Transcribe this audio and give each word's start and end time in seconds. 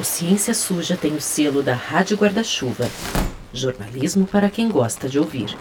O 0.00 0.02
Ciência 0.02 0.54
Suja 0.54 0.96
tem 0.96 1.12
o 1.12 1.20
selo 1.20 1.62
da 1.62 1.74
Rádio 1.74 2.16
Guarda-Chuva. 2.16 2.88
Jornalismo 3.52 4.26
para 4.26 4.48
quem 4.48 4.66
gosta 4.66 5.10
de 5.10 5.18
ouvir. 5.18 5.54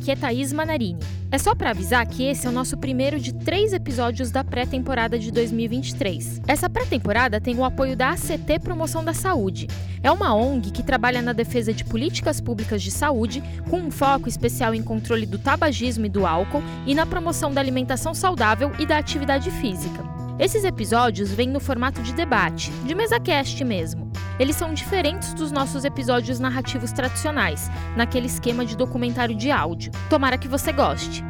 Aqui 0.00 0.12
é 0.12 0.16
Thaís 0.16 0.50
Manarini. 0.50 0.98
É 1.30 1.36
só 1.36 1.54
para 1.54 1.70
avisar 1.70 2.06
que 2.06 2.24
esse 2.24 2.46
é 2.46 2.48
o 2.48 2.52
nosso 2.52 2.74
primeiro 2.78 3.20
de 3.20 3.34
três 3.34 3.74
episódios 3.74 4.30
da 4.30 4.42
pré-temporada 4.42 5.18
de 5.18 5.30
2023. 5.30 6.40
Essa 6.48 6.70
pré-temporada 6.70 7.38
tem 7.38 7.54
o 7.54 7.64
apoio 7.66 7.94
da 7.94 8.08
ACT 8.08 8.60
Promoção 8.62 9.04
da 9.04 9.12
Saúde. 9.12 9.68
É 10.02 10.10
uma 10.10 10.34
ONG 10.34 10.70
que 10.70 10.82
trabalha 10.82 11.20
na 11.20 11.34
defesa 11.34 11.70
de 11.74 11.84
políticas 11.84 12.40
públicas 12.40 12.82
de 12.82 12.90
saúde, 12.90 13.42
com 13.68 13.76
um 13.76 13.90
foco 13.90 14.26
especial 14.26 14.74
em 14.74 14.82
controle 14.82 15.26
do 15.26 15.38
tabagismo 15.38 16.06
e 16.06 16.08
do 16.08 16.26
álcool 16.26 16.62
e 16.86 16.94
na 16.94 17.04
promoção 17.04 17.52
da 17.52 17.60
alimentação 17.60 18.14
saudável 18.14 18.72
e 18.78 18.86
da 18.86 18.96
atividade 18.96 19.50
física. 19.50 20.02
Esses 20.38 20.64
episódios 20.64 21.30
vêm 21.30 21.50
no 21.50 21.60
formato 21.60 22.00
de 22.02 22.14
debate, 22.14 22.70
de 22.86 22.94
mesa 22.94 23.20
cast 23.20 23.62
mesmo. 23.62 24.09
Eles 24.40 24.56
são 24.56 24.72
diferentes 24.72 25.34
dos 25.34 25.52
nossos 25.52 25.84
episódios 25.84 26.40
narrativos 26.40 26.92
tradicionais, 26.92 27.68
naquele 27.94 28.24
esquema 28.24 28.64
de 28.64 28.74
documentário 28.74 29.36
de 29.36 29.50
áudio. 29.50 29.92
Tomara 30.08 30.38
que 30.38 30.48
você 30.48 30.72
goste. 30.72 31.22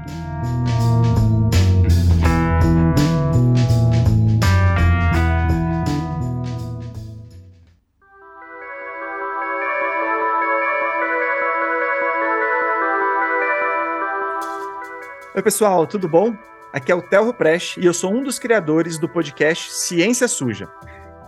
Oi, 15.34 15.42
pessoal, 15.42 15.84
tudo 15.84 16.08
bom? 16.08 16.32
Aqui 16.72 16.92
é 16.92 16.94
o 16.94 17.02
Telro 17.02 17.34
Prest 17.34 17.76
e 17.76 17.86
eu 17.86 17.92
sou 17.92 18.14
um 18.14 18.22
dos 18.22 18.38
criadores 18.38 18.98
do 18.98 19.08
podcast 19.08 19.72
Ciência 19.72 20.28
Suja. 20.28 20.68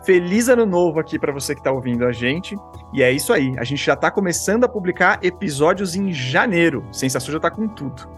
Feliz 0.04 0.48
ano 0.48 0.66
novo 0.66 0.98
aqui 0.98 1.16
para 1.16 1.32
você 1.32 1.54
que 1.54 1.60
está 1.60 1.70
ouvindo 1.70 2.04
a 2.04 2.10
gente. 2.10 2.56
E 2.92 3.02
é 3.02 3.12
isso 3.12 3.32
aí, 3.32 3.54
a 3.56 3.64
gente 3.64 3.84
já 3.84 3.94
está 3.94 4.10
começando 4.10 4.64
a 4.64 4.68
publicar 4.68 5.20
episódios 5.22 5.94
em 5.94 6.12
janeiro. 6.12 6.84
Ciência 6.90 7.20
Suja 7.20 7.36
está 7.36 7.50
com 7.50 7.68
tudo. 7.68 8.08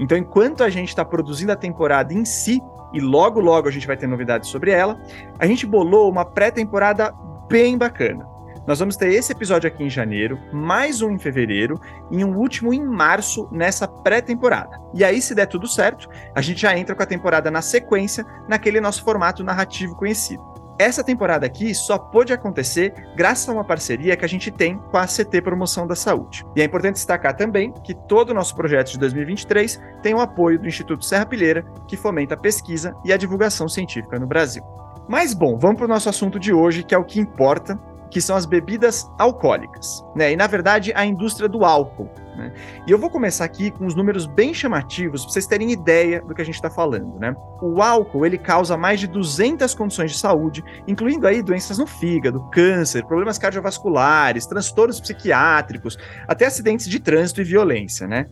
Então, 0.00 0.16
enquanto 0.16 0.64
a 0.64 0.70
gente 0.70 0.88
está 0.88 1.04
produzindo 1.04 1.52
a 1.52 1.56
temporada 1.56 2.14
em 2.14 2.24
si, 2.24 2.60
e 2.94 3.00
logo 3.00 3.40
logo 3.40 3.68
a 3.68 3.70
gente 3.70 3.86
vai 3.86 3.96
ter 3.96 4.06
novidades 4.06 4.48
sobre 4.48 4.70
ela, 4.70 4.98
a 5.38 5.46
gente 5.46 5.66
bolou 5.66 6.10
uma 6.10 6.24
pré-temporada 6.24 7.12
bem 7.48 7.76
bacana. 7.76 8.26
Nós 8.66 8.78
vamos 8.78 8.96
ter 8.96 9.12
esse 9.12 9.30
episódio 9.30 9.68
aqui 9.68 9.84
em 9.84 9.90
janeiro, 9.90 10.38
mais 10.50 11.02
um 11.02 11.10
em 11.10 11.18
fevereiro 11.18 11.78
e 12.10 12.24
um 12.24 12.34
último 12.34 12.72
em 12.72 12.82
março 12.82 13.46
nessa 13.52 13.86
pré-temporada. 13.86 14.80
E 14.94 15.04
aí, 15.04 15.20
se 15.20 15.34
der 15.34 15.46
tudo 15.46 15.68
certo, 15.68 16.08
a 16.34 16.40
gente 16.40 16.62
já 16.62 16.78
entra 16.78 16.94
com 16.94 17.02
a 17.02 17.06
temporada 17.06 17.50
na 17.50 17.60
sequência, 17.60 18.24
naquele 18.48 18.80
nosso 18.80 19.04
formato 19.04 19.44
narrativo 19.44 19.94
conhecido. 19.94 20.53
Essa 20.78 21.04
temporada 21.04 21.46
aqui 21.46 21.72
só 21.72 21.96
pôde 21.96 22.32
acontecer 22.32 22.92
graças 23.14 23.48
a 23.48 23.52
uma 23.52 23.64
parceria 23.64 24.16
que 24.16 24.24
a 24.24 24.28
gente 24.28 24.50
tem 24.50 24.76
com 24.76 24.96
a 24.96 25.06
CT 25.06 25.40
Promoção 25.40 25.86
da 25.86 25.94
Saúde. 25.94 26.44
E 26.56 26.60
é 26.60 26.64
importante 26.64 26.94
destacar 26.94 27.36
também 27.36 27.72
que 27.84 27.94
todo 27.94 28.30
o 28.30 28.34
nosso 28.34 28.56
projeto 28.56 28.90
de 28.90 28.98
2023 28.98 29.80
tem 30.02 30.14
o 30.14 30.20
apoio 30.20 30.58
do 30.58 30.66
Instituto 30.66 31.04
Serra 31.04 31.26
Pilheira, 31.26 31.64
que 31.86 31.96
fomenta 31.96 32.34
a 32.34 32.38
pesquisa 32.38 32.94
e 33.04 33.12
a 33.12 33.16
divulgação 33.16 33.68
científica 33.68 34.18
no 34.18 34.26
Brasil. 34.26 34.64
Mas 35.08 35.32
bom, 35.32 35.56
vamos 35.56 35.76
para 35.76 35.84
o 35.84 35.88
nosso 35.88 36.08
assunto 36.08 36.40
de 36.40 36.52
hoje, 36.52 36.82
que 36.82 36.94
é 36.94 36.98
o 36.98 37.04
que 37.04 37.20
importa, 37.20 37.78
que 38.14 38.20
são 38.20 38.36
as 38.36 38.46
bebidas 38.46 39.10
alcoólicas, 39.18 40.04
né? 40.14 40.30
E 40.30 40.36
na 40.36 40.46
verdade 40.46 40.92
a 40.94 41.04
indústria 41.04 41.48
do 41.48 41.64
álcool. 41.64 42.08
Né? 42.36 42.52
E 42.86 42.90
eu 42.92 42.96
vou 42.96 43.10
começar 43.10 43.44
aqui 43.44 43.72
com 43.72 43.84
uns 43.84 43.96
números 43.96 44.24
bem 44.24 44.54
chamativos 44.54 45.22
para 45.22 45.32
vocês 45.32 45.48
terem 45.48 45.72
ideia 45.72 46.22
do 46.22 46.32
que 46.32 46.40
a 46.40 46.44
gente 46.44 46.54
está 46.54 46.70
falando, 46.70 47.18
né? 47.18 47.34
O 47.60 47.82
álcool 47.82 48.24
ele 48.24 48.38
causa 48.38 48.76
mais 48.76 49.00
de 49.00 49.08
200 49.08 49.74
condições 49.74 50.12
de 50.12 50.18
saúde, 50.18 50.62
incluindo 50.86 51.26
aí 51.26 51.42
doenças 51.42 51.76
no 51.76 51.88
fígado, 51.88 52.48
câncer, 52.52 53.04
problemas 53.04 53.36
cardiovasculares, 53.36 54.46
transtornos 54.46 55.00
psiquiátricos, 55.00 55.98
até 56.28 56.46
acidentes 56.46 56.88
de 56.88 57.00
trânsito 57.00 57.40
e 57.40 57.44
violência, 57.44 58.06
né? 58.06 58.26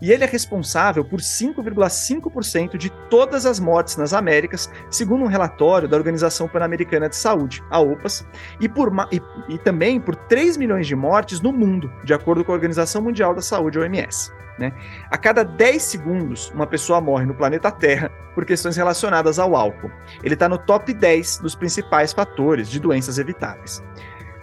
E 0.00 0.12
ele 0.12 0.24
é 0.24 0.26
responsável 0.26 1.04
por 1.04 1.20
5,5% 1.20 2.76
de 2.76 2.90
todas 3.10 3.44
as 3.44 3.58
mortes 3.58 3.96
nas 3.96 4.12
Américas, 4.12 4.70
segundo 4.90 5.24
um 5.24 5.28
relatório 5.28 5.88
da 5.88 5.96
Organização 5.96 6.48
Pan-Americana 6.48 7.08
de 7.08 7.16
Saúde, 7.16 7.62
a 7.70 7.80
OPAS, 7.80 8.26
e, 8.60 8.68
por, 8.68 8.92
e, 9.10 9.20
e, 9.48 9.58
também 9.58 10.00
por 10.00 10.14
3 10.14 10.56
milhões 10.56 10.86
de 10.86 10.94
mortes 10.94 11.40
no 11.40 11.52
mundo, 11.52 11.92
de 12.04 12.14
acordo 12.14 12.44
com 12.44 12.52
a 12.52 12.54
Organização 12.54 13.02
Mundial 13.02 13.34
da 13.34 13.42
Saúde, 13.42 13.78
OMS. 13.78 14.32
Né? 14.58 14.72
A 15.10 15.16
cada 15.16 15.44
10 15.44 15.82
segundos, 15.82 16.50
uma 16.50 16.66
pessoa 16.66 17.00
morre 17.00 17.24
no 17.24 17.34
planeta 17.34 17.70
Terra 17.70 18.10
por 18.34 18.44
questões 18.44 18.76
relacionadas 18.76 19.38
ao 19.38 19.54
álcool. 19.54 19.90
Ele 20.22 20.34
está 20.34 20.48
no 20.48 20.58
top 20.58 20.92
10 20.92 21.38
dos 21.38 21.54
principais 21.54 22.12
fatores 22.12 22.68
de 22.68 22.80
doenças 22.80 23.18
evitáveis. 23.18 23.82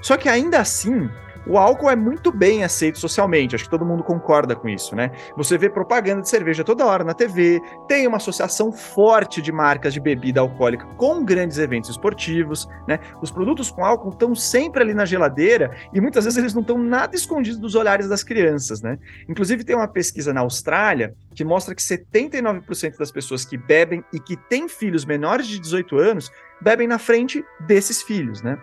Só 0.01 0.15
que 0.15 0.29
ainda 0.29 0.59
assim, 0.59 1.09
o 1.47 1.57
álcool 1.57 1.89
é 1.89 1.95
muito 1.95 2.31
bem 2.31 2.63
aceito 2.63 2.99
socialmente, 2.99 3.55
acho 3.55 3.65
que 3.65 3.69
todo 3.69 3.85
mundo 3.85 4.03
concorda 4.03 4.55
com 4.55 4.67
isso, 4.67 4.95
né? 4.95 5.11
Você 5.37 5.57
vê 5.57 5.69
propaganda 5.69 6.21
de 6.21 6.29
cerveja 6.29 6.63
toda 6.63 6.85
hora 6.85 7.03
na 7.03 7.13
TV, 7.13 7.61
tem 7.87 8.07
uma 8.07 8.17
associação 8.17 8.71
forte 8.71 9.41
de 9.41 9.51
marcas 9.51 9.93
de 9.93 9.99
bebida 9.99 10.41
alcoólica 10.41 10.85
com 10.97 11.23
grandes 11.23 11.57
eventos 11.57 11.89
esportivos, 11.89 12.67
né? 12.87 12.99
Os 13.21 13.31
produtos 13.31 13.69
com 13.69 13.85
álcool 13.85 14.09
estão 14.09 14.33
sempre 14.33 14.81
ali 14.81 14.93
na 14.93 15.05
geladeira 15.05 15.75
e 15.93 16.01
muitas 16.01 16.25
vezes 16.25 16.37
eles 16.37 16.53
não 16.53 16.61
estão 16.61 16.77
nada 16.77 17.15
escondidos 17.15 17.59
dos 17.59 17.75
olhares 17.75 18.07
das 18.07 18.23
crianças, 18.23 18.81
né? 18.81 18.97
Inclusive 19.29 19.63
tem 19.63 19.75
uma 19.75 19.87
pesquisa 19.87 20.33
na 20.33 20.41
Austrália 20.41 21.15
que 21.33 21.43
mostra 21.43 21.75
que 21.75 21.81
79% 21.81 22.97
das 22.97 23.11
pessoas 23.11 23.45
que 23.45 23.57
bebem 23.57 24.03
e 24.13 24.19
que 24.19 24.35
têm 24.35 24.67
filhos 24.67 25.05
menores 25.05 25.47
de 25.47 25.59
18 25.59 25.97
anos 25.97 26.31
bebem 26.61 26.87
na 26.87 26.97
frente 26.97 27.43
desses 27.59 28.01
filhos, 28.01 28.41
né? 28.41 28.57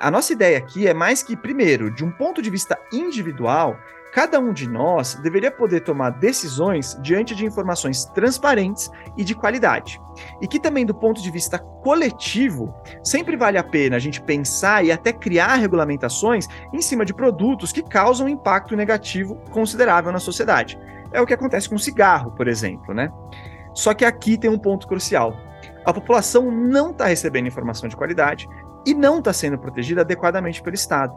A 0.00 0.10
nossa 0.10 0.32
ideia 0.32 0.58
aqui 0.58 0.88
é 0.88 0.94
mais 0.94 1.22
que, 1.22 1.36
primeiro, 1.36 1.90
de 1.90 2.04
um 2.04 2.10
ponto 2.10 2.42
de 2.42 2.50
vista 2.50 2.76
individual, 2.92 3.78
cada 4.12 4.40
um 4.40 4.52
de 4.52 4.68
nós 4.68 5.14
deveria 5.16 5.50
poder 5.50 5.80
tomar 5.80 6.10
decisões 6.10 6.98
diante 7.00 7.34
de 7.34 7.44
informações 7.44 8.04
transparentes 8.06 8.90
e 9.16 9.24
de 9.24 9.34
qualidade. 9.34 10.00
E 10.40 10.48
que 10.48 10.58
também, 10.58 10.84
do 10.84 10.94
ponto 10.94 11.22
de 11.22 11.30
vista 11.30 11.58
coletivo, 11.58 12.74
sempre 13.02 13.36
vale 13.36 13.56
a 13.56 13.62
pena 13.62 13.96
a 13.96 14.00
gente 14.00 14.20
pensar 14.20 14.84
e 14.84 14.90
até 14.90 15.12
criar 15.12 15.56
regulamentações 15.56 16.46
em 16.72 16.80
cima 16.80 17.04
de 17.04 17.14
produtos 17.14 17.72
que 17.72 17.82
causam 17.82 18.28
impacto 18.28 18.76
negativo 18.76 19.36
considerável 19.50 20.10
na 20.10 20.18
sociedade. 20.18 20.78
É 21.12 21.20
o 21.20 21.26
que 21.26 21.34
acontece 21.34 21.68
com 21.68 21.76
o 21.76 21.80
cigarro, 21.80 22.32
por 22.32 22.48
exemplo, 22.48 22.92
né? 22.92 23.12
Só 23.72 23.94
que 23.94 24.04
aqui 24.04 24.36
tem 24.36 24.50
um 24.50 24.58
ponto 24.58 24.86
crucial. 24.86 25.36
A 25.84 25.92
população 25.92 26.50
não 26.50 26.90
está 26.90 27.06
recebendo 27.06 27.46
informação 27.46 27.88
de 27.88 27.96
qualidade, 27.96 28.48
e 28.86 28.94
não 28.94 29.18
está 29.18 29.32
sendo 29.32 29.58
protegida 29.58 30.02
adequadamente 30.02 30.62
pelo 30.62 30.74
Estado. 30.74 31.14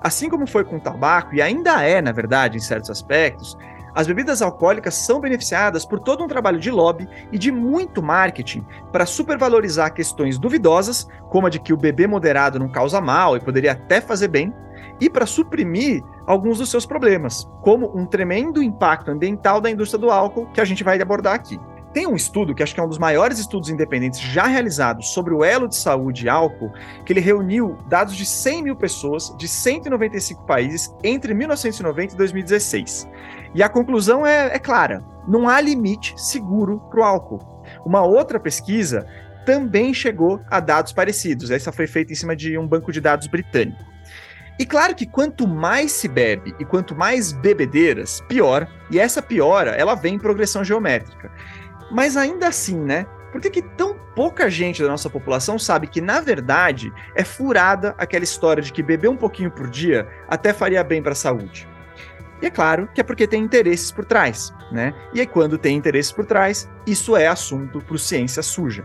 Assim 0.00 0.28
como 0.28 0.46
foi 0.46 0.64
com 0.64 0.76
o 0.76 0.80
tabaco, 0.80 1.34
e 1.34 1.42
ainda 1.42 1.82
é, 1.82 2.00
na 2.00 2.12
verdade, 2.12 2.56
em 2.56 2.60
certos 2.60 2.90
aspectos, 2.90 3.56
as 3.94 4.06
bebidas 4.06 4.42
alcoólicas 4.42 4.94
são 4.94 5.20
beneficiadas 5.20 5.84
por 5.84 5.98
todo 5.98 6.22
um 6.22 6.28
trabalho 6.28 6.60
de 6.60 6.70
lobby 6.70 7.08
e 7.32 7.38
de 7.38 7.50
muito 7.50 8.02
marketing 8.02 8.64
para 8.92 9.06
supervalorizar 9.06 9.92
questões 9.92 10.38
duvidosas, 10.38 11.08
como 11.30 11.46
a 11.46 11.50
de 11.50 11.58
que 11.58 11.72
o 11.72 11.76
bebê 11.76 12.06
moderado 12.06 12.58
não 12.58 12.68
causa 12.68 13.00
mal 13.00 13.36
e 13.36 13.40
poderia 13.40 13.72
até 13.72 14.00
fazer 14.00 14.28
bem, 14.28 14.54
e 15.00 15.08
para 15.08 15.26
suprimir 15.26 16.02
alguns 16.26 16.58
dos 16.58 16.70
seus 16.70 16.84
problemas, 16.84 17.48
como 17.62 17.90
um 17.96 18.04
tremendo 18.04 18.62
impacto 18.62 19.10
ambiental 19.10 19.60
da 19.60 19.70
indústria 19.70 19.98
do 19.98 20.10
álcool 20.10 20.46
que 20.52 20.60
a 20.60 20.64
gente 20.64 20.84
vai 20.84 21.00
abordar 21.00 21.34
aqui. 21.34 21.58
Tem 21.98 22.06
um 22.06 22.14
estudo, 22.14 22.54
que 22.54 22.62
acho 22.62 22.72
que 22.72 22.78
é 22.78 22.82
um 22.84 22.88
dos 22.88 22.96
maiores 22.96 23.40
estudos 23.40 23.70
independentes 23.70 24.20
já 24.20 24.46
realizados 24.46 25.08
sobre 25.08 25.34
o 25.34 25.42
elo 25.42 25.66
de 25.66 25.74
saúde 25.74 26.26
e 26.26 26.28
álcool, 26.28 26.72
que 27.04 27.12
ele 27.12 27.18
reuniu 27.18 27.76
dados 27.88 28.14
de 28.14 28.24
100 28.24 28.62
mil 28.62 28.76
pessoas 28.76 29.34
de 29.36 29.48
195 29.48 30.46
países 30.46 30.94
entre 31.02 31.34
1990 31.34 32.14
e 32.14 32.16
2016. 32.16 33.08
E 33.52 33.64
a 33.64 33.68
conclusão 33.68 34.24
é, 34.24 34.54
é 34.54 34.60
clara: 34.60 35.04
não 35.26 35.48
há 35.48 35.60
limite 35.60 36.14
seguro 36.16 36.80
para 36.88 37.00
o 37.00 37.02
álcool. 37.02 37.64
Uma 37.84 38.02
outra 38.02 38.38
pesquisa 38.38 39.04
também 39.44 39.92
chegou 39.92 40.40
a 40.48 40.60
dados 40.60 40.92
parecidos. 40.92 41.50
Essa 41.50 41.72
foi 41.72 41.88
feita 41.88 42.12
em 42.12 42.16
cima 42.16 42.36
de 42.36 42.56
um 42.56 42.68
banco 42.68 42.92
de 42.92 43.00
dados 43.00 43.26
britânico. 43.26 43.84
E 44.58 44.66
claro 44.66 44.94
que 44.94 45.06
quanto 45.06 45.46
mais 45.46 45.92
se 45.92 46.08
bebe 46.08 46.52
e 46.58 46.64
quanto 46.64 46.94
mais 46.94 47.32
bebedeiras, 47.32 48.20
pior. 48.28 48.66
E 48.90 48.98
essa 48.98 49.22
piora, 49.22 49.70
ela 49.70 49.94
vem 49.94 50.14
em 50.14 50.18
progressão 50.18 50.64
geométrica. 50.64 51.30
Mas 51.90 52.16
ainda 52.16 52.48
assim, 52.48 52.78
né? 52.78 53.06
Por 53.32 53.40
que, 53.40 53.50
que 53.50 53.62
tão 53.62 53.94
pouca 54.14 54.50
gente 54.50 54.82
da 54.82 54.88
nossa 54.88 55.10
população 55.10 55.58
sabe 55.58 55.86
que, 55.86 56.00
na 56.00 56.20
verdade, 56.20 56.92
é 57.14 57.24
furada 57.24 57.94
aquela 57.98 58.24
história 58.24 58.62
de 58.62 58.72
que 58.72 58.82
beber 58.82 59.08
um 59.08 59.16
pouquinho 59.16 59.50
por 59.50 59.68
dia 59.68 60.08
até 60.28 60.52
faria 60.52 60.82
bem 60.82 61.02
para 61.02 61.12
a 61.12 61.16
saúde? 61.16 61.68
E 62.40 62.46
é 62.46 62.50
claro 62.50 62.88
que 62.94 63.00
é 63.00 63.04
porque 63.04 63.26
tem 63.26 63.42
interesses 63.42 63.90
por 63.90 64.04
trás, 64.04 64.54
né? 64.70 64.94
E 65.12 65.20
aí, 65.20 65.26
quando 65.26 65.58
tem 65.58 65.76
interesses 65.76 66.12
por 66.12 66.24
trás, 66.24 66.70
isso 66.86 67.16
é 67.16 67.26
assunto 67.26 67.80
para 67.80 67.98
ciência 67.98 68.42
suja. 68.42 68.84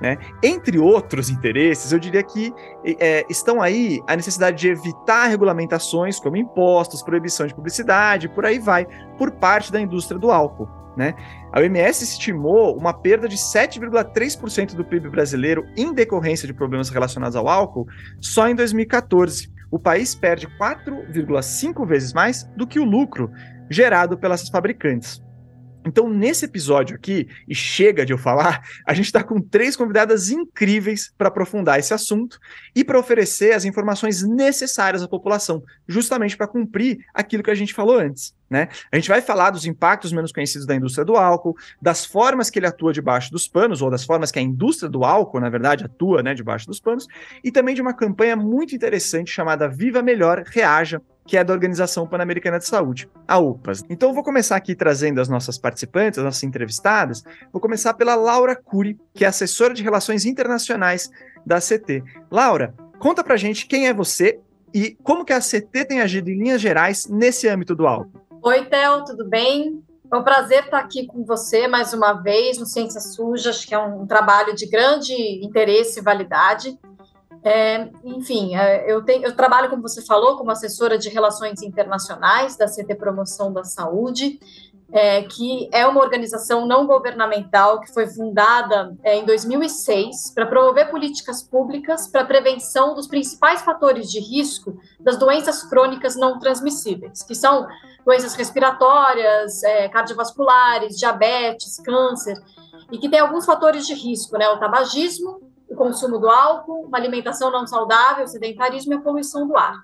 Né? 0.00 0.16
Entre 0.42 0.78
outros 0.78 1.28
interesses, 1.28 1.90
eu 1.92 1.98
diria 1.98 2.22
que 2.22 2.52
é, 3.00 3.26
estão 3.28 3.60
aí 3.60 4.00
a 4.06 4.14
necessidade 4.14 4.56
de 4.56 4.68
evitar 4.68 5.26
regulamentações 5.26 6.20
como 6.20 6.36
impostos, 6.36 7.02
proibição 7.02 7.46
de 7.46 7.54
publicidade, 7.54 8.28
por 8.28 8.46
aí 8.46 8.60
vai, 8.60 8.86
por 9.18 9.32
parte 9.32 9.72
da 9.72 9.80
indústria 9.80 10.18
do 10.18 10.30
álcool. 10.30 10.81
Né? 10.96 11.14
A 11.52 11.60
OMS 11.60 12.04
estimou 12.04 12.76
uma 12.76 12.92
perda 12.92 13.28
de 13.28 13.36
7,3% 13.36 14.74
do 14.74 14.84
PIB 14.84 15.08
brasileiro 15.08 15.66
em 15.76 15.94
decorrência 15.94 16.46
de 16.46 16.52
problemas 16.52 16.90
relacionados 16.90 17.36
ao 17.36 17.48
álcool 17.48 17.86
só 18.20 18.48
em 18.48 18.54
2014. 18.54 19.50
O 19.70 19.78
país 19.78 20.14
perde 20.14 20.46
4,5 20.60 21.86
vezes 21.86 22.12
mais 22.12 22.44
do 22.56 22.66
que 22.66 22.78
o 22.78 22.84
lucro 22.84 23.30
gerado 23.70 24.18
pelas 24.18 24.48
fabricantes. 24.48 25.22
Então, 25.84 26.08
nesse 26.08 26.44
episódio 26.44 26.96
aqui, 26.96 27.28
e 27.48 27.54
chega 27.54 28.06
de 28.06 28.12
eu 28.12 28.18
falar, 28.18 28.62
a 28.86 28.94
gente 28.94 29.06
está 29.06 29.22
com 29.22 29.40
três 29.40 29.76
convidadas 29.76 30.30
incríveis 30.30 31.12
para 31.16 31.28
aprofundar 31.28 31.78
esse 31.78 31.92
assunto 31.92 32.38
e 32.74 32.84
para 32.84 32.98
oferecer 32.98 33.52
as 33.52 33.64
informações 33.64 34.22
necessárias 34.22 35.02
à 35.02 35.08
população, 35.08 35.62
justamente 35.86 36.36
para 36.36 36.46
cumprir 36.46 37.04
aquilo 37.12 37.42
que 37.42 37.50
a 37.50 37.54
gente 37.54 37.74
falou 37.74 37.98
antes. 37.98 38.34
Né? 38.48 38.68
A 38.90 38.96
gente 38.96 39.08
vai 39.08 39.22
falar 39.22 39.48
dos 39.48 39.64
impactos 39.64 40.12
menos 40.12 40.30
conhecidos 40.30 40.66
da 40.66 40.74
indústria 40.74 41.06
do 41.06 41.16
álcool, 41.16 41.56
das 41.80 42.04
formas 42.04 42.50
que 42.50 42.58
ele 42.58 42.66
atua 42.66 42.92
debaixo 42.92 43.30
dos 43.30 43.48
panos, 43.48 43.80
ou 43.80 43.90
das 43.90 44.04
formas 44.04 44.30
que 44.30 44.38
a 44.38 44.42
indústria 44.42 44.90
do 44.90 45.04
álcool, 45.04 45.40
na 45.40 45.48
verdade, 45.48 45.84
atua 45.84 46.22
né, 46.22 46.34
debaixo 46.34 46.66
dos 46.66 46.78
panos, 46.78 47.06
e 47.42 47.50
também 47.50 47.74
de 47.74 47.80
uma 47.80 47.94
campanha 47.94 48.36
muito 48.36 48.74
interessante 48.74 49.30
chamada 49.30 49.68
Viva 49.68 50.02
Melhor, 50.02 50.44
Reaja, 50.46 51.00
que 51.26 51.36
é 51.36 51.44
da 51.44 51.52
Organização 51.52 52.06
Pan-Americana 52.06 52.58
de 52.58 52.66
Saúde, 52.66 53.08
a 53.26 53.38
UPAS. 53.38 53.84
Então 53.88 54.10
eu 54.10 54.14
vou 54.14 54.24
começar 54.24 54.56
aqui 54.56 54.74
trazendo 54.74 55.20
as 55.20 55.28
nossas 55.28 55.56
participantes, 55.56 56.18
as 56.18 56.24
nossas 56.24 56.42
entrevistadas. 56.42 57.22
Vou 57.52 57.60
começar 57.60 57.94
pela 57.94 58.14
Laura 58.14 58.56
Cury, 58.56 58.98
que 59.14 59.24
é 59.24 59.28
assessora 59.28 59.74
de 59.74 59.82
Relações 59.82 60.24
Internacionais 60.24 61.10
da 61.46 61.58
CT. 61.58 62.02
Laura, 62.30 62.74
conta 62.98 63.22
pra 63.22 63.36
gente 63.36 63.66
quem 63.66 63.88
é 63.88 63.94
você 63.94 64.40
e 64.74 64.96
como 65.02 65.24
que 65.24 65.32
a 65.32 65.40
CT 65.40 65.84
tem 65.86 66.00
agido 66.00 66.30
em 66.30 66.38
linhas 66.38 66.60
gerais 66.60 67.06
nesse 67.06 67.48
âmbito 67.48 67.74
do 67.74 67.86
álcool. 67.86 68.20
Oi, 68.42 68.64
Theo, 68.64 69.04
tudo 69.04 69.28
bem? 69.28 69.82
É 70.12 70.16
um 70.16 70.22
prazer 70.22 70.64
estar 70.64 70.78
aqui 70.78 71.06
com 71.06 71.24
você 71.24 71.66
mais 71.66 71.94
uma 71.94 72.12
vez 72.12 72.58
no 72.58 72.66
Ciência 72.66 73.00
Suja, 73.00 73.48
acho 73.48 73.66
que 73.66 73.74
é 73.74 73.78
um 73.78 74.06
trabalho 74.06 74.54
de 74.54 74.68
grande 74.68 75.14
interesse 75.42 76.00
e 76.00 76.02
validade. 76.02 76.78
É, 77.44 77.88
enfim, 78.04 78.54
é, 78.54 78.90
eu, 78.90 79.02
tenho, 79.02 79.24
eu, 79.24 79.34
trabalho, 79.34 79.68
como 79.68 79.82
você 79.82 80.00
falou, 80.00 80.36
como 80.36 80.50
assessora 80.50 80.96
de 80.96 81.08
relações 81.08 81.60
internacionais 81.62 82.56
da 82.56 82.66
CT 82.66 82.94
Promoção 82.94 83.52
da 83.52 83.64
Saúde, 83.64 84.38
é, 84.92 85.22
que 85.22 85.68
é 85.72 85.86
uma 85.86 86.00
organização 86.00 86.66
não 86.66 86.86
governamental 86.86 87.80
que 87.80 87.92
foi 87.92 88.06
fundada 88.06 88.94
é, 89.02 89.16
em 89.16 89.24
2006 89.24 90.32
para 90.34 90.46
promover 90.46 90.90
políticas 90.90 91.42
públicas 91.42 92.06
para 92.06 92.26
prevenção 92.26 92.94
dos 92.94 93.08
principais 93.08 93.62
fatores 93.62 94.10
de 94.10 94.20
risco 94.20 94.78
das 95.00 95.16
doenças 95.16 95.62
crônicas 95.62 96.14
não 96.14 96.38
transmissíveis, 96.38 97.22
que 97.22 97.34
são 97.34 97.66
doenças 98.04 98.34
respiratórias, 98.34 99.62
é, 99.62 99.88
cardiovasculares, 99.88 100.98
diabetes, 100.98 101.80
câncer, 101.80 102.36
e 102.90 102.98
que 102.98 103.08
tem 103.08 103.20
alguns 103.20 103.46
fatores 103.46 103.86
de 103.86 103.94
risco, 103.94 104.36
né? 104.36 104.46
O 104.50 104.58
tabagismo, 104.58 105.40
o 105.72 105.76
consumo 105.76 106.18
do 106.18 106.28
álcool, 106.28 106.86
uma 106.86 106.98
alimentação 106.98 107.50
não 107.50 107.66
saudável, 107.66 108.26
sedentarismo 108.26 108.92
e 108.92 108.96
a 108.96 109.00
poluição 109.00 109.46
do 109.46 109.56
ar. 109.56 109.74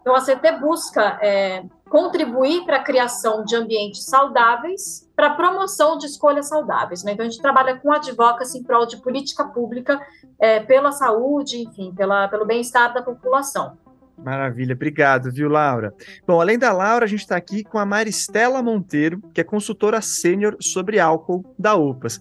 Então, 0.00 0.14
a 0.14 0.20
CT 0.20 0.58
busca 0.60 1.18
é, 1.20 1.64
contribuir 1.88 2.64
para 2.64 2.76
a 2.76 2.82
criação 2.82 3.44
de 3.44 3.54
ambientes 3.54 4.04
saudáveis, 4.04 5.08
para 5.14 5.28
a 5.28 5.34
promoção 5.34 5.98
de 5.98 6.06
escolhas 6.06 6.48
saudáveis. 6.48 7.04
Né? 7.04 7.12
Então, 7.12 7.26
a 7.26 7.28
gente 7.28 7.42
trabalha 7.42 7.76
com 7.78 7.92
advocacy 7.92 8.58
em 8.58 8.62
prol 8.62 8.86
de 8.86 8.96
política 8.98 9.44
pública 9.44 10.00
é, 10.40 10.60
pela 10.60 10.92
saúde, 10.92 11.58
enfim, 11.58 11.92
pela, 11.94 12.28
pelo 12.28 12.46
bem-estar 12.46 12.92
da 12.94 13.02
população. 13.02 13.76
Maravilha, 14.16 14.74
obrigado, 14.74 15.30
viu, 15.30 15.48
Laura? 15.48 15.94
Bom, 16.26 16.40
além 16.40 16.58
da 16.58 16.72
Laura, 16.72 17.04
a 17.04 17.08
gente 17.08 17.20
está 17.20 17.36
aqui 17.36 17.62
com 17.62 17.78
a 17.78 17.86
Maristela 17.86 18.60
Monteiro, 18.60 19.22
que 19.32 19.40
é 19.40 19.44
consultora 19.44 20.00
sênior 20.00 20.56
sobre 20.60 20.98
álcool 20.98 21.44
da 21.56 21.76
UPAS. 21.76 22.18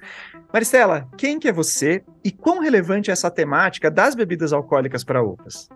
Maristela, 0.52 1.08
quem 1.18 1.40
que 1.40 1.48
é 1.48 1.52
você 1.52 2.04
e 2.24 2.32
quão 2.32 2.60
relevante 2.60 3.10
é 3.10 3.14
essa 3.14 3.30
temática 3.30 3.92
das 3.92 4.16
bebidas 4.16 4.54
alcoólicas 4.54 5.04
para 5.04 5.22
UPAS? 5.22 5.68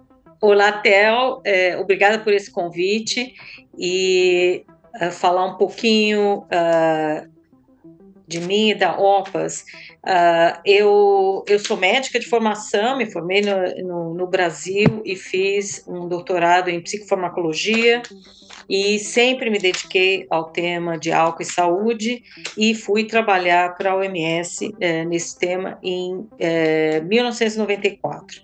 Olá, 0.41 0.71
Tel, 0.71 1.41
é, 1.43 1.77
obrigada 1.77 2.19
por 2.19 2.33
esse 2.33 2.49
convite 2.49 3.33
e 3.77 4.65
uh, 5.01 5.11
falar 5.11 5.45
um 5.45 5.57
pouquinho 5.57 6.39
uh, 6.39 7.31
de 8.27 8.39
mim 8.39 8.69
e 8.69 8.75
da 8.75 8.97
OPAS. 8.97 9.65
Uh, 10.03 10.59
eu, 10.65 11.43
eu 11.47 11.59
sou 11.59 11.77
médica 11.77 12.19
de 12.19 12.27
formação, 12.27 12.97
me 12.97 13.11
formei 13.11 13.41
no, 13.41 13.87
no, 13.87 14.13
no 14.15 14.27
Brasil 14.27 15.01
e 15.05 15.15
fiz 15.15 15.83
um 15.85 16.07
doutorado 16.07 16.69
em 16.69 16.81
psicofarmacologia 16.81 18.01
e 18.69 18.99
sempre 18.99 19.49
me 19.49 19.59
dediquei 19.59 20.25
ao 20.29 20.51
tema 20.51 20.97
de 20.97 21.11
álcool 21.11 21.41
e 21.41 21.45
saúde 21.45 22.23
e 22.57 22.73
fui 22.73 23.05
trabalhar 23.05 23.75
para 23.75 23.91
a 23.91 23.95
OMS 23.95 24.73
eh, 24.79 25.05
nesse 25.05 25.37
tema 25.37 25.77
em 25.83 26.27
1994. 27.07 28.41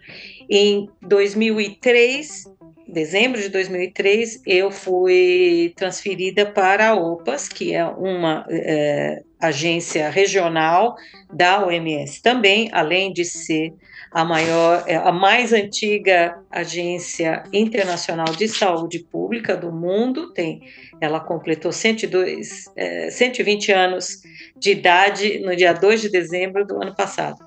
Eh, 0.50 0.56
em 0.58 0.90
2003, 1.02 2.46
dezembro 2.88 3.42
de 3.42 3.50
2003, 3.50 4.42
eu 4.46 4.72
fui 4.72 5.74
transferida 5.76 6.46
para 6.46 6.90
a 6.90 6.96
OPAS, 6.96 7.50
que 7.50 7.74
é 7.74 7.86
uma 7.86 8.46
é, 8.50 9.22
agência 9.40 10.10
regional 10.10 10.96
da 11.32 11.66
OMS 11.66 12.22
também, 12.22 12.70
além 12.72 13.12
de 13.12 13.26
ser 13.26 13.74
a 14.12 14.24
maior, 14.24 14.84
é, 14.88 14.96
a 14.96 15.12
mais 15.12 15.54
antiga 15.54 16.40
agência 16.52 17.44
internacional 17.52 18.34
de 18.36 18.48
saúde 18.48 19.00
pública 19.00 19.56
do 19.56 19.72
mundo, 19.72 20.34
tem, 20.34 20.62
ela 21.00 21.20
completou 21.20 21.72
102, 21.72 22.72
é, 22.76 23.10
120 23.10 23.72
anos 23.72 24.22
de 24.56 24.72
idade 24.72 25.40
no 25.40 25.56
dia 25.56 25.74
2 25.74 26.02
de 26.02 26.10
dezembro 26.10 26.66
do 26.66 26.82
ano 26.82 26.96
passado. 26.96 27.38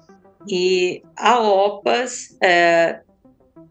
E 0.49 1.03
a 1.17 1.39
OPAS 1.39 2.37
é, 2.43 3.01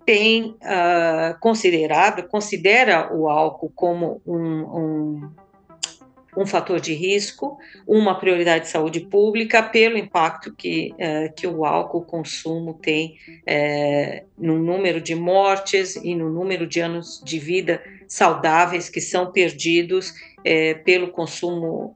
tem 0.05 0.55
uh, 0.63 1.39
considerado, 1.39 2.27
considera 2.27 3.13
o 3.13 3.29
álcool 3.29 3.71
como 3.75 4.21
um, 4.25 4.39
um, 4.39 5.29
um, 6.35 6.45
fator 6.45 6.79
de 6.79 6.93
risco, 6.93 7.57
uma 7.87 8.17
prioridade 8.19 8.65
de 8.65 8.71
saúde 8.71 9.01
pública, 9.01 9.63
pelo 9.63 9.97
impacto 9.97 10.53
que, 10.53 10.93
uh, 10.93 11.33
que 11.33 11.47
o 11.47 11.65
álcool 11.65 12.03
consumo 12.03 12.73
tem 12.73 13.17
uh, 13.47 14.25
no 14.37 14.57
número 14.57 15.01
de 15.01 15.15
mortes 15.15 15.95
e 15.95 16.15
no 16.15 16.29
número 16.29 16.67
de 16.67 16.79
anos 16.79 17.21
de 17.23 17.39
vida 17.39 17.81
saudáveis 18.07 18.89
que 18.89 18.99
são 18.99 19.31
perdidos 19.31 20.13
eh, 20.43 20.73
pelo 20.73 21.09
consumo 21.09 21.93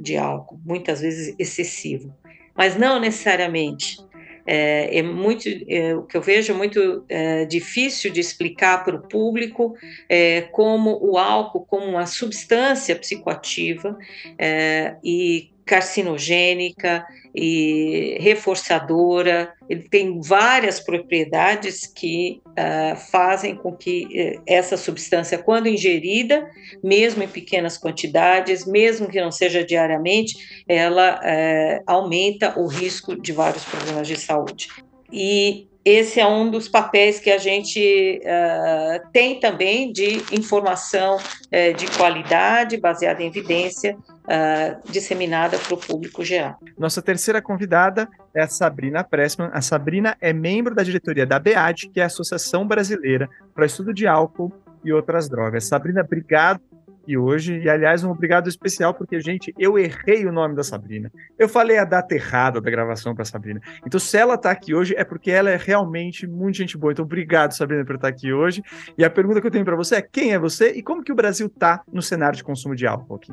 de 0.00 0.16
álcool, 0.16 0.58
muitas 0.64 1.00
vezes 1.00 1.32
excessivo. 1.38 2.12
Mas 2.56 2.76
não 2.76 2.98
necessariamente 2.98 3.98
é, 4.46 4.98
é 4.98 5.02
muito, 5.02 5.48
é, 5.68 5.94
o 5.94 6.02
que 6.02 6.16
eu 6.16 6.22
vejo 6.22 6.52
é 6.52 6.56
muito 6.56 7.04
é, 7.08 7.44
difícil 7.44 8.10
de 8.10 8.20
explicar 8.20 8.84
para 8.84 8.96
o 8.96 9.08
público 9.08 9.74
é, 10.08 10.42
como 10.52 10.98
o 11.00 11.16
álcool, 11.16 11.64
como 11.66 11.86
uma 11.86 12.06
substância 12.06 12.96
psicoativa 12.96 13.96
é, 14.38 14.96
e 15.02 15.50
carcinogênica 15.64 17.06
e 17.34 18.18
reforçadora. 18.20 19.52
Ele 19.68 19.88
tem 19.88 20.20
várias 20.20 20.80
propriedades 20.80 21.86
que 21.86 22.40
uh, 22.48 22.96
fazem 22.96 23.56
com 23.56 23.72
que 23.72 24.04
uh, 24.04 24.42
essa 24.46 24.76
substância, 24.76 25.38
quando 25.38 25.66
ingerida, 25.66 26.46
mesmo 26.82 27.22
em 27.22 27.28
pequenas 27.28 27.78
quantidades, 27.78 28.66
mesmo 28.66 29.08
que 29.08 29.20
não 29.20 29.32
seja 29.32 29.64
diariamente, 29.64 30.36
ela 30.68 31.20
uh, 31.20 31.82
aumenta 31.86 32.58
o 32.58 32.66
risco 32.66 33.20
de 33.20 33.32
vários 33.32 33.64
problemas 33.64 34.06
de 34.06 34.16
saúde. 34.16 34.68
E 35.10 35.68
esse 35.84 36.20
é 36.20 36.26
um 36.26 36.50
dos 36.50 36.68
papéis 36.68 37.18
que 37.18 37.30
a 37.30 37.38
gente 37.38 38.20
uh, 38.22 39.08
tem 39.12 39.40
também 39.40 39.92
de 39.92 40.22
informação 40.32 41.16
uh, 41.16 41.74
de 41.76 41.86
qualidade, 41.96 42.76
baseada 42.76 43.22
em 43.22 43.26
evidência, 43.26 43.96
uh, 43.96 44.92
disseminada 44.92 45.58
para 45.58 45.74
o 45.74 45.76
público 45.76 46.24
geral. 46.24 46.58
Nossa 46.78 47.02
terceira 47.02 47.42
convidada 47.42 48.08
é 48.32 48.42
a 48.42 48.48
Sabrina 48.48 49.02
Pressman. 49.02 49.50
A 49.52 49.60
Sabrina 49.60 50.16
é 50.20 50.32
membro 50.32 50.74
da 50.74 50.84
diretoria 50.84 51.26
da 51.26 51.38
BEAD, 51.38 51.88
que 51.88 52.00
é 52.00 52.04
a 52.04 52.06
Associação 52.06 52.66
Brasileira 52.66 53.28
para 53.54 53.66
Estudo 53.66 53.92
de 53.92 54.06
Álcool 54.06 54.52
e 54.84 54.92
Outras 54.92 55.28
Drogas. 55.28 55.66
Sabrina, 55.66 56.02
obrigado 56.02 56.60
aqui 57.02 57.18
hoje. 57.18 57.58
E, 57.58 57.68
aliás, 57.68 58.04
um 58.04 58.10
obrigado 58.10 58.48
especial, 58.48 58.94
porque, 58.94 59.20
gente, 59.20 59.52
eu 59.58 59.78
errei 59.78 60.24
o 60.24 60.32
nome 60.32 60.54
da 60.54 60.62
Sabrina. 60.62 61.10
Eu 61.38 61.48
falei 61.48 61.78
a 61.78 61.84
data 61.84 62.14
errada 62.14 62.60
da 62.60 62.70
gravação 62.70 63.14
para 63.14 63.24
Sabrina. 63.24 63.60
Então, 63.84 63.98
se 63.98 64.16
ela 64.16 64.34
está 64.34 64.50
aqui 64.50 64.74
hoje, 64.74 64.94
é 64.96 65.04
porque 65.04 65.30
ela 65.30 65.50
é 65.50 65.56
realmente 65.56 66.26
muito 66.26 66.58
gente 66.58 66.78
boa. 66.78 66.92
Então, 66.92 67.04
obrigado, 67.04 67.52
Sabrina, 67.52 67.84
por 67.84 67.96
estar 67.96 68.08
aqui 68.08 68.32
hoje. 68.32 68.62
E 68.96 69.04
a 69.04 69.10
pergunta 69.10 69.40
que 69.40 69.46
eu 69.46 69.50
tenho 69.50 69.64
para 69.64 69.76
você 69.76 69.96
é: 69.96 70.02
quem 70.02 70.32
é 70.32 70.38
você 70.38 70.70
e 70.70 70.82
como 70.82 71.02
que 71.02 71.12
o 71.12 71.16
Brasil 71.16 71.48
está 71.48 71.82
no 71.92 72.00
cenário 72.00 72.36
de 72.36 72.44
consumo 72.44 72.74
de 72.76 72.86
álcool 72.86 73.16
aqui? 73.16 73.32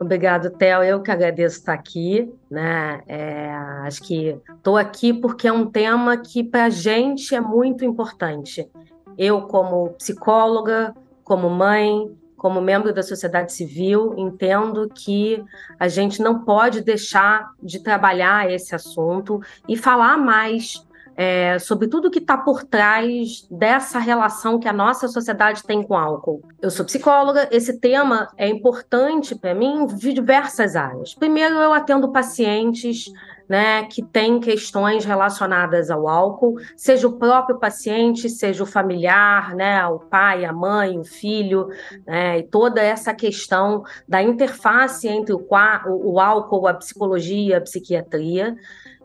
Obrigado, 0.00 0.50
Theo. 0.50 0.84
Eu 0.84 1.02
que 1.02 1.10
agradeço 1.10 1.58
estar 1.58 1.72
aqui. 1.72 2.32
Né? 2.50 3.02
É, 3.08 3.50
acho 3.84 4.02
que 4.02 4.38
estou 4.56 4.76
aqui 4.76 5.12
porque 5.12 5.48
é 5.48 5.52
um 5.52 5.66
tema 5.66 6.16
que 6.16 6.44
para 6.44 6.66
a 6.66 6.70
gente 6.70 7.34
é 7.34 7.40
muito 7.40 7.84
importante. 7.84 8.70
Eu, 9.16 9.42
como 9.42 9.90
psicóloga, 9.94 10.94
como 11.24 11.50
mãe, 11.50 12.08
como 12.38 12.60
membro 12.60 12.94
da 12.94 13.02
sociedade 13.02 13.52
civil, 13.52 14.14
entendo 14.16 14.88
que 14.94 15.44
a 15.78 15.88
gente 15.88 16.22
não 16.22 16.44
pode 16.44 16.80
deixar 16.80 17.50
de 17.60 17.82
trabalhar 17.82 18.50
esse 18.50 18.74
assunto 18.74 19.40
e 19.68 19.76
falar 19.76 20.16
mais 20.16 20.86
é, 21.16 21.58
sobre 21.58 21.88
tudo 21.88 22.12
que 22.12 22.20
está 22.20 22.38
por 22.38 22.62
trás 22.62 23.44
dessa 23.50 23.98
relação 23.98 24.60
que 24.60 24.68
a 24.68 24.72
nossa 24.72 25.08
sociedade 25.08 25.64
tem 25.64 25.82
com 25.82 25.96
álcool. 25.96 26.40
Eu 26.62 26.70
sou 26.70 26.86
psicóloga, 26.86 27.48
esse 27.50 27.80
tema 27.80 28.28
é 28.36 28.48
importante 28.48 29.34
para 29.34 29.52
mim 29.52 29.84
de 29.88 30.12
diversas 30.12 30.76
áreas. 30.76 31.14
Primeiro, 31.14 31.56
eu 31.56 31.72
atendo 31.72 32.12
pacientes 32.12 33.06
né, 33.48 33.84
que 33.84 34.02
têm 34.02 34.38
questões 34.38 35.04
relacionadas 35.04 35.90
ao 35.90 36.06
álcool, 36.06 36.56
seja 36.76 37.08
o 37.08 37.18
próprio 37.18 37.58
paciente, 37.58 38.28
seja 38.28 38.62
o 38.62 38.66
familiar, 38.66 39.54
né, 39.54 39.86
o 39.86 39.98
pai, 39.98 40.44
a 40.44 40.52
mãe, 40.52 40.98
o 40.98 41.04
filho, 41.04 41.68
né, 42.06 42.38
e 42.38 42.42
toda 42.42 42.80
essa 42.80 43.14
questão 43.14 43.82
da 44.06 44.22
interface 44.22 45.08
entre 45.08 45.32
o, 45.32 45.46
o 45.86 46.20
álcool, 46.20 46.66
a 46.66 46.74
psicologia, 46.74 47.58
a 47.58 47.60
psiquiatria. 47.60 48.56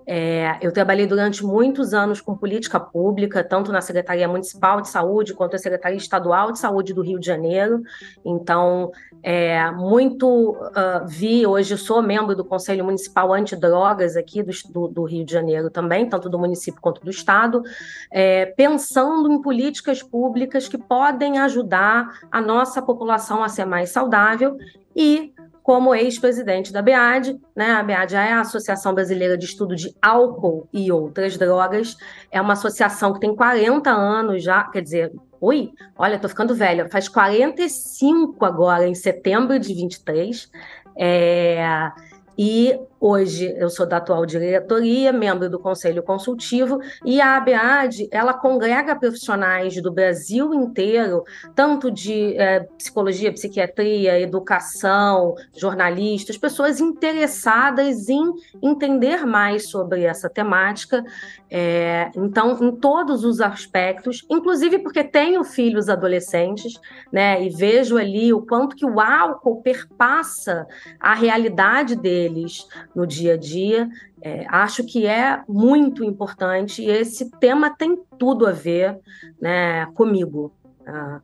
É, 0.05 0.57
eu 0.61 0.71
trabalhei 0.71 1.07
durante 1.07 1.45
muitos 1.45 1.93
anos 1.93 2.21
com 2.21 2.35
política 2.35 2.79
pública, 2.79 3.43
tanto 3.43 3.71
na 3.71 3.81
Secretaria 3.81 4.27
Municipal 4.27 4.81
de 4.81 4.89
Saúde 4.89 5.33
quanto 5.33 5.53
na 5.53 5.59
Secretaria 5.59 5.97
Estadual 5.97 6.51
de 6.51 6.59
Saúde 6.59 6.93
do 6.93 7.01
Rio 7.01 7.19
de 7.19 7.25
Janeiro. 7.25 7.81
Então, 8.23 8.91
é, 9.21 9.71
muito 9.71 10.51
uh, 10.51 11.07
vi, 11.07 11.45
hoje 11.45 11.77
sou 11.77 12.01
membro 12.01 12.35
do 12.35 12.43
Conselho 12.43 12.83
Municipal 12.83 13.33
Antidrogas 13.33 14.17
aqui 14.17 14.43
do, 14.43 14.51
do, 14.69 14.87
do, 14.87 15.03
Rio 15.03 15.25
de 15.25 15.31
Janeiro 15.31 15.69
também, 15.69 16.07
tanto 16.07 16.29
do 16.29 16.37
município 16.37 16.81
quanto 16.81 17.03
do 17.03 17.09
Estado, 17.09 17.63
é, 18.11 18.47
pensando 18.47 19.31
em 19.31 19.41
políticas 19.41 20.03
públicas 20.03 20.67
que 20.67 20.77
podem 20.77 21.39
ajudar 21.39 22.19
a 22.31 22.41
nossa 22.41 22.81
população 22.81 23.43
a 23.43 23.49
ser 23.49 23.65
mais 23.65 23.89
saudável 23.91 24.57
e 24.95 25.33
como 25.63 25.95
ex-presidente 25.95 26.73
da 26.73 26.81
BEAD, 26.81 27.39
né? 27.55 27.71
A 27.71 27.81
BEAD 27.81 28.15
é 28.15 28.33
a 28.33 28.41
Associação 28.41 28.93
Brasileira 28.93 29.37
de 29.37 29.45
Estudo 29.45 29.75
de 29.75 29.95
Álcool 30.01 30.67
e 30.73 30.91
Outras 30.91 31.37
Drogas, 31.37 31.95
é 32.29 32.41
uma 32.41 32.53
associação 32.53 33.13
que 33.13 33.21
tem 33.21 33.33
40 33.33 33.89
anos 33.89 34.43
já, 34.43 34.65
quer 34.65 34.81
dizer, 34.81 35.13
oi, 35.39 35.71
olha, 35.97 36.19
tô 36.19 36.27
ficando 36.27 36.53
velha, 36.53 36.89
faz 36.89 37.07
45 37.07 38.43
agora, 38.43 38.85
em 38.85 38.93
setembro 38.93 39.57
de 39.57 39.73
23, 39.73 40.51
é, 40.97 41.91
e 42.37 42.77
Hoje 43.05 43.53
eu 43.57 43.69
sou 43.69 43.85
da 43.85 43.97
atual 43.97 44.25
diretoria, 44.25 45.11
membro 45.11 45.49
do 45.49 45.59
Conselho 45.59 46.01
Consultivo, 46.01 46.79
e 47.03 47.19
a 47.19 47.35
ABAD 47.35 48.07
ela 48.09 48.33
congrega 48.33 48.95
profissionais 48.95 49.75
do 49.81 49.91
Brasil 49.91 50.53
inteiro, 50.53 51.25
tanto 51.53 51.91
de 51.91 52.33
é, 52.37 52.61
psicologia, 52.77 53.33
psiquiatria, 53.33 54.21
educação, 54.21 55.35
jornalistas, 55.53 56.37
pessoas 56.37 56.79
interessadas 56.79 58.07
em 58.07 58.23
entender 58.61 59.25
mais 59.25 59.67
sobre 59.67 60.05
essa 60.05 60.29
temática. 60.29 61.03
É, 61.51 62.09
então, 62.15 62.57
em 62.63 62.71
todos 62.71 63.25
os 63.25 63.41
aspectos, 63.41 64.25
inclusive 64.29 64.79
porque 64.79 65.03
tenho 65.03 65.43
filhos 65.43 65.89
adolescentes, 65.89 66.79
né, 67.11 67.43
e 67.43 67.49
vejo 67.49 67.97
ali 67.97 68.33
o 68.33 68.41
quanto 68.41 68.77
que 68.77 68.85
o 68.85 69.01
álcool 69.01 69.61
perpassa 69.61 70.65
a 71.01 71.13
realidade 71.13 71.97
deles 71.97 72.65
no 72.95 73.05
dia 73.07 73.33
a 73.33 73.37
dia. 73.37 73.89
É, 74.21 74.45
acho 74.49 74.83
que 74.83 75.05
é 75.05 75.41
muito 75.47 76.03
importante 76.03 76.81
e 76.81 76.89
esse 76.89 77.29
tema 77.39 77.75
tem 77.75 77.97
tudo 78.17 78.47
a 78.47 78.51
ver 78.51 78.99
né, 79.41 79.85
comigo. 79.93 80.53
Ah, 80.85 81.21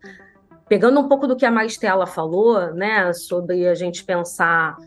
pegando 0.67 0.99
um 0.99 1.07
pouco 1.07 1.27
do 1.27 1.35
que 1.35 1.45
a 1.45 1.51
Maristela 1.51 2.05
falou, 2.05 2.73
né, 2.73 3.11
sobre 3.13 3.67
a 3.67 3.75
gente 3.75 4.03
pensar 4.03 4.77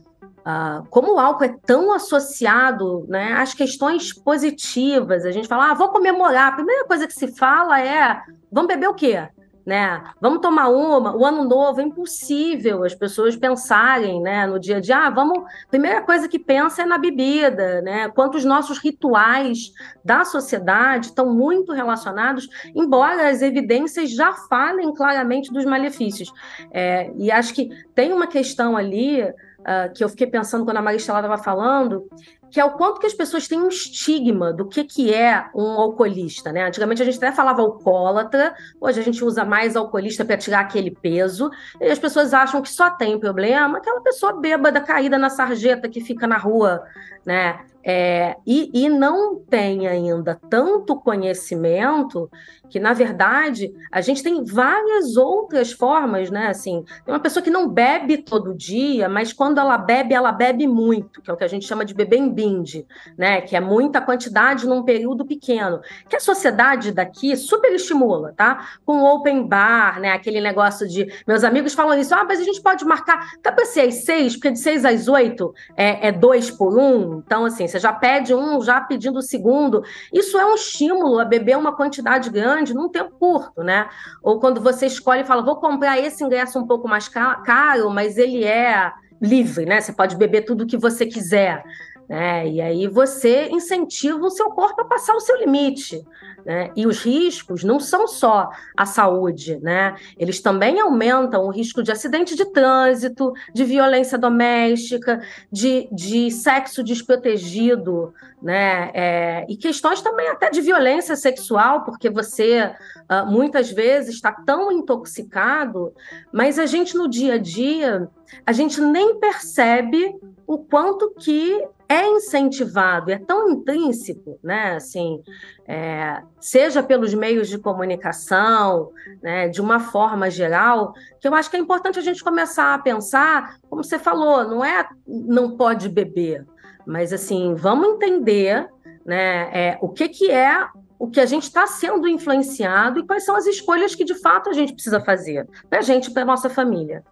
ah, 0.44 0.82
como 0.90 1.14
o 1.14 1.18
álcool 1.18 1.44
é 1.44 1.56
tão 1.64 1.92
associado 1.92 3.06
né, 3.08 3.32
às 3.34 3.54
questões 3.54 4.12
positivas, 4.12 5.24
a 5.24 5.30
gente 5.30 5.46
fala, 5.46 5.70
ah, 5.70 5.74
vou 5.74 5.88
comemorar. 5.88 6.48
A 6.48 6.56
primeira 6.56 6.84
coisa 6.84 7.06
que 7.06 7.12
se 7.12 7.28
fala 7.28 7.80
é, 7.80 8.20
vamos 8.50 8.68
beber 8.68 8.88
o 8.88 8.94
quê? 8.94 9.28
Né? 9.64 10.02
Vamos 10.21 10.40
tomar 10.40 10.69
uma, 10.69 11.16
o 11.16 11.25
ano 11.25 11.45
novo, 11.45 11.81
é 11.81 11.85
impossível 11.85 12.85
as 12.85 12.95
pessoas 12.95 13.37
pensarem, 13.37 14.21
né, 14.21 14.47
no 14.47 14.59
dia 14.59 14.76
a 14.76 14.81
dia, 14.81 15.07
ah, 15.07 15.11
vamos, 15.11 15.45
primeira 15.71 16.02
coisa 16.02 16.28
que 16.28 16.38
pensa 16.38 16.83
é 16.83 16.87
na 16.87 16.99
bebida, 16.99 17.81
né? 17.83 18.09
Quanto 18.09 18.37
os 18.37 18.45
nossos 18.45 18.78
rituais 18.78 19.73
da 20.04 20.25
sociedade 20.25 21.07
estão 21.07 21.33
muito 21.33 21.73
relacionados, 21.73 22.49
embora 22.75 23.28
as 23.28 23.42
evidências 23.42 24.11
já 24.11 24.33
falem 24.33 24.92
claramente 24.95 25.52
dos 25.52 25.64
malefícios. 25.64 26.33
É, 26.71 27.11
e 27.16 27.31
acho 27.31 27.54
que 27.54 27.71
tem 27.95 28.12
uma 28.12 28.26
questão 28.26 28.76
ali 28.76 29.23
uh, 29.23 29.92
que 29.95 30.02
eu 30.02 30.09
fiquei 30.09 30.26
pensando 30.26 30.64
quando 30.64 30.78
a 30.78 30.83
Maristela 30.83 31.21
estava 31.21 31.38
falando, 31.38 32.09
que 32.52 32.61
é 32.61 32.64
o 32.64 32.73
quanto 32.73 33.00
que 33.00 33.06
as 33.06 33.14
pessoas 33.14 33.49
têm 33.49 33.59
um 33.59 33.68
estigma 33.68 34.52
do 34.52 34.66
que, 34.66 34.85
que 34.85 35.12
é 35.12 35.47
um 35.54 35.71
alcoolista, 35.71 36.52
né? 36.52 36.66
Antigamente 36.66 37.00
a 37.00 37.04
gente 37.06 37.16
até 37.16 37.32
falava 37.32 37.62
alcoólatra, 37.62 38.54
hoje 38.78 39.00
a 39.00 39.02
gente 39.02 39.25
usa 39.25 39.42
mais 39.42 39.75
alcoolista 39.75 40.23
para 40.23 40.37
tirar 40.37 40.61
aquele 40.61 40.90
peso, 40.90 41.50
e 41.80 41.87
as 41.87 41.99
pessoas 41.99 42.35
acham 42.35 42.61
que 42.61 42.68
só 42.68 42.90
tem 42.90 43.18
problema 43.18 43.78
aquela 43.78 44.02
pessoa 44.02 44.35
bêbada 44.35 44.82
caída 44.82 45.16
na 45.16 45.30
sarjeta 45.30 45.88
que 45.88 46.02
fica 46.02 46.26
na 46.26 46.37
rua, 46.37 46.85
né? 47.25 47.59
É, 47.84 48.36
e, 48.46 48.70
e, 48.72 48.88
não 48.88 49.36
tem 49.36 49.88
ainda 49.88 50.38
tanto 50.48 50.94
conhecimento 50.96 52.30
que, 52.70 52.80
na 52.80 52.94
verdade, 52.94 53.74
a 53.90 54.00
gente 54.00 54.22
tem 54.22 54.42
várias 54.44 55.16
outras 55.16 55.72
formas, 55.72 56.30
né? 56.30 56.46
Assim, 56.46 56.84
tem 57.04 57.12
uma 57.12 57.20
pessoa 57.20 57.42
que 57.42 57.50
não 57.50 57.68
bebe 57.68 58.18
todo 58.18 58.54
dia, 58.54 59.10
mas 59.10 59.30
quando 59.30 59.58
ela 59.58 59.76
bebe, 59.76 60.14
ela 60.14 60.32
bebe 60.32 60.66
muito, 60.66 61.20
que 61.20 61.30
é 61.30 61.34
o 61.34 61.36
que 61.36 61.44
a 61.44 61.48
gente 61.48 61.66
chama 61.66 61.84
de 61.84 61.92
beber 61.92 62.16
em 62.16 62.30
binde, 62.30 62.86
né? 63.18 63.42
Que 63.42 63.56
é 63.56 63.60
muita 63.60 64.00
quantidade 64.00 64.66
num 64.66 64.84
período 64.84 65.26
pequeno. 65.26 65.80
Que 66.08 66.16
a 66.16 66.20
sociedade 66.20 66.92
daqui 66.92 67.36
super 67.36 67.72
estimula, 67.74 68.32
tá? 68.34 68.68
Com 68.86 69.04
open 69.04 69.46
bar, 69.46 70.00
né? 70.00 70.12
Aquele 70.12 70.40
negócio 70.40 70.88
de. 70.88 71.12
Meus 71.26 71.44
amigos 71.44 71.74
falam 71.74 71.98
isso, 71.98 72.14
ah, 72.14 72.24
mas 72.24 72.40
a 72.40 72.44
gente 72.44 72.62
pode 72.62 72.84
marcar. 72.84 73.32
Tá 73.42 73.52
para 73.52 73.66
ser 73.66 73.82
às 73.82 74.04
seis, 74.04 74.34
porque 74.34 74.50
de 74.50 74.58
seis 74.58 74.84
às 74.84 75.08
oito 75.08 75.52
é, 75.76 76.08
é 76.08 76.12
dois 76.12 76.50
por 76.50 76.78
um. 76.78 77.18
Então, 77.18 77.44
assim, 77.44 77.66
você 77.73 77.81
já 77.81 77.93
pede 77.93 78.35
um, 78.35 78.61
já 78.61 78.81
pedindo 78.81 79.19
o 79.19 79.23
segundo. 79.23 79.83
Isso 80.12 80.38
é 80.38 80.45
um 80.45 80.55
estímulo 80.55 81.19
a 81.19 81.25
beber 81.25 81.57
uma 81.57 81.75
quantidade 81.75 82.31
grande 82.31 82.75
num 82.75 82.88
tempo 82.88 83.12
curto, 83.19 83.62
né? 83.62 83.88
Ou 84.23 84.38
quando 84.38 84.61
você 84.61 84.87
escolhe 84.87 85.23
e 85.23 85.26
fala, 85.26 85.43
vou 85.43 85.57
comprar 85.57 85.99
esse 85.99 86.23
ingresso 86.23 86.59
um 86.59 86.67
pouco 86.67 86.87
mais 86.87 87.09
caro, 87.09 87.91
mas 87.91 88.19
ele 88.19 88.45
é 88.45 88.93
livre, 89.21 89.64
né? 89.64 89.81
Você 89.81 89.93
pode 89.93 90.17
beber 90.17 90.43
tudo 90.43 90.64
o 90.64 90.67
que 90.67 90.76
você 90.76 91.07
quiser. 91.07 91.64
Né? 92.09 92.49
E 92.49 92.61
aí 92.61 92.87
você 92.88 93.49
incentiva 93.49 94.19
o 94.19 94.31
seu 94.31 94.50
corpo 94.50 94.83
a 94.83 94.85
passar 94.85 95.14
o 95.14 95.21
seu 95.21 95.38
limite. 95.38 96.05
Né? 96.44 96.70
E 96.75 96.87
os 96.87 97.02
riscos 97.02 97.62
não 97.62 97.78
são 97.78 98.08
só 98.08 98.50
a 98.76 98.84
saúde, 98.84 99.58
né? 99.61 99.94
Eles 100.18 100.40
também 100.40 100.80
aumentam 100.80 101.46
o 101.46 101.50
risco 101.50 101.82
de 101.82 101.92
acidente 101.92 102.34
de 102.34 102.44
trânsito, 102.46 103.32
de 103.54 103.64
violência 103.64 104.18
doméstica, 104.18 105.22
de, 105.50 105.88
de 105.92 106.30
sexo 106.30 106.82
desprotegido, 106.82 108.12
né? 108.42 108.90
É, 108.92 109.46
e 109.49 109.56
questões 109.56 110.02
também 110.02 110.28
até 110.28 110.50
de 110.50 110.61
violência 110.61 111.14
sexual, 111.14 111.84
porque 111.84 112.11
você 112.11 112.64
uh, 112.64 113.30
muitas 113.30 113.70
vezes 113.70 114.16
está 114.16 114.32
tão 114.32 114.72
intoxicado, 114.72 115.92
mas 116.32 116.58
a 116.58 116.66
gente 116.66 116.96
no 116.96 117.08
dia 117.08 117.34
a 117.34 117.38
dia 117.38 118.08
a 118.44 118.52
gente 118.52 118.80
nem 118.80 119.18
percebe 119.18 120.14
o 120.46 120.58
quanto 120.58 121.14
que 121.14 121.64
é 121.92 122.08
incentivado, 122.08 123.11
é 123.11 123.18
tão 123.18 123.50
intrínseco, 123.50 124.38
né? 124.42 124.76
Assim, 124.76 125.22
é, 125.68 126.22
seja 126.40 126.82
pelos 126.82 127.12
meios 127.12 127.49
de 127.49 127.58
comunicação, 127.58 128.90
né, 129.22 129.49
de 129.49 129.61
uma 129.61 129.78
forma 129.78 130.30
geral, 130.30 130.94
que 131.20 131.28
eu 131.28 131.34
acho 131.34 131.50
que 131.50 131.56
é 131.56 131.61
importante 131.61 131.99
a 131.99 132.02
gente 132.02 132.25
começar 132.25 132.72
a 132.72 132.78
pensar, 132.78 133.58
como 133.68 133.84
você 133.84 133.99
falou, 133.99 134.49
não 134.49 134.64
é 134.64 134.88
não 135.06 135.56
pode 135.56 135.88
beber, 135.88 136.46
mas 136.87 137.12
assim, 137.12 137.54
vamos 137.54 137.88
entender 137.88 138.66
né, 139.04 139.50
é, 139.52 139.78
o 139.82 139.88
que, 139.90 140.08
que 140.08 140.30
é 140.30 140.66
o 140.99 141.11
que 141.11 141.20
a 141.20 141.26
gente 141.26 141.42
está 141.42 141.66
sendo 141.66 142.08
influenciado 142.08 143.00
e 143.00 143.06
quais 143.06 143.25
são 143.25 143.37
as 143.37 143.46
escolhas 143.46 143.94
que 143.94 144.04
de 144.04 144.14
fato 144.14 144.49
a 144.49 144.52
gente 144.52 144.72
precisa 144.72 145.00
fazer, 145.00 145.46
para 145.68 145.80
a 145.80 145.82
gente, 145.82 146.11
para 146.11 146.25
nossa 146.25 146.49
família. 146.49 147.04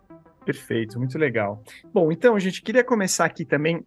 Perfeito, 0.44 0.99
muito 0.99 1.18
legal. 1.18 1.62
Bom, 1.92 2.10
então, 2.10 2.38
gente 2.38 2.62
queria 2.62 2.82
começar 2.82 3.25
aqui 3.25 3.44
também 3.44 3.84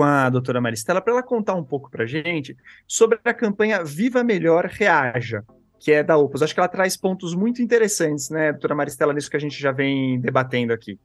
com 0.00 0.04
a 0.04 0.30
doutora 0.30 0.62
Maristela 0.62 0.98
para 0.98 1.12
ela 1.12 1.22
contar 1.22 1.52
um 1.52 1.62
pouco 1.62 1.90
para 1.90 2.06
gente 2.06 2.56
sobre 2.88 3.18
a 3.22 3.34
campanha 3.34 3.84
Viva 3.84 4.24
Melhor 4.24 4.64
Reaja, 4.64 5.44
que 5.78 5.92
é 5.92 6.02
da 6.02 6.16
OPUS. 6.16 6.40
Acho 6.40 6.54
que 6.54 6.60
ela 6.60 6.68
traz 6.70 6.96
pontos 6.96 7.34
muito 7.34 7.60
interessantes, 7.60 8.30
né, 8.30 8.50
doutora 8.50 8.74
Maristela, 8.74 9.12
nisso 9.12 9.30
que 9.30 9.36
a 9.36 9.40
gente 9.40 9.60
já 9.60 9.72
vem 9.72 10.18
debatendo 10.18 10.72
aqui. 10.72 10.98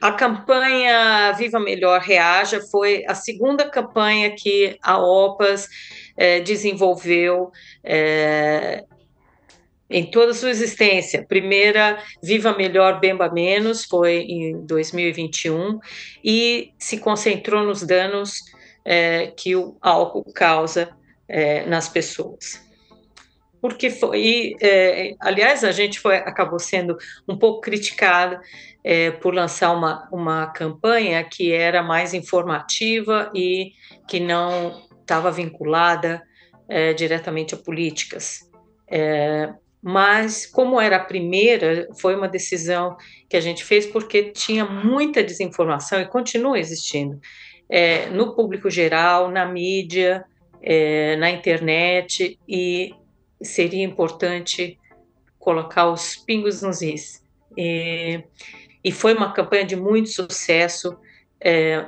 A 0.00 0.10
campanha 0.10 1.30
Viva 1.38 1.60
Melhor 1.60 2.00
Reaja 2.00 2.60
foi 2.60 3.04
a 3.06 3.14
segunda 3.14 3.70
campanha 3.70 4.34
que 4.36 4.76
a 4.82 4.98
OPAS 4.98 5.68
é, 6.16 6.40
desenvolveu 6.40 7.52
é, 7.84 8.84
em 9.92 10.10
toda 10.10 10.32
a 10.32 10.34
sua 10.34 10.50
existência. 10.50 11.24
Primeira, 11.28 12.02
Viva 12.22 12.56
Melhor, 12.56 12.98
Bemba 12.98 13.30
Menos, 13.30 13.84
foi 13.84 14.22
em 14.22 14.66
2021, 14.66 15.78
e 16.24 16.72
se 16.78 16.98
concentrou 16.98 17.62
nos 17.64 17.82
danos 17.82 18.40
é, 18.84 19.28
que 19.36 19.54
o 19.54 19.76
álcool 19.80 20.32
causa 20.32 20.90
é, 21.28 21.64
nas 21.66 21.88
pessoas. 21.88 22.60
Porque 23.60 23.90
foi, 23.90 24.56
é, 24.60 25.14
aliás, 25.20 25.62
a 25.62 25.70
gente 25.70 26.00
foi, 26.00 26.16
acabou 26.16 26.58
sendo 26.58 26.96
um 27.28 27.38
pouco 27.38 27.60
criticado 27.60 28.40
é, 28.82 29.12
por 29.12 29.32
lançar 29.32 29.70
uma, 29.72 30.08
uma 30.10 30.48
campanha 30.48 31.22
que 31.22 31.52
era 31.52 31.82
mais 31.82 32.12
informativa 32.12 33.30
e 33.32 33.72
que 34.08 34.18
não 34.18 34.82
estava 35.00 35.30
vinculada 35.30 36.22
é, 36.68 36.92
diretamente 36.92 37.54
a 37.54 37.58
políticas. 37.58 38.40
Mas 39.82 40.46
como 40.46 40.80
era 40.80 40.96
a 40.96 41.04
primeira, 41.04 41.88
foi 41.98 42.14
uma 42.14 42.28
decisão 42.28 42.96
que 43.28 43.36
a 43.36 43.40
gente 43.40 43.64
fez 43.64 43.84
porque 43.84 44.30
tinha 44.30 44.64
muita 44.64 45.24
desinformação 45.24 46.00
e 46.00 46.06
continua 46.06 46.58
existindo 46.58 47.20
é, 47.72 48.06
no 48.10 48.34
público 48.34 48.68
geral, 48.68 49.30
na 49.30 49.46
mídia, 49.46 50.24
é, 50.62 51.16
na 51.16 51.30
internet 51.30 52.38
e 52.46 52.94
seria 53.42 53.82
importante 53.82 54.78
colocar 55.38 55.90
os 55.90 56.14
pingos 56.14 56.60
nos 56.60 56.82
is. 56.82 57.24
E, 57.56 58.22
e 58.84 58.92
foi 58.92 59.14
uma 59.14 59.32
campanha 59.32 59.64
de 59.64 59.74
muito 59.74 60.10
sucesso, 60.10 60.96
é, 61.40 61.86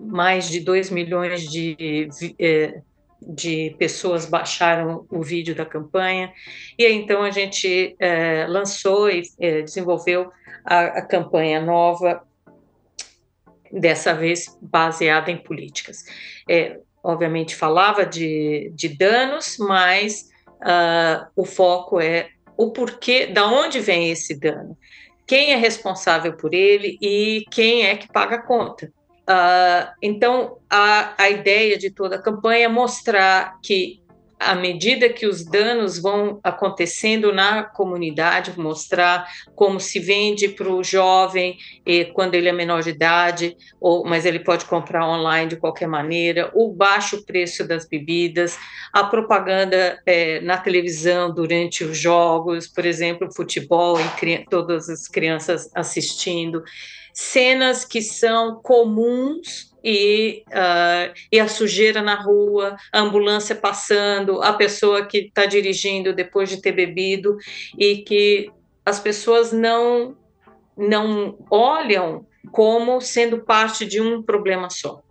mais 0.00 0.48
de 0.48 0.60
2 0.60 0.88
milhões 0.88 1.42
de 1.42 2.08
é, 2.38 2.80
de 3.20 3.74
pessoas 3.78 4.26
baixaram 4.26 5.06
o 5.10 5.22
vídeo 5.22 5.54
da 5.54 5.64
campanha, 5.64 6.32
e 6.78 6.84
aí, 6.84 6.94
então 6.94 7.22
a 7.22 7.30
gente 7.30 7.96
é, 7.98 8.46
lançou 8.46 9.10
e 9.10 9.22
é, 9.40 9.62
desenvolveu 9.62 10.30
a, 10.64 10.80
a, 10.80 11.02
campanha 11.02 11.60
nova, 11.60 12.22
dessa 13.72 14.14
vez 14.14 14.56
baseada 14.62 15.30
em 15.30 15.36
políticas. 15.36 16.04
É, 16.48 16.78
obviamente 17.02 17.54
falava 17.54 18.04
de, 18.04 18.70
de 18.74 18.88
danos, 18.88 19.56
mas 19.58 20.28
uh, 20.62 21.26
o 21.36 21.44
foco 21.44 22.00
é 22.00 22.30
o 22.56 22.72
porquê, 22.72 23.26
da 23.26 23.46
onde 23.46 23.78
vem 23.78 24.10
esse 24.10 24.34
dano, 24.34 24.76
quem 25.26 25.52
é 25.52 25.56
responsável 25.56 26.36
por 26.36 26.52
ele 26.52 26.98
e 27.00 27.44
quem 27.50 27.86
é 27.86 27.96
que 27.96 28.08
paga 28.08 28.36
a 28.36 28.42
conta. 28.42 28.92
Uh, 29.28 29.92
então, 30.00 30.56
a, 30.70 31.12
a 31.22 31.28
ideia 31.28 31.76
de 31.76 31.90
toda 31.90 32.16
a 32.16 32.22
campanha 32.22 32.64
é 32.64 32.68
mostrar 32.68 33.58
que, 33.62 34.00
à 34.40 34.54
medida 34.54 35.10
que 35.10 35.26
os 35.26 35.44
danos 35.44 36.00
vão 36.00 36.40
acontecendo 36.42 37.30
na 37.30 37.62
comunidade, 37.62 38.58
mostrar 38.58 39.28
como 39.54 39.78
se 39.78 40.00
vende 40.00 40.48
para 40.48 40.72
o 40.72 40.82
jovem 40.82 41.58
e 41.84 42.06
quando 42.06 42.36
ele 42.36 42.48
é 42.48 42.52
menor 42.52 42.82
de 42.82 42.88
idade, 42.88 43.54
ou, 43.78 44.02
mas 44.06 44.24
ele 44.24 44.38
pode 44.38 44.64
comprar 44.64 45.06
online 45.06 45.50
de 45.50 45.56
qualquer 45.56 45.88
maneira, 45.88 46.50
o 46.54 46.72
baixo 46.72 47.22
preço 47.26 47.68
das 47.68 47.86
bebidas, 47.86 48.58
a 48.94 49.04
propaganda 49.04 50.00
é, 50.06 50.40
na 50.40 50.56
televisão 50.56 51.34
durante 51.34 51.84
os 51.84 51.98
jogos, 51.98 52.66
por 52.66 52.86
exemplo, 52.86 53.28
futebol, 53.34 53.98
todas 54.48 54.88
as 54.88 55.06
crianças 55.06 55.70
assistindo 55.74 56.62
cenas 57.20 57.84
que 57.84 58.00
são 58.00 58.62
comuns 58.62 59.74
e, 59.82 60.44
uh, 60.50 61.12
e 61.32 61.40
a 61.40 61.48
sujeira 61.48 62.00
na 62.00 62.14
rua, 62.14 62.76
a 62.92 63.00
ambulância 63.00 63.56
passando, 63.56 64.40
a 64.40 64.52
pessoa 64.52 65.04
que 65.04 65.18
está 65.18 65.44
dirigindo 65.44 66.12
depois 66.14 66.48
de 66.48 66.62
ter 66.62 66.70
bebido 66.70 67.36
e 67.76 67.98
que 68.02 68.48
as 68.86 69.00
pessoas 69.00 69.50
não 69.50 70.16
não 70.76 71.36
olham 71.50 72.24
como 72.52 73.00
sendo 73.00 73.42
parte 73.42 73.84
de 73.84 74.00
um 74.00 74.22
problema 74.22 74.70
só. 74.70 75.02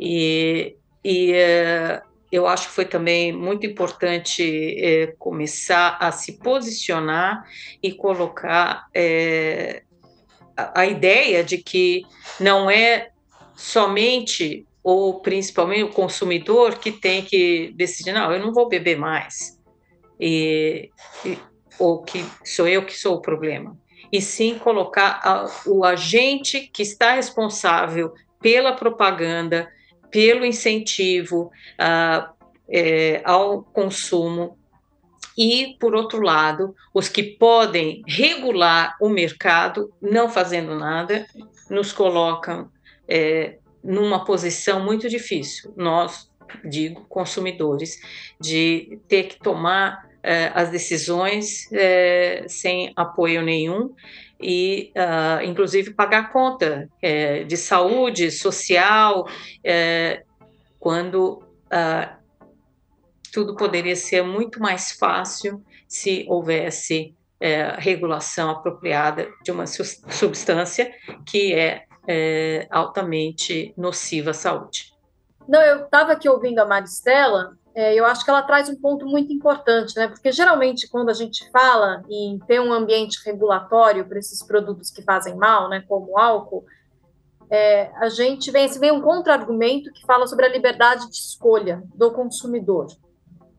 E, 0.00 0.74
e 1.04 1.32
uh, 1.32 2.02
eu 2.32 2.46
acho 2.46 2.68
que 2.68 2.74
foi 2.74 2.86
também 2.86 3.34
muito 3.34 3.66
importante 3.66 4.42
uh, 4.42 5.14
começar 5.18 5.98
a 6.00 6.10
se 6.10 6.38
posicionar 6.38 7.46
e 7.82 7.92
colocar 7.92 8.86
eh, 8.94 9.82
a, 10.56 10.86
ideia 10.86 11.42
de 11.42 11.58
que 11.58 12.02
não 12.40 12.70
é 12.70 13.10
somente 13.54 14.66
ou 14.82 15.20
principalmente 15.20 15.84
o 15.84 15.92
consumidor 15.92 16.78
que 16.78 16.90
tem 16.90 17.22
que 17.22 17.72
decidir, 17.76 18.12
não, 18.12 18.32
eu 18.32 18.40
não 18.40 18.52
vou 18.52 18.68
beber 18.68 18.98
mais, 18.98 19.58
e, 20.18 20.90
e, 21.24 21.38
ou 21.78 22.02
que 22.02 22.24
sou 22.44 22.66
eu 22.66 22.84
que 22.84 22.92
sou 22.92 23.16
o 23.16 23.22
problema, 23.22 23.78
e 24.10 24.20
sim 24.20 24.58
colocar 24.58 25.20
a, 25.22 25.46
o 25.66 25.84
agente 25.84 26.68
que 26.72 26.82
está 26.82 27.14
responsável 27.14 28.12
pela 28.40 28.72
propaganda, 28.72 29.70
pelo 30.10 30.44
incentivo 30.44 31.50
uh, 31.78 32.32
é, 32.68 33.22
ao 33.24 33.62
consumo 33.62 34.58
e, 35.36 35.76
por 35.78 35.94
outro 35.94 36.22
lado, 36.22 36.74
os 36.92 37.08
que 37.08 37.22
podem 37.22 38.02
regular 38.06 38.96
o 39.00 39.08
mercado, 39.08 39.92
não 40.00 40.28
fazendo 40.28 40.74
nada, 40.74 41.26
nos 41.70 41.92
colocam 41.92 42.70
é, 43.08 43.56
numa 43.82 44.24
posição 44.24 44.84
muito 44.84 45.08
difícil. 45.08 45.72
Nós, 45.76 46.30
digo, 46.64 47.04
consumidores, 47.08 48.00
de 48.40 48.98
ter 49.08 49.24
que 49.24 49.38
tomar 49.38 50.08
é, 50.22 50.52
as 50.54 50.70
decisões 50.70 51.70
é, 51.72 52.44
sem 52.46 52.92
apoio 52.94 53.42
nenhum 53.42 53.94
e, 54.42 54.92
uh, 54.96 55.44
inclusive, 55.44 55.94
pagar 55.94 56.32
conta 56.32 56.90
é, 57.00 57.44
de 57.44 57.56
saúde 57.56 58.30
social 58.30 59.28
é, 59.62 60.24
quando 60.80 61.44
uh, 61.66 62.21
tudo 63.32 63.56
poderia 63.56 63.96
ser 63.96 64.22
muito 64.22 64.60
mais 64.60 64.92
fácil 64.92 65.64
se 65.88 66.26
houvesse 66.28 67.16
é, 67.40 67.74
regulação 67.78 68.50
apropriada 68.50 69.28
de 69.42 69.50
uma 69.50 69.64
substância 69.66 70.92
que 71.26 71.54
é, 71.54 71.86
é 72.06 72.68
altamente 72.70 73.74
nociva 73.76 74.30
à 74.30 74.34
saúde. 74.34 74.92
Não, 75.48 75.60
eu 75.60 75.84
estava 75.84 76.12
aqui 76.12 76.28
ouvindo 76.28 76.60
a 76.60 76.66
Maristela, 76.66 77.56
é, 77.74 77.94
eu 77.94 78.04
acho 78.04 78.22
que 78.24 78.30
ela 78.30 78.42
traz 78.42 78.68
um 78.68 78.76
ponto 78.76 79.06
muito 79.06 79.32
importante, 79.32 79.96
né? 79.96 80.06
Porque 80.06 80.30
geralmente 80.30 80.88
quando 80.88 81.08
a 81.08 81.14
gente 81.14 81.50
fala 81.50 82.04
em 82.08 82.38
ter 82.46 82.60
um 82.60 82.72
ambiente 82.72 83.18
regulatório 83.24 84.06
para 84.06 84.18
esses 84.18 84.42
produtos 84.42 84.90
que 84.90 85.02
fazem 85.02 85.34
mal, 85.34 85.68
né, 85.70 85.82
como 85.88 86.12
o 86.12 86.18
álcool, 86.18 86.64
é, 87.50 87.90
a 87.96 88.08
gente 88.08 88.50
vem, 88.50 88.68
vem 88.78 88.92
um 88.92 89.00
contra-argumento 89.00 89.92
que 89.92 90.06
fala 90.06 90.26
sobre 90.26 90.46
a 90.46 90.48
liberdade 90.48 91.08
de 91.10 91.16
escolha 91.16 91.82
do 91.94 92.10
consumidor. 92.10 92.86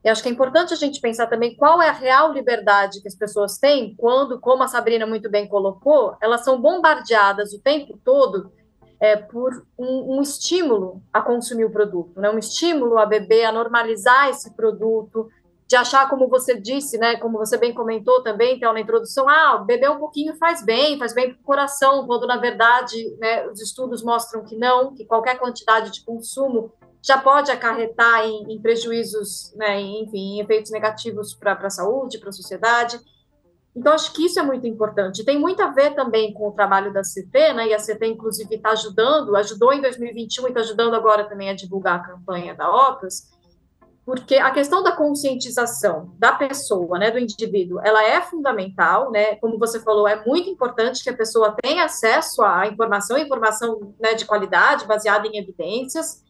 Eu 0.04 0.12
acho 0.12 0.22
que 0.22 0.28
é 0.28 0.32
importante 0.32 0.74
a 0.74 0.78
gente 0.78 1.00
pensar 1.00 1.28
também 1.28 1.56
qual 1.56 1.82
é 1.82 1.88
a 1.88 1.94
real 1.94 2.34
liberdade 2.34 3.02
que 3.02 3.08
as 3.08 3.16
pessoas 3.16 3.58
têm 3.58 3.96
quando, 3.96 4.40
como 4.40 4.62
a 4.62 4.68
Sabrina 4.68 5.06
muito 5.06 5.30
bem 5.30 5.48
colocou, 5.48 6.18
elas 6.22 6.44
são 6.44 6.60
bombardeadas 6.60 7.54
o 7.54 7.62
tempo 7.62 7.98
todo 8.04 8.52
é, 9.00 9.16
por 9.16 9.66
um, 9.78 10.18
um, 10.18 10.22
estímulo 10.22 11.02
a 11.12 11.22
consumir 11.22 11.66
o 11.66 11.72
produto, 11.72 12.20
né? 12.20 12.30
um 12.30 12.38
estímulo 12.38 12.98
a 12.98 13.06
beber, 13.06 13.46
a 13.46 13.52
normalizar 13.52 14.30
esse 14.30 14.54
produto, 14.56 15.30
de 15.74 15.78
achar, 15.78 16.08
como 16.08 16.28
você 16.28 16.60
disse, 16.60 17.00
né, 17.00 17.16
como 17.16 17.40
você 17.40 17.58
bem 17.58 17.74
comentou 17.74 18.22
também, 18.22 18.58
então, 18.58 18.72
na 18.72 18.80
introdução, 18.80 19.28
ah, 19.28 19.58
beber 19.58 19.90
um 19.90 19.98
pouquinho 19.98 20.36
faz 20.36 20.64
bem, 20.64 21.00
faz 21.00 21.16
bem 21.16 21.34
para 21.34 21.42
o 21.42 21.44
coração, 21.44 22.06
quando, 22.06 22.28
na 22.28 22.38
verdade, 22.38 23.18
né, 23.18 23.48
os 23.48 23.60
estudos 23.60 24.04
mostram 24.04 24.46
que 24.46 24.56
não, 24.56 24.94
que 24.94 25.04
qualquer 25.04 25.40
quantidade 25.40 25.92
de 25.92 26.06
consumo 26.06 26.72
já 27.02 27.18
pode 27.18 27.50
acarretar 27.50 28.24
em, 28.24 28.54
em 28.54 28.62
prejuízos, 28.62 29.52
né, 29.56 29.82
enfim, 29.82 30.36
em 30.36 30.42
efeitos 30.42 30.72
negativos 30.72 31.34
para 31.34 31.54
a 31.54 31.70
saúde, 31.72 32.20
para 32.20 32.30
a 32.30 32.34
sociedade. 32.34 33.00
Então, 33.76 33.94
acho 33.94 34.14
que 34.14 34.26
isso 34.26 34.40
é 34.40 34.44
muito 34.44 34.68
importante. 34.68 35.26
Tem 35.26 35.40
muito 35.40 35.64
a 35.64 35.72
ver 35.72 35.96
também 35.96 36.36
com 36.36 36.50
o 36.50 36.52
trabalho 36.52 36.94
da 36.94 37.02
CT, 37.02 37.54
né, 37.54 37.70
e 37.70 37.74
a 37.74 37.80
CT, 37.80 38.06
inclusive, 38.06 38.54
está 38.54 38.70
ajudando, 38.70 39.36
ajudou 39.36 39.74
em 39.74 39.82
2021 39.82 40.46
e 40.46 40.50
está 40.50 40.60
ajudando 40.60 40.94
agora 40.94 41.24
também 41.24 41.50
a 41.50 41.56
divulgar 41.56 41.96
a 41.96 42.04
campanha 42.04 42.54
da 42.54 42.70
OPAS, 42.70 43.33
porque 44.06 44.36
a 44.36 44.52
questão 44.52 44.84
da 44.84 44.92
conscientização 44.92 46.14
da 46.18 46.34
pessoa, 46.34 47.00
né, 47.00 47.10
do 47.10 47.18
indivíduo, 47.18 47.80
ela 47.84 48.04
é 48.04 48.22
fundamental, 48.22 49.10
né, 49.12 49.36
como 49.38 49.58
você 49.58 49.80
falou, 49.80 50.08
é 50.08 50.26
muito 50.26 50.50
importante 50.50 51.02
que 51.04 51.10
a 51.10 51.16
pessoa 51.16 51.56
tenha 51.62 51.86
acesso 51.86 52.44
à 52.44 52.68
informação, 52.68 53.18
informação 53.18 53.94
né, 54.00 54.14
de 54.14 54.26
qualidade, 54.26 54.86
baseada 54.86 55.26
em 55.28 55.38
evidências, 55.38 56.22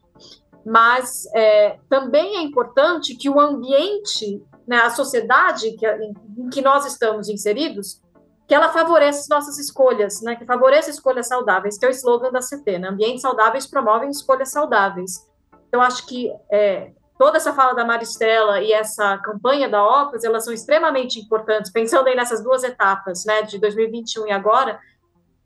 mas 0.64 1.26
é, 1.34 1.78
também 1.88 2.36
é 2.36 2.42
importante 2.42 3.16
que 3.16 3.28
o 3.28 3.40
ambiente, 3.40 4.40
né, 4.66 4.76
a 4.76 4.90
sociedade 4.90 5.72
que, 5.72 5.86
em 5.86 6.48
que 6.50 6.62
nós 6.62 6.86
estamos 6.86 7.28
inseridos, 7.28 8.00
que 8.46 8.54
ela 8.54 8.68
favoreça 8.68 9.20
as 9.20 9.28
nossas 9.28 9.58
escolhas, 9.58 10.22
né, 10.22 10.36
que 10.36 10.44
favoreça 10.44 10.90
escolhas 10.90 11.26
saudáveis, 11.26 11.76
que 11.76 11.84
é 11.84 11.88
o 11.88 11.90
slogan 11.90 12.30
da 12.30 12.40
CT, 12.40 12.78
né, 12.78 12.88
ambientes 12.88 13.22
saudáveis 13.22 13.66
promovem 13.66 14.10
escolhas 14.10 14.50
saudáveis. 14.50 15.28
Então, 15.68 15.82
acho 15.82 16.06
que 16.06 16.32
é, 16.50 16.92
toda 17.18 17.36
essa 17.36 17.52
fala 17.52 17.74
da 17.74 17.84
Maristela 17.84 18.60
e 18.60 18.72
essa 18.72 19.18
campanha 19.18 19.68
da 19.68 19.84
OPAS, 19.84 20.24
elas 20.24 20.44
são 20.44 20.52
extremamente 20.52 21.18
importantes, 21.18 21.70
pensando 21.70 22.08
aí 22.08 22.16
nessas 22.16 22.42
duas 22.42 22.64
etapas, 22.64 23.24
né, 23.24 23.42
de 23.42 23.58
2021 23.58 24.26
e 24.26 24.32
agora, 24.32 24.78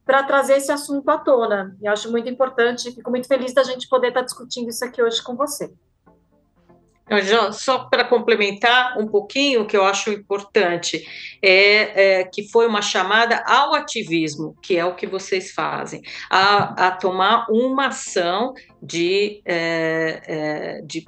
para 0.05 0.23
trazer 0.23 0.57
esse 0.57 0.73
assunto 0.73 1.09
à 1.11 1.19
tona. 1.19 1.77
E 1.83 1.87
acho 1.87 2.11
muito 2.11 2.29
importante, 2.29 2.93
fico 2.93 3.11
muito 3.11 3.29
feliz 3.29 3.53
da 3.53 3.63
gente 3.63 3.89
poder 3.89 4.09
estar 4.09 4.23
discutindo 4.23 4.69
isso 4.71 4.85
aqui 4.85 5.03
hoje 5.03 5.23
com 5.23 5.37
você. 5.37 5.71
Jean, 7.23 7.53
só 7.53 7.89
para 7.89 8.05
complementar 8.05 8.99
um 8.99 9.07
pouquinho, 9.07 9.67
que 9.67 9.77
eu 9.77 9.85
acho 9.85 10.11
importante 10.11 11.07
é, 11.43 12.21
é, 12.21 12.25
que 12.25 12.51
foi 12.51 12.67
uma 12.67 12.83
chamada 12.83 13.43
ao 13.47 13.75
ativismo, 13.75 14.55
que 14.63 14.77
é 14.77 14.85
o 14.85 14.95
que 14.95 15.07
vocês 15.07 15.53
fazem, 15.53 16.03
a, 16.31 16.89
a 16.89 16.91
tomar 16.91 17.47
uma 17.49 17.87
ação 17.87 18.53
de, 18.83 19.41
é, 19.47 20.23
é 20.27 20.83
de 20.83 21.07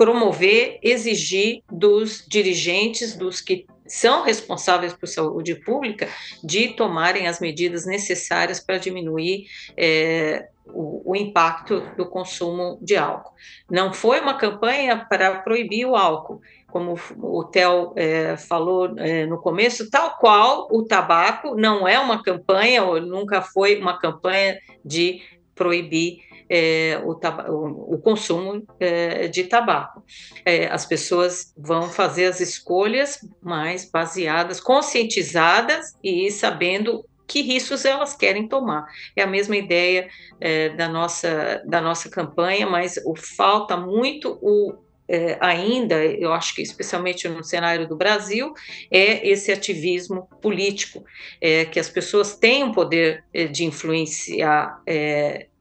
promover, 0.00 0.78
exigir 0.82 1.62
dos 1.70 2.24
dirigentes, 2.26 3.14
dos 3.14 3.40
que 3.40 3.66
são 3.86 4.22
responsáveis 4.22 4.94
por 4.94 5.06
saúde 5.06 5.56
pública, 5.56 6.08
de 6.42 6.68
tomarem 6.68 7.26
as 7.26 7.38
medidas 7.38 7.84
necessárias 7.84 8.60
para 8.60 8.78
diminuir 8.78 9.46
é, 9.76 10.48
o, 10.64 11.10
o, 11.10 11.16
impacto 11.16 11.80
do 11.96 12.06
consumo 12.06 12.78
de 12.80 12.96
álcool. 12.96 13.34
Não 13.68 13.92
foi 13.92 14.20
uma 14.20 14.38
campanha 14.38 15.04
para 15.10 15.40
proibir 15.40 15.84
o 15.84 15.96
álcool, 15.96 16.40
como 16.68 16.94
o 17.18 17.44
Theo 17.44 17.92
é, 17.96 18.36
falou 18.36 18.94
é, 18.96 19.26
no 19.26 19.38
começo, 19.38 19.90
tal 19.90 20.16
qual 20.18 20.68
o 20.70 20.84
tabaco 20.84 21.56
não 21.56 21.86
é 21.86 21.98
uma 21.98 22.22
campanha, 22.22 22.84
ou 22.84 23.00
nunca 23.00 23.42
foi 23.42 23.78
uma 23.78 23.98
campanha 23.98 24.58
de 24.82 25.20
proibir 25.54 26.29
é, 26.50 27.00
o, 27.04 27.12
o, 27.12 27.94
o, 27.94 27.98
consumo 27.98 28.66
é, 28.80 29.28
de 29.28 29.44
tabaco. 29.44 30.02
É, 30.44 30.66
as 30.66 30.84
pessoas 30.84 31.54
vão 31.56 31.88
fazer 31.88 32.26
as 32.26 32.40
escolhas 32.40 33.20
mais 33.40 33.88
baseadas, 33.88 34.60
conscientizadas 34.60 35.96
e 36.02 36.28
sabendo 36.32 37.04
que 37.28 37.42
riscos 37.42 37.84
elas 37.84 38.16
querem 38.16 38.48
tomar. 38.48 38.84
É 39.14 39.22
a 39.22 39.26
mesma 39.26 39.56
ideia 39.56 40.08
é, 40.40 40.70
da, 40.70 40.88
nossa, 40.88 41.62
da 41.64 41.80
nossa 41.80 42.10
campanha, 42.10 42.66
mas 42.66 43.00
o, 43.06 43.14
falta 43.14 43.76
muito 43.76 44.36
o, 44.42 44.74
é, 45.10 45.36
ainda, 45.40 46.04
eu 46.04 46.32
acho 46.32 46.54
que 46.54 46.62
especialmente 46.62 47.28
no 47.28 47.42
cenário 47.42 47.88
do 47.88 47.96
Brasil, 47.96 48.54
é 48.90 49.28
esse 49.28 49.50
ativismo 49.50 50.28
político, 50.40 51.04
é, 51.40 51.64
que 51.64 51.80
as 51.80 51.88
pessoas 51.88 52.36
têm 52.36 52.62
o 52.62 52.72
poder 52.72 53.24
é, 53.34 53.46
de 53.46 53.64
influenciar 53.64 54.80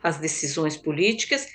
as 0.01 0.17
decisões 0.17 0.77
políticas 0.77 1.47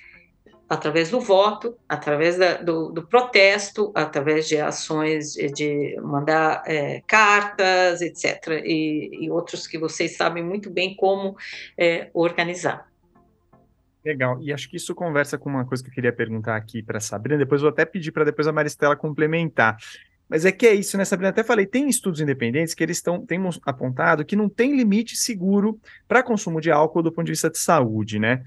através 0.68 1.10
do 1.10 1.20
voto, 1.20 1.76
através 1.88 2.36
da, 2.36 2.54
do, 2.54 2.90
do, 2.90 3.06
protesto, 3.06 3.92
através 3.94 4.48
de 4.48 4.56
ações 4.56 5.34
de 5.34 5.96
mandar 6.02 6.62
é, 6.66 7.02
cartas, 7.06 8.00
etc., 8.00 8.62
e, 8.64 9.10
e, 9.24 9.30
outros 9.30 9.66
que 9.66 9.78
vocês 9.78 10.16
sabem 10.16 10.42
muito 10.42 10.70
bem 10.70 10.96
como 10.96 11.36
é, 11.78 12.08
organizar. 12.12 12.88
Legal, 14.04 14.38
e 14.42 14.52
acho 14.52 14.68
que 14.68 14.76
isso 14.76 14.94
conversa 14.94 15.38
com 15.38 15.48
uma 15.48 15.64
coisa 15.64 15.82
que 15.82 15.88
eu 15.88 15.94
queria 15.94 16.12
perguntar 16.12 16.56
aqui 16.56 16.82
para 16.82 17.00
Sabrina, 17.00 17.38
depois 17.38 17.62
vou 17.62 17.70
até 17.70 17.86
pedir 17.86 18.12
para 18.12 18.24
depois 18.24 18.46
a 18.46 18.52
Maristela 18.52 18.94
complementar. 18.94 19.78
Mas 20.28 20.44
é 20.44 20.52
que 20.52 20.66
é 20.66 20.74
isso, 20.74 20.96
né, 20.98 21.04
Sabrina? 21.04 21.30
Até 21.30 21.42
falei, 21.42 21.66
tem 21.66 21.88
estudos 21.88 22.20
independentes 22.20 22.74
que 22.74 22.82
eles 22.82 22.98
estão 22.98 23.24
têm 23.24 23.40
apontado 23.64 24.24
que 24.24 24.36
não 24.36 24.48
tem 24.48 24.76
limite 24.76 25.16
seguro 25.16 25.78
para 26.06 26.22
consumo 26.22 26.60
de 26.60 26.70
álcool 26.70 27.02
do 27.02 27.12
ponto 27.12 27.26
de 27.26 27.32
vista 27.32 27.50
de 27.50 27.58
saúde, 27.58 28.18
né? 28.18 28.42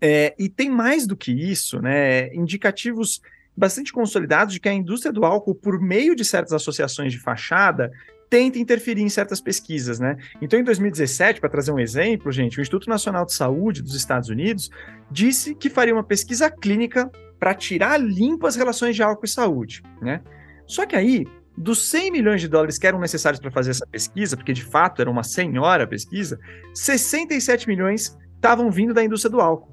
É, 0.00 0.34
e 0.38 0.48
tem 0.48 0.70
mais 0.70 1.06
do 1.06 1.16
que 1.16 1.32
isso, 1.32 1.80
né? 1.80 2.32
Indicativos 2.34 3.20
bastante 3.56 3.92
consolidados 3.92 4.54
de 4.54 4.60
que 4.60 4.68
a 4.68 4.72
indústria 4.72 5.12
do 5.12 5.24
álcool, 5.24 5.54
por 5.54 5.80
meio 5.80 6.14
de 6.14 6.24
certas 6.24 6.52
associações 6.52 7.12
de 7.12 7.18
fachada, 7.18 7.90
tenta 8.30 8.60
interferir 8.60 9.02
em 9.02 9.08
certas 9.08 9.40
pesquisas, 9.40 9.98
né? 9.98 10.16
Então, 10.40 10.58
em 10.58 10.62
2017, 10.62 11.40
para 11.40 11.50
trazer 11.50 11.72
um 11.72 11.80
exemplo, 11.80 12.30
gente, 12.30 12.58
o 12.58 12.62
Instituto 12.62 12.88
Nacional 12.88 13.26
de 13.26 13.34
Saúde 13.34 13.82
dos 13.82 13.96
Estados 13.96 14.28
Unidos 14.28 14.70
disse 15.10 15.52
que 15.54 15.68
faria 15.68 15.92
uma 15.92 16.04
pesquisa 16.04 16.48
clínica 16.48 17.10
para 17.40 17.52
tirar 17.54 17.98
limpo 17.98 18.46
as 18.46 18.54
relações 18.54 18.94
de 18.94 19.02
álcool 19.02 19.24
e 19.24 19.28
saúde, 19.28 19.82
né? 20.00 20.22
Só 20.64 20.86
que 20.86 20.94
aí, 20.94 21.26
dos 21.56 21.90
100 21.90 22.12
milhões 22.12 22.40
de 22.40 22.46
dólares 22.46 22.78
que 22.78 22.86
eram 22.86 23.00
necessários 23.00 23.40
para 23.40 23.50
fazer 23.50 23.72
essa 23.72 23.86
pesquisa, 23.86 24.36
porque 24.36 24.52
de 24.52 24.64
fato 24.64 25.02
era 25.02 25.10
uma 25.10 25.24
senhora 25.24 25.86
pesquisa, 25.86 26.38
67 26.72 27.66
milhões 27.66 28.16
estavam 28.36 28.70
vindo 28.70 28.94
da 28.94 29.02
indústria 29.02 29.30
do 29.30 29.40
álcool. 29.40 29.70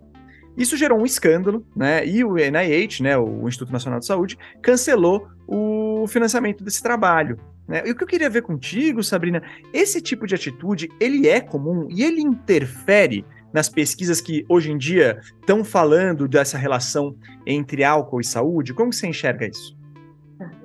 Isso 0.57 0.75
gerou 0.75 0.99
um 0.99 1.05
escândalo, 1.05 1.63
né? 1.75 2.03
E 2.07 2.23
o 2.23 2.35
NIH, 2.35 3.03
né, 3.03 3.15
o 3.15 3.47
Instituto 3.47 3.71
Nacional 3.71 3.99
de 3.99 4.07
Saúde, 4.07 4.35
cancelou 4.63 5.27
o 5.45 6.07
financiamento 6.07 6.63
desse 6.63 6.81
trabalho. 6.81 7.37
Né? 7.67 7.83
E 7.85 7.91
o 7.91 7.95
que 7.95 8.03
eu 8.03 8.07
queria 8.07 8.29
ver 8.29 8.41
contigo, 8.41 9.03
Sabrina, 9.03 9.41
esse 9.73 10.01
tipo 10.01 10.25
de 10.25 10.35
atitude, 10.35 10.89
ele 10.99 11.27
é 11.27 11.41
comum 11.41 11.87
e 11.89 12.03
ele 12.03 12.21
interfere 12.21 13.25
nas 13.53 13.69
pesquisas 13.69 14.21
que 14.21 14.45
hoje 14.47 14.71
em 14.71 14.77
dia 14.77 15.19
estão 15.39 15.63
falando 15.63 16.27
dessa 16.27 16.57
relação 16.57 17.15
entre 17.45 17.83
álcool 17.83 18.21
e 18.21 18.23
saúde? 18.23 18.73
Como 18.73 18.93
você 18.93 19.07
enxerga 19.07 19.47
isso? 19.47 19.75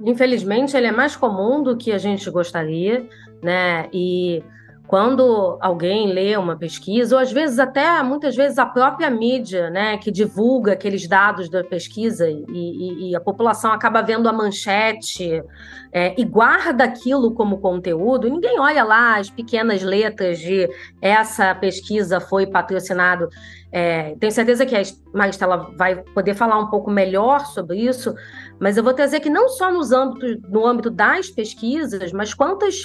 Infelizmente, 0.05 0.77
ele 0.77 0.87
é 0.87 0.93
mais 0.93 1.17
comum 1.17 1.63
do 1.63 1.77
que 1.77 1.93
a 1.93 1.99
gente 1.99 2.31
gostaria, 2.31 3.09
né? 3.43 3.89
E 3.93 4.43
quando 4.93 5.57
alguém 5.59 6.13
lê 6.13 6.37
uma 6.37 6.55
pesquisa, 6.55 7.17
ou 7.17 7.23
às 7.23 7.33
vezes 7.33 7.59
até 7.59 8.03
muitas 8.03 8.37
vezes 8.37 8.59
a 8.59 8.67
própria 8.67 9.09
mídia, 9.09 9.71
né, 9.71 9.97
que 9.97 10.11
divulga 10.11 10.73
aqueles 10.75 11.09
dados 11.09 11.49
da 11.49 11.65
pesquisa 11.65 12.29
e, 12.29 12.45
e, 12.47 13.09
e 13.09 13.17
a 13.17 13.21
população 13.21 13.73
acaba 13.73 14.03
vendo 14.03 14.29
a 14.29 14.35
manchete 14.35 15.43
é, 15.91 16.15
e 16.21 16.23
guarda 16.27 16.85
aquilo 16.85 17.33
como 17.33 17.57
conteúdo, 17.57 18.29
ninguém 18.29 18.61
olha 18.61 18.85
lá 18.85 19.17
as 19.17 19.31
pequenas 19.31 19.83
letras 19.83 20.39
de 20.39 20.69
essa 21.01 21.55
pesquisa 21.55 22.21
foi 22.21 22.47
patrocinado. 22.47 23.31
É, 23.73 24.15
tenho 24.21 24.31
certeza 24.31 24.67
que 24.67 24.77
a 24.77 24.83
Maristela 25.15 25.71
vai 25.75 26.03
poder 26.03 26.35
falar 26.35 26.59
um 26.59 26.67
pouco 26.67 26.91
melhor 26.91 27.47
sobre 27.47 27.79
isso, 27.79 28.15
mas 28.61 28.77
eu 28.77 28.85
vou 28.85 28.93
trazer 28.93 29.21
que 29.21 29.31
não 29.31 29.49
só 29.49 29.73
nos 29.73 29.91
âmbitos, 29.91 30.37
no 30.51 30.67
âmbito 30.67 30.91
das 30.91 31.31
pesquisas, 31.31 32.13
mas 32.13 32.35
quantas 32.35 32.85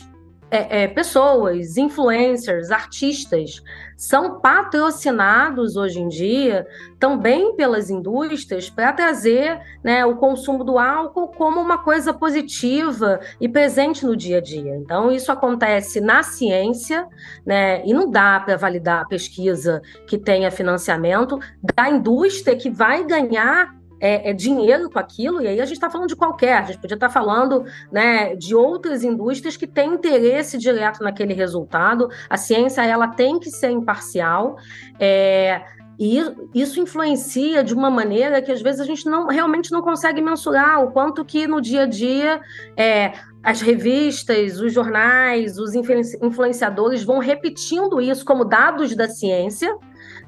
é, 0.50 0.84
é, 0.84 0.88
pessoas, 0.88 1.78
influencers, 1.78 2.72
artistas, 2.72 3.62
são 3.98 4.40
patrocinados 4.40 5.76
hoje 5.76 6.00
em 6.00 6.08
dia 6.08 6.68
também 7.00 7.56
pelas 7.56 7.90
indústrias 7.90 8.70
para 8.70 8.94
trazer 8.94 9.60
né, 9.84 10.06
o 10.06 10.16
consumo 10.16 10.64
do 10.64 10.78
álcool 10.78 11.30
como 11.30 11.60
uma 11.60 11.80
coisa 11.80 12.14
positiva 12.14 13.20
e 13.42 13.50
presente 13.50 14.06
no 14.06 14.16
dia 14.16 14.38
a 14.38 14.42
dia. 14.42 14.76
Então, 14.76 15.12
isso 15.12 15.32
acontece 15.32 16.00
na 16.00 16.24
ciência, 16.24 17.08
né, 17.46 17.84
e 17.86 17.94
não 17.94 18.10
dá 18.10 18.40
para 18.40 18.56
validar 18.56 19.02
a 19.02 19.08
pesquisa 19.08 19.82
que 20.06 20.18
tenha 20.18 20.52
financiamento 20.52 21.40
da 21.76 21.90
indústria 21.90 22.56
que 22.56 22.70
vai 22.70 23.04
ganhar 23.04 23.77
é, 24.00 24.30
é, 24.30 24.34
dinheiro 24.34 24.90
com 24.90 25.00
aquilo, 25.00 25.42
e 25.42 25.48
aí 25.48 25.60
a 25.60 25.66
gente 25.66 25.76
está 25.76 25.90
falando 25.90 26.08
de 26.08 26.16
qualquer, 26.16 26.58
a 26.58 26.62
gente 26.64 26.80
podia 26.80 26.96
estar 26.96 27.08
tá 27.08 27.14
falando 27.14 27.66
né, 27.92 28.36
de 28.36 28.56
outras 28.56 29.04
indústrias 29.04 29.58
que 29.58 29.68
têm 29.68 29.94
interesse 29.94 30.58
direto 30.58 31.04
naquele 31.04 31.34
resultado. 31.34 32.10
A 32.30 32.38
ciência 32.38 32.86
ela 32.86 33.08
tem 33.08 33.40
que 33.40 33.50
ser 33.50 33.70
imparcial. 33.72 34.58
É, 35.00 35.62
e 36.00 36.22
isso 36.54 36.80
influencia 36.80 37.64
de 37.64 37.74
uma 37.74 37.90
maneira 37.90 38.40
que 38.40 38.52
às 38.52 38.62
vezes 38.62 38.80
a 38.80 38.86
gente 38.86 39.10
não 39.10 39.26
realmente 39.28 39.72
não 39.72 39.82
consegue 39.82 40.22
mensurar 40.22 40.84
o 40.84 40.92
quanto 40.92 41.26
que 41.26 41.48
no 41.48 41.60
dia 41.60 41.84
a 41.84 41.86
dia 41.88 42.40
é, 42.76 43.14
as 43.42 43.62
revistas, 43.62 44.60
os 44.60 44.72
jornais, 44.72 45.58
os 45.58 45.74
influenciadores 45.74 47.04
vão 47.04 47.18
repetindo 47.18 48.00
isso 48.00 48.24
como 48.24 48.46
dados 48.46 48.96
da 48.96 49.10
ciência, 49.10 49.76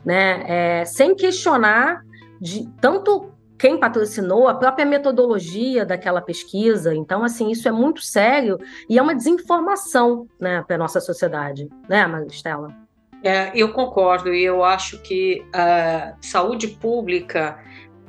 né, 0.04 0.44
é, 0.82 0.86
sem 0.86 1.14
questionar 1.14 2.02
de, 2.42 2.68
tanto 2.82 3.30
quem 3.60 3.78
patrocinou, 3.78 4.48
a 4.48 4.56
própria 4.56 4.86
metodologia 4.86 5.86
daquela 5.86 6.22
pesquisa. 6.22 6.96
Então, 6.96 7.24
assim, 7.24 7.52
isso 7.52 7.68
é 7.68 7.72
muito 7.72 8.02
sério 8.02 8.58
e 8.88 8.98
é 8.98 9.02
uma 9.02 9.14
desinformação 9.14 10.28
né, 10.40 10.64
para 10.66 10.78
a 10.78 10.80
nossa 10.80 11.02
sociedade, 11.02 11.68
né, 11.90 12.08
Maristela? 12.08 12.74
É, 13.22 13.52
eu 13.54 13.74
concordo 13.74 14.34
e 14.34 14.46
eu 14.46 14.64
acho 14.64 15.00
que 15.00 15.46
a 15.54 16.14
saúde 16.22 16.70
pública 16.70 17.60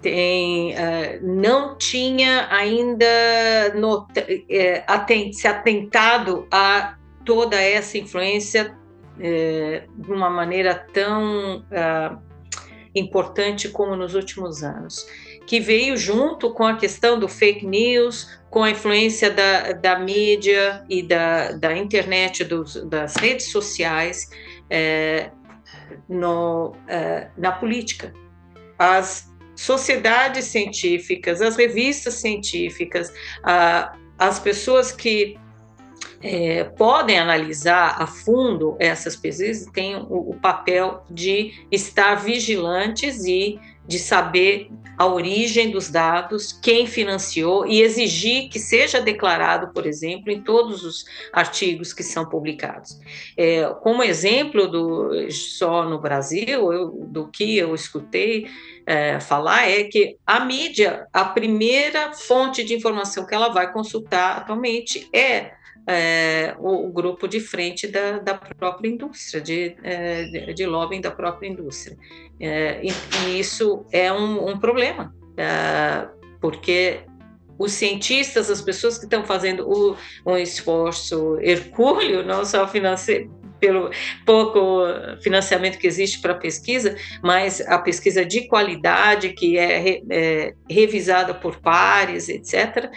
tem, 0.00 0.72
uh, 0.72 1.20
não 1.20 1.76
tinha 1.76 2.46
ainda 2.48 3.04
é, 4.48 4.84
atent, 4.86 5.32
se 5.34 5.48
atentado 5.48 6.46
a 6.50 6.94
toda 7.24 7.60
essa 7.60 7.98
influência 7.98 8.74
é, 9.18 9.84
de 9.94 10.12
uma 10.12 10.30
maneira 10.30 10.86
tão 10.92 11.58
uh, 11.58 12.18
importante 12.94 13.68
como 13.68 13.94
nos 13.94 14.14
últimos 14.14 14.62
anos, 14.62 15.06
que 15.50 15.58
veio 15.58 15.96
junto 15.96 16.54
com 16.54 16.64
a 16.64 16.76
questão 16.76 17.18
do 17.18 17.26
fake 17.26 17.66
news, 17.66 18.38
com 18.48 18.62
a 18.62 18.70
influência 18.70 19.28
da, 19.32 19.72
da 19.72 19.98
mídia 19.98 20.84
e 20.88 21.02
da, 21.02 21.50
da 21.50 21.76
internet, 21.76 22.44
dos, 22.44 22.76
das 22.84 23.16
redes 23.16 23.46
sociais 23.50 24.30
é, 24.70 25.32
no, 26.08 26.72
é, 26.86 27.30
na 27.36 27.50
política. 27.50 28.14
As 28.78 29.28
sociedades 29.56 30.44
científicas, 30.44 31.42
as 31.42 31.56
revistas 31.56 32.14
científicas, 32.14 33.12
a, 33.42 33.92
as 34.16 34.38
pessoas 34.38 34.92
que 34.92 35.36
é, 36.22 36.62
podem 36.62 37.18
analisar 37.18 37.96
a 38.00 38.06
fundo 38.06 38.76
essas 38.78 39.16
pesquisas 39.16 39.66
têm 39.72 39.96
o, 39.96 40.30
o, 40.30 40.38
papel 40.40 41.02
de 41.10 41.66
estar 41.72 42.14
vigilantes 42.14 43.24
e 43.24 43.58
de 43.84 43.98
saber 43.98 44.70
a 45.00 45.06
origem 45.06 45.70
dos 45.70 45.88
dados, 45.88 46.52
quem 46.52 46.86
financiou 46.86 47.66
e 47.66 47.80
exigir 47.80 48.50
que 48.50 48.58
seja 48.58 49.00
declarado, 49.00 49.72
por 49.72 49.86
exemplo, 49.86 50.30
em 50.30 50.42
todos 50.42 50.84
os 50.84 51.06
artigos 51.32 51.94
que 51.94 52.02
são 52.02 52.28
publicados. 52.28 53.00
É, 53.34 53.64
como 53.80 54.02
exemplo 54.02 54.68
do 54.68 55.30
só 55.30 55.88
no 55.88 55.98
Brasil, 55.98 56.70
eu, 56.70 56.90
do 57.08 57.28
que 57.28 57.56
eu 57.56 57.74
escutei 57.74 58.46
é, 58.84 59.18
falar 59.18 59.70
é 59.70 59.84
que 59.84 60.18
a 60.26 60.44
mídia, 60.44 61.06
a 61.14 61.24
primeira 61.24 62.12
fonte 62.12 62.62
de 62.62 62.74
informação 62.74 63.26
que 63.26 63.34
ela 63.34 63.48
vai 63.48 63.72
consultar 63.72 64.36
atualmente 64.36 65.08
é 65.14 65.52
é, 65.86 66.54
o, 66.58 66.88
o, 66.88 66.92
grupo 66.92 67.26
de 67.26 67.40
frente 67.40 67.86
da, 67.86 68.18
da 68.18 68.34
própria 68.34 68.88
indústria, 68.88 69.40
de, 69.40 69.76
é, 69.82 70.52
de, 70.52 70.66
lobbying 70.66 71.00
da 71.00 71.10
própria 71.10 71.48
indústria. 71.48 71.96
É, 72.38 72.80
e, 72.84 72.90
e, 73.26 73.40
isso 73.40 73.84
é 73.90 74.12
um, 74.12 74.50
um 74.50 74.58
problema, 74.58 75.14
é, 75.36 76.06
porque 76.40 77.00
os 77.58 77.72
cientistas, 77.72 78.50
as 78.50 78.62
pessoas 78.62 78.98
que 78.98 79.04
estão 79.04 79.24
fazendo 79.24 79.68
o, 79.68 79.96
um 80.26 80.36
esforço 80.36 81.38
hercúleo, 81.40 82.24
não 82.24 82.44
só 82.44 82.66
financeiro, 82.66 83.30
pelo 83.60 83.90
pouco 84.24 84.86
financiamento 85.22 85.78
que 85.78 85.86
existe 85.86 86.20
para 86.20 86.34
pesquisa, 86.34 86.96
mas 87.22 87.60
a 87.60 87.78
pesquisa 87.78 88.24
de 88.24 88.48
qualidade, 88.48 89.34
que 89.34 89.58
é, 89.58 90.00
é 90.10 90.54
revisada 90.68 91.34
por 91.34 91.60
pares, 91.60 92.28
etc., 92.30 92.90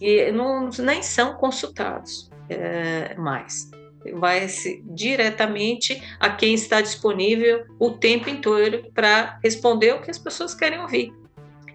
que 0.00 0.32
não, 0.32 0.70
nem 0.78 1.02
são 1.02 1.34
consultados 1.34 2.30
é, 2.48 3.14
mais. 3.14 3.70
Vai 4.14 4.46
diretamente 4.94 6.02
a 6.18 6.30
quem 6.30 6.54
está 6.54 6.80
disponível 6.80 7.64
o 7.78 7.90
tempo 7.90 8.30
inteiro 8.30 8.90
para 8.94 9.38
responder 9.44 9.92
o 9.92 10.00
que 10.00 10.10
as 10.10 10.18
pessoas 10.18 10.54
querem 10.54 10.80
ouvir 10.80 11.12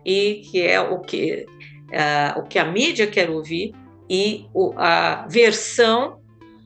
e 0.04 0.42
que 0.50 0.62
é 0.62 0.82
o 0.82 1.00
que 1.00 1.46
uh, 1.92 2.40
o 2.40 2.44
que 2.44 2.58
a 2.58 2.66
mídia 2.66 3.06
quer 3.06 3.30
ouvir 3.30 3.74
e 4.10 4.48
o, 4.54 4.74
a 4.76 5.28
versão 5.28 6.20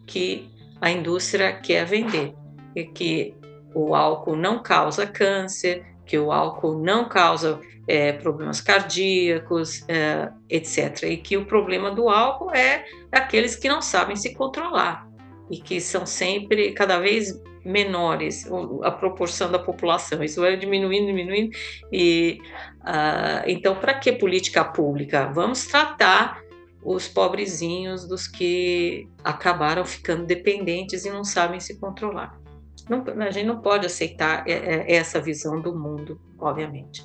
que 0.08 0.50
a 0.82 0.90
indústria 0.90 1.54
quer 1.54 1.86
vender, 1.86 2.34
e 2.76 2.84
que 2.86 3.36
o 3.74 3.94
álcool 3.94 4.36
não 4.36 4.62
causa 4.62 5.06
câncer, 5.06 5.86
que 6.06 6.18
o 6.18 6.32
álcool 6.32 6.80
não 6.80 7.08
causa 7.08 7.60
é, 7.90 8.14
problemas 8.14 8.62
cardíacos, 8.62 9.84
é, 9.88 10.30
etc. 10.48 11.04
E 11.04 11.18
que 11.18 11.36
o 11.36 11.46
problema 11.46 11.90
do 11.90 12.08
álcool 12.08 12.52
é 12.52 12.86
aqueles 13.12 13.56
que 13.56 13.68
não 13.68 13.82
sabem 13.82 14.16
se 14.16 14.36
controlar 14.36 15.10
e 15.50 15.58
que 15.58 15.82
são 15.82 16.06
sempre 16.06 16.72
cada 16.74 17.00
vez 17.00 17.42
menores 17.66 18.48
a 18.84 18.92
proporção 18.92 19.52
da 19.52 19.58
população. 19.58 20.24
Isso 20.24 20.40
vai 20.40 20.56
diminuindo, 20.56 21.08
diminuindo. 21.08 21.58
E 21.92 22.40
uh, 22.82 23.44
então, 23.48 23.76
para 23.76 23.96
que 23.96 24.12
política 24.12 24.64
pública? 24.64 25.32
Vamos 25.34 25.66
tratar 25.66 26.42
os 26.84 27.08
pobrezinhos 27.08 28.08
dos 28.08 28.28
que 28.28 29.10
acabaram 29.24 29.84
ficando 29.84 30.28
dependentes 30.28 31.06
e 31.06 31.10
não 31.10 31.24
sabem 31.24 31.60
se 31.60 31.80
controlar. 31.80 32.40
Não, 32.88 33.04
a 33.24 33.32
gente 33.32 33.48
não 33.48 33.62
pode 33.62 33.88
aceitar 33.88 34.48
é, 34.48 34.54
é, 34.54 34.96
essa 34.96 35.20
visão 35.20 35.60
do 35.60 35.76
mundo, 35.78 36.22
obviamente. 36.40 37.04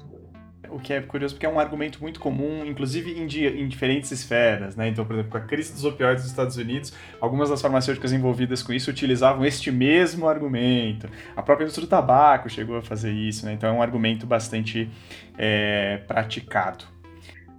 O 0.74 0.78
que 0.80 0.92
é 0.92 1.00
curioso 1.00 1.36
porque 1.36 1.46
é 1.46 1.48
um 1.48 1.60
argumento 1.60 2.00
muito 2.02 2.18
comum, 2.18 2.66
inclusive 2.66 3.12
em, 3.12 3.22
em, 3.22 3.68
diferentes 3.68 4.10
esferas, 4.10 4.74
né? 4.74 4.88
Então, 4.88 5.04
por 5.04 5.12
exemplo, 5.12 5.30
com 5.30 5.38
a 5.38 5.40
crise 5.40 5.72
dos 5.72 5.84
opioides 5.84 6.24
nos 6.24 6.32
Estados 6.32 6.56
Unidos, 6.56 6.92
algumas 7.20 7.48
das 7.48 7.62
farmacêuticas 7.62 8.12
envolvidas 8.12 8.60
com 8.60 8.72
isso 8.72 8.90
utilizavam 8.90 9.44
este 9.44 9.70
mesmo 9.70 10.28
argumento. 10.28 11.08
A 11.36 11.42
própria 11.42 11.62
indústria 11.62 11.86
do 11.86 11.90
tabaco 11.90 12.50
chegou 12.50 12.76
a 12.76 12.82
fazer 12.82 13.12
isso, 13.12 13.46
né? 13.46 13.52
Então 13.52 13.68
é 13.68 13.72
um 13.72 13.80
argumento 13.80 14.26
bastante 14.26 14.90
é, 15.38 15.98
praticado. 16.08 16.86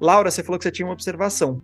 Laura, 0.01 0.29
você 0.29 0.43
falou 0.43 0.59
que 0.59 0.65
você 0.65 0.71
tinha 0.71 0.85
uma 0.85 0.93
observação. 0.93 1.61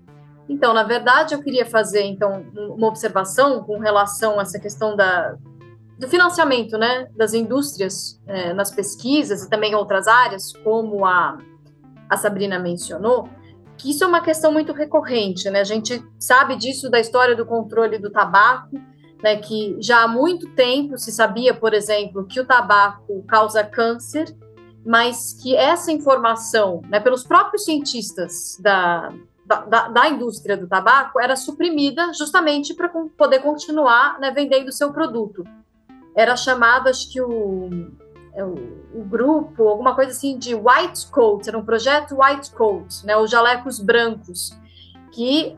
Então, 0.47 0.73
na 0.73 0.83
verdade, 0.83 1.33
eu 1.35 1.43
queria 1.43 1.65
fazer 1.65 2.03
então 2.03 2.45
uma 2.55 2.87
observação 2.87 3.61
com 3.65 3.77
relação 3.77 4.39
a 4.39 4.43
essa 4.43 4.57
questão 4.57 4.95
da, 4.95 5.35
do 6.01 6.07
financiamento 6.07 6.79
né, 6.79 7.07
das 7.15 7.31
indústrias 7.31 8.19
é, 8.25 8.53
nas 8.55 8.71
pesquisas 8.71 9.43
e 9.43 9.49
também 9.49 9.73
em 9.73 9.75
outras 9.75 10.07
áreas, 10.07 10.51
como 10.63 11.05
a, 11.05 11.37
a 12.09 12.17
Sabrina 12.17 12.57
mencionou, 12.57 13.29
que 13.77 13.91
isso 13.91 14.03
é 14.03 14.07
uma 14.07 14.19
questão 14.19 14.51
muito 14.51 14.73
recorrente. 14.73 15.47
Né? 15.51 15.59
A 15.59 15.63
gente 15.63 16.03
sabe 16.17 16.55
disso 16.55 16.89
da 16.89 16.99
história 16.99 17.35
do 17.35 17.45
controle 17.45 17.99
do 17.99 18.09
tabaco, 18.09 18.81
né, 19.21 19.35
que 19.35 19.77
já 19.79 20.01
há 20.01 20.07
muito 20.07 20.49
tempo 20.55 20.97
se 20.97 21.11
sabia, 21.11 21.53
por 21.53 21.71
exemplo, 21.71 22.25
que 22.25 22.39
o 22.39 22.45
tabaco 22.47 23.23
causa 23.27 23.63
câncer, 23.63 24.35
mas 24.83 25.33
que 25.33 25.55
essa 25.55 25.91
informação, 25.91 26.81
né, 26.89 26.99
pelos 26.99 27.23
próprios 27.23 27.63
cientistas 27.63 28.57
da, 28.59 29.13
da, 29.45 29.87
da, 29.89 30.09
indústria 30.09 30.57
do 30.57 30.67
tabaco, 30.67 31.21
era 31.21 31.35
suprimida 31.35 32.11
justamente 32.13 32.73
para 32.73 32.89
poder 32.89 33.43
continuar 33.43 34.19
né, 34.19 34.31
vendendo 34.31 34.71
seu 34.71 34.91
produto 34.91 35.43
era 36.15 36.35
chamado, 36.35 36.87
acho 36.89 37.11
que 37.11 37.21
o, 37.21 37.69
é 38.33 38.43
o, 38.43 38.55
o, 38.93 39.03
grupo, 39.03 39.67
alguma 39.67 39.95
coisa 39.95 40.11
assim, 40.11 40.37
de 40.37 40.55
White 40.55 41.07
Coats, 41.11 41.47
era 41.47 41.57
um 41.57 41.65
projeto 41.65 42.17
White 42.19 42.51
Coats, 42.51 43.03
né, 43.03 43.15
os 43.17 43.29
jalecos 43.29 43.79
brancos, 43.79 44.57
que, 45.11 45.57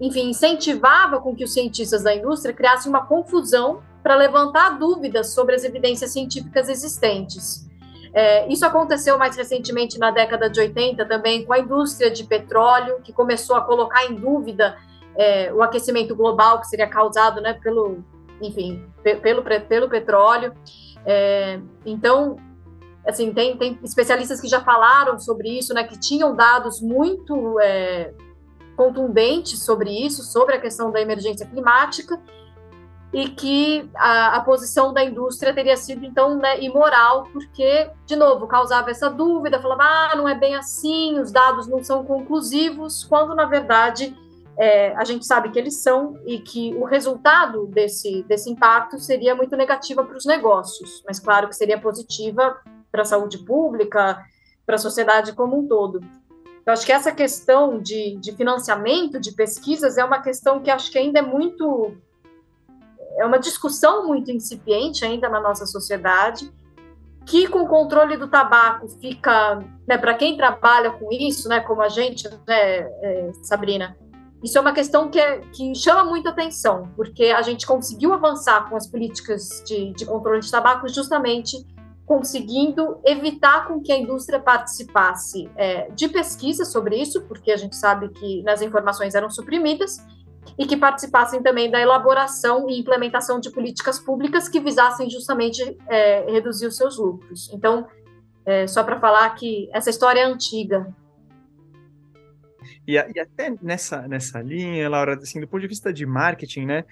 enfim, 0.00 0.30
incentivava 0.30 1.20
com 1.20 1.34
que 1.34 1.44
os 1.44 1.52
cientistas 1.52 2.02
da 2.02 2.14
indústria 2.14 2.54
criassem 2.54 2.90
uma 2.90 3.06
confusão 3.06 3.82
para 4.02 4.14
levantar 4.16 4.78
dúvidas 4.78 5.32
sobre 5.32 5.54
as 5.54 5.64
evidências 5.64 6.12
científicas 6.12 6.68
existentes. 6.68 7.70
É, 8.14 8.46
isso 8.52 8.66
aconteceu 8.66 9.16
mais 9.16 9.36
recentemente 9.36 9.98
na 9.98 10.10
década 10.10 10.50
de 10.50 10.60
80 10.60 11.06
também 11.06 11.46
com 11.46 11.52
a 11.52 11.58
indústria 11.58 12.10
de 12.10 12.24
petróleo, 12.24 13.00
que 13.02 13.12
começou 13.12 13.56
a 13.56 13.62
colocar 13.62 14.04
em 14.04 14.14
dúvida 14.14 14.76
é, 15.16 15.52
o 15.52 15.62
aquecimento 15.62 16.14
global 16.14 16.60
que 16.60 16.66
seria 16.66 16.86
causado 16.86 17.40
né, 17.40 17.54
pelo, 17.54 18.04
enfim, 18.42 18.84
pelo, 19.02 19.42
pelo 19.42 19.88
petróleo. 19.88 20.52
É, 21.04 21.60
então, 21.86 22.36
assim, 23.06 23.32
tem, 23.32 23.56
tem 23.56 23.78
especialistas 23.82 24.40
que 24.40 24.48
já 24.48 24.60
falaram 24.60 25.18
sobre 25.18 25.48
isso, 25.48 25.72
né, 25.72 25.84
que 25.84 25.98
tinham 25.98 26.34
dados 26.34 26.80
muito 26.80 27.58
é, 27.60 28.12
contundentes 28.76 29.64
sobre 29.64 29.90
isso, 29.90 30.22
sobre 30.22 30.56
a 30.56 30.60
questão 30.60 30.90
da 30.90 31.00
emergência 31.00 31.46
climática, 31.46 32.20
e 33.12 33.28
que 33.28 33.90
a, 33.94 34.36
a 34.36 34.40
posição 34.40 34.92
da 34.92 35.04
indústria 35.04 35.52
teria 35.52 35.76
sido, 35.76 36.04
então, 36.04 36.36
né, 36.36 36.62
imoral, 36.62 37.24
porque, 37.32 37.90
de 38.06 38.16
novo, 38.16 38.46
causava 38.46 38.90
essa 38.90 39.10
dúvida, 39.10 39.60
falava, 39.60 39.82
ah, 39.82 40.16
não 40.16 40.26
é 40.26 40.34
bem 40.34 40.54
assim, 40.54 41.18
os 41.20 41.30
dados 41.30 41.68
não 41.68 41.84
são 41.84 42.04
conclusivos, 42.04 43.04
quando, 43.04 43.34
na 43.34 43.44
verdade, 43.44 44.16
é, 44.58 44.94
a 44.96 45.04
gente 45.04 45.24
sabe 45.24 45.50
que 45.50 45.58
eles 45.58 45.82
são 45.82 46.20
e 46.26 46.38
que 46.38 46.74
o 46.74 46.84
resultado 46.84 47.66
desse, 47.66 48.22
desse 48.24 48.50
impacto 48.50 48.98
seria 48.98 49.34
muito 49.34 49.56
negativa 49.56 50.04
para 50.04 50.16
os 50.16 50.26
negócios, 50.26 51.02
mas 51.06 51.18
claro 51.18 51.48
que 51.48 51.56
seria 51.56 51.80
positiva 51.80 52.60
para 52.90 53.02
a 53.02 53.06
saúde 53.06 53.38
pública, 53.38 54.22
para 54.66 54.76
a 54.76 54.78
sociedade 54.78 55.32
como 55.32 55.58
um 55.58 55.66
todo. 55.66 56.00
Eu 56.64 56.72
acho 56.72 56.86
que 56.86 56.92
essa 56.92 57.10
questão 57.10 57.80
de, 57.80 58.16
de 58.16 58.32
financiamento 58.32 59.18
de 59.18 59.32
pesquisas 59.32 59.98
é 59.98 60.04
uma 60.04 60.20
questão 60.20 60.60
que 60.60 60.70
acho 60.70 60.92
que 60.92 60.98
ainda 60.98 61.18
é 61.18 61.22
muito. 61.22 61.96
É 63.18 63.26
uma 63.26 63.38
discussão 63.38 64.06
muito 64.06 64.30
incipiente 64.30 65.04
ainda 65.04 65.28
na 65.28 65.40
nossa 65.40 65.66
sociedade, 65.66 66.52
que 67.26 67.48
com 67.48 67.62
o 67.62 67.68
controle 67.68 68.16
do 68.16 68.28
tabaco 68.28 68.88
fica, 69.00 69.58
né, 69.86 69.98
para 69.98 70.14
quem 70.14 70.36
trabalha 70.36 70.92
com 70.92 71.08
isso, 71.12 71.48
né, 71.48 71.60
como 71.60 71.82
a 71.82 71.88
gente, 71.88 72.28
né, 72.46 72.80
é, 73.02 73.30
Sabrina, 73.42 73.96
isso 74.42 74.58
é 74.58 74.60
uma 74.60 74.72
questão 74.72 75.08
que, 75.08 75.18
é, 75.18 75.40
que 75.52 75.74
chama 75.74 76.04
muita 76.04 76.30
atenção, 76.30 76.90
porque 76.96 77.26
a 77.26 77.42
gente 77.42 77.66
conseguiu 77.66 78.12
avançar 78.12 78.68
com 78.68 78.76
as 78.76 78.86
políticas 78.86 79.62
de, 79.66 79.92
de 79.92 80.04
controle 80.04 80.40
de 80.40 80.50
tabaco 80.50 80.88
justamente 80.88 81.56
conseguindo 82.04 83.00
evitar 83.04 83.66
com 83.68 83.80
que 83.80 83.92
a 83.92 83.96
indústria 83.96 84.38
participasse 84.38 85.48
é, 85.56 85.88
de 85.90 86.08
pesquisa 86.08 86.64
sobre 86.64 87.00
isso, 87.00 87.22
porque 87.22 87.52
a 87.52 87.56
gente 87.56 87.76
sabe 87.76 88.08
que 88.10 88.42
nas 88.42 88.60
informações 88.60 89.14
eram 89.14 89.30
suprimidas, 89.30 89.98
e 90.58 90.66
que 90.66 90.76
participassem 90.76 91.42
também 91.42 91.70
da 91.70 91.80
elaboração 91.80 92.68
e 92.68 92.78
implementação 92.78 93.40
de 93.40 93.50
políticas 93.50 93.98
públicas 93.98 94.48
que 94.48 94.60
visassem 94.60 95.08
justamente 95.08 95.76
é, 95.88 96.30
reduzir 96.30 96.66
os 96.66 96.76
seus 96.76 96.98
lucros. 96.98 97.50
Então, 97.52 97.86
é, 98.44 98.66
só 98.66 98.82
para 98.82 98.98
falar 99.00 99.30
que 99.30 99.68
essa 99.72 99.90
história 99.90 100.20
é 100.20 100.24
antiga. 100.24 100.94
E, 102.86 102.94
e, 102.94 103.20
até 103.20 103.54
nessa, 103.62 104.06
nessa 104.08 104.40
linha, 104.40 104.88
Laura, 104.88 105.14
assim, 105.14 105.40
do 105.40 105.48
ponto 105.48 105.60
de 105.60 105.68
vista 105.68 105.92
de 105.92 106.04
marketing, 106.04 106.66
né? 106.66 106.84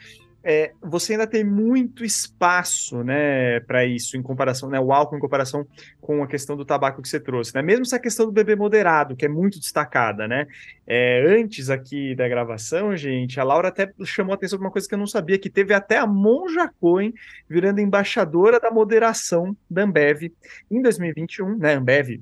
é, 0.42 0.72
você 0.80 1.12
ainda 1.12 1.26
tem 1.26 1.44
muito 1.44 2.04
espaço, 2.04 3.04
né, 3.04 3.60
para 3.60 3.84
isso 3.84 4.16
em 4.16 4.22
comparação, 4.22 4.70
né, 4.70 4.80
o 4.80 4.92
álcool 4.92 5.16
em 5.16 5.20
comparação 5.20 5.66
com 6.00 6.22
a 6.22 6.26
questão 6.26 6.56
do 6.56 6.64
tabaco 6.64 7.02
que 7.02 7.08
você 7.08 7.20
trouxe, 7.20 7.54
né? 7.54 7.62
Mesmo 7.62 7.82
essa 7.82 7.98
questão 7.98 8.26
do 8.26 8.32
bebê 8.32 8.56
moderado, 8.56 9.14
que 9.14 9.26
é 9.26 9.28
muito 9.28 9.58
destacada, 9.58 10.26
né? 10.26 10.46
É, 10.86 11.22
antes 11.26 11.68
aqui 11.68 12.14
da 12.14 12.26
gravação, 12.26 12.96
gente, 12.96 13.38
a 13.38 13.44
Laura 13.44 13.68
até 13.68 13.92
chamou 14.04 14.32
a 14.32 14.34
atenção 14.34 14.58
para 14.58 14.66
uma 14.66 14.72
coisa 14.72 14.88
que 14.88 14.94
eu 14.94 14.98
não 14.98 15.06
sabia, 15.06 15.38
que 15.38 15.50
teve 15.50 15.74
até 15.74 15.98
a 15.98 16.06
Monja 16.06 16.70
Cohen 16.80 17.12
virando 17.48 17.80
embaixadora 17.80 18.58
da 18.58 18.70
moderação 18.70 19.56
da 19.68 19.82
Ambev 19.82 20.32
em 20.70 20.82
2021, 20.82 21.58
né? 21.58 21.74
Ambev, 21.74 22.20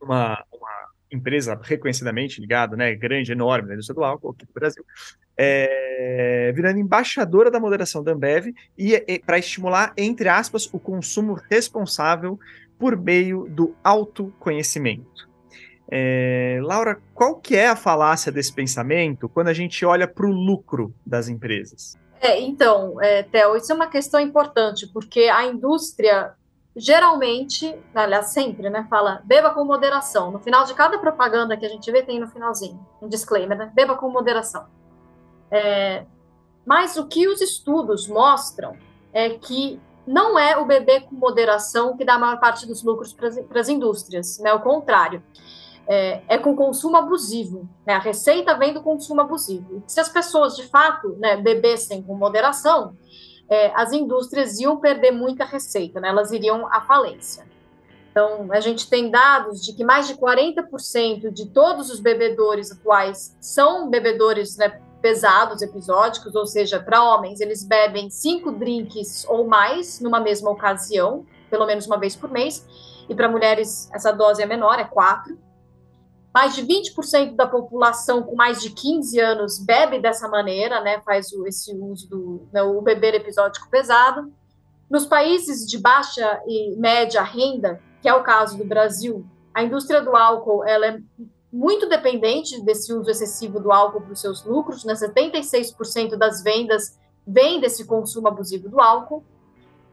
uma, 0.00 0.44
uma 0.52 0.83
empresa 1.14 1.58
reconhecidamente 1.62 2.40
ligada, 2.40 2.76
né, 2.76 2.94
grande, 2.94 3.32
enorme 3.32 3.68
na 3.68 3.74
indústria 3.74 3.94
do 3.94 4.04
álcool 4.04 4.30
aqui 4.30 4.46
no 4.46 4.54
Brasil, 4.54 4.84
é, 5.36 6.52
virando 6.54 6.78
embaixadora 6.78 7.50
da 7.50 7.58
moderação 7.58 8.02
da 8.02 8.12
Ambev 8.12 8.54
e, 8.78 8.94
e 9.06 9.18
para 9.18 9.38
estimular, 9.38 9.92
entre 9.96 10.28
aspas, 10.28 10.68
o 10.72 10.78
consumo 10.78 11.34
responsável 11.50 12.38
por 12.78 12.96
meio 12.96 13.46
do 13.48 13.74
autoconhecimento. 13.82 15.28
É, 15.90 16.58
Laura, 16.62 16.98
qual 17.12 17.36
que 17.36 17.56
é 17.56 17.68
a 17.68 17.76
falácia 17.76 18.32
desse 18.32 18.52
pensamento 18.52 19.28
quando 19.28 19.48
a 19.48 19.52
gente 19.52 19.84
olha 19.84 20.08
para 20.08 20.26
o 20.26 20.30
lucro 20.30 20.94
das 21.04 21.28
empresas? 21.28 21.96
É, 22.20 22.40
então, 22.40 23.00
é, 23.02 23.22
Theo, 23.22 23.56
isso 23.56 23.70
é 23.70 23.74
uma 23.74 23.86
questão 23.86 24.18
importante, 24.18 24.86
porque 24.92 25.24
a 25.24 25.44
indústria 25.44 26.32
geralmente, 26.76 27.78
aliás, 27.94 28.26
sempre, 28.26 28.68
né, 28.68 28.86
fala 28.90 29.22
beba 29.24 29.50
com 29.50 29.64
moderação. 29.64 30.30
No 30.30 30.40
final 30.40 30.64
de 30.64 30.74
cada 30.74 30.98
propaganda 30.98 31.56
que 31.56 31.64
a 31.64 31.68
gente 31.68 31.90
vê, 31.90 32.02
tem 32.02 32.18
no 32.18 32.26
finalzinho 32.26 32.84
um 33.00 33.08
disclaimer, 33.08 33.56
né? 33.56 33.70
Beba 33.74 33.96
com 33.96 34.08
moderação. 34.08 34.66
É, 35.50 36.04
mas 36.66 36.96
o 36.96 37.06
que 37.06 37.28
os 37.28 37.40
estudos 37.40 38.08
mostram 38.08 38.76
é 39.12 39.30
que 39.30 39.80
não 40.06 40.38
é 40.38 40.56
o 40.56 40.66
beber 40.66 41.02
com 41.02 41.14
moderação 41.14 41.96
que 41.96 42.04
dá 42.04 42.14
a 42.14 42.18
maior 42.18 42.40
parte 42.40 42.66
dos 42.66 42.82
lucros 42.82 43.12
para 43.12 43.60
as 43.60 43.68
indústrias, 43.68 44.38
né? 44.40 44.52
O 44.52 44.60
contrário. 44.60 45.22
É, 45.86 46.22
é, 46.28 46.38
com 46.38 46.56
consumo 46.56 46.96
abusivo. 46.96 47.68
Né? 47.86 47.92
A 47.92 47.98
receita 47.98 48.56
vem 48.56 48.72
do 48.72 48.82
consumo 48.82 49.20
abusivo. 49.20 49.82
Se 49.86 50.00
as 50.00 50.08
pessoas, 50.08 50.56
de 50.56 50.66
fato, 50.66 51.14
né, 51.18 51.36
bebessem 51.36 52.02
com 52.02 52.16
moderação, 52.16 52.96
é, 53.48 53.72
as 53.74 53.92
indústrias 53.92 54.58
iam 54.58 54.76
perder 54.78 55.10
muita 55.10 55.44
receita, 55.44 56.00
né? 56.00 56.08
elas 56.08 56.32
iriam 56.32 56.66
à 56.72 56.80
falência. 56.80 57.44
Então, 58.10 58.46
a 58.52 58.60
gente 58.60 58.88
tem 58.88 59.10
dados 59.10 59.64
de 59.64 59.72
que 59.72 59.84
mais 59.84 60.06
de 60.06 60.14
40% 60.14 61.32
de 61.32 61.46
todos 61.46 61.90
os 61.90 61.98
bebedores 61.98 62.70
atuais 62.70 63.36
são 63.40 63.90
bebedores 63.90 64.56
né, 64.56 64.80
pesados, 65.02 65.60
episódicos, 65.60 66.34
ou 66.34 66.46
seja, 66.46 66.80
para 66.80 67.02
homens, 67.02 67.40
eles 67.40 67.64
bebem 67.64 68.08
cinco 68.08 68.52
drinks 68.52 69.26
ou 69.28 69.46
mais 69.46 70.00
numa 70.00 70.20
mesma 70.20 70.50
ocasião, 70.50 71.26
pelo 71.50 71.66
menos 71.66 71.86
uma 71.86 71.98
vez 71.98 72.14
por 72.14 72.30
mês, 72.30 72.64
e 73.08 73.14
para 73.14 73.28
mulheres 73.28 73.90
essa 73.92 74.12
dose 74.12 74.42
é 74.42 74.46
menor, 74.46 74.78
é 74.78 74.84
quatro. 74.84 75.36
Mais 76.34 76.54
de 76.54 76.62
20% 76.62 77.36
da 77.36 77.46
população 77.46 78.22
com 78.22 78.34
mais 78.34 78.60
de 78.60 78.70
15 78.70 79.20
anos 79.20 79.58
bebe 79.58 80.00
dessa 80.00 80.28
maneira, 80.28 80.80
né, 80.80 81.00
faz 81.02 81.32
o, 81.32 81.46
esse 81.46 81.72
uso 81.74 82.08
do 82.08 82.48
né, 82.52 82.60
o 82.62 82.82
beber 82.82 83.14
episódico 83.14 83.70
pesado. 83.70 84.32
Nos 84.90 85.06
países 85.06 85.66
de 85.66 85.78
baixa 85.78 86.42
e 86.46 86.74
média 86.76 87.22
renda, 87.22 87.80
que 88.02 88.08
é 88.08 88.14
o 88.14 88.24
caso 88.24 88.58
do 88.58 88.64
Brasil, 88.64 89.24
a 89.54 89.62
indústria 89.62 90.02
do 90.02 90.16
álcool 90.16 90.64
ela 90.64 90.86
é 90.86 90.98
muito 91.52 91.88
dependente 91.88 92.60
desse 92.62 92.92
uso 92.92 93.08
excessivo 93.08 93.60
do 93.60 93.70
álcool 93.70 94.00
para 94.00 94.12
os 94.12 94.20
seus 94.20 94.44
lucros, 94.44 94.84
né? 94.84 94.94
76% 94.94 96.16
das 96.16 96.42
vendas 96.42 96.98
vem 97.24 97.60
desse 97.60 97.84
consumo 97.86 98.26
abusivo 98.26 98.68
do 98.68 98.80
álcool. 98.80 99.24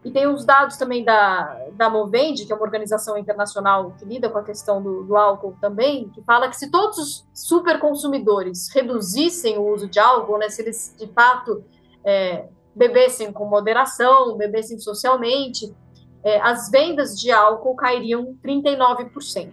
E 0.04 0.10
tem 0.10 0.26
os 0.26 0.44
dados 0.44 0.78
também 0.78 1.04
da, 1.04 1.60
da 1.74 1.90
Movende, 1.90 2.46
que 2.46 2.52
é 2.52 2.56
uma 2.56 2.64
organização 2.64 3.18
internacional 3.18 3.94
que 4.00 4.06
lida 4.06 4.30
com 4.30 4.40
a 4.40 4.44
questão 4.44 4.82
do, 4.82 5.04
do 5.04 5.16
álcool 5.16 5.56
também, 5.62 6.10
que 6.10 6.24
fala 6.24 6.50
que 6.50 6.56
se 6.56 6.72
todos 6.72 6.98
os 6.98 7.28
superconsumidores 7.34 8.68
reduzissem 8.74 9.60
o 9.60 9.68
uso 9.72 9.88
de 9.88 10.00
álcool, 10.00 10.40
né, 10.40 10.50
se 10.50 10.64
eles 10.64 10.96
de 10.98 11.06
fato 11.08 11.64
é, 12.04 12.48
bebessem 12.76 13.32
com 13.32 13.46
moderação, 13.46 14.36
bebessem 14.36 14.80
socialmente, 14.80 15.72
é, 16.24 16.42
as 16.42 16.72
vendas 16.72 17.20
de 17.20 17.32
álcool 17.32 17.76
cairiam 17.76 18.36
39%. 18.44 19.52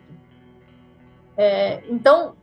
É, 1.36 1.84
então, 1.88 2.34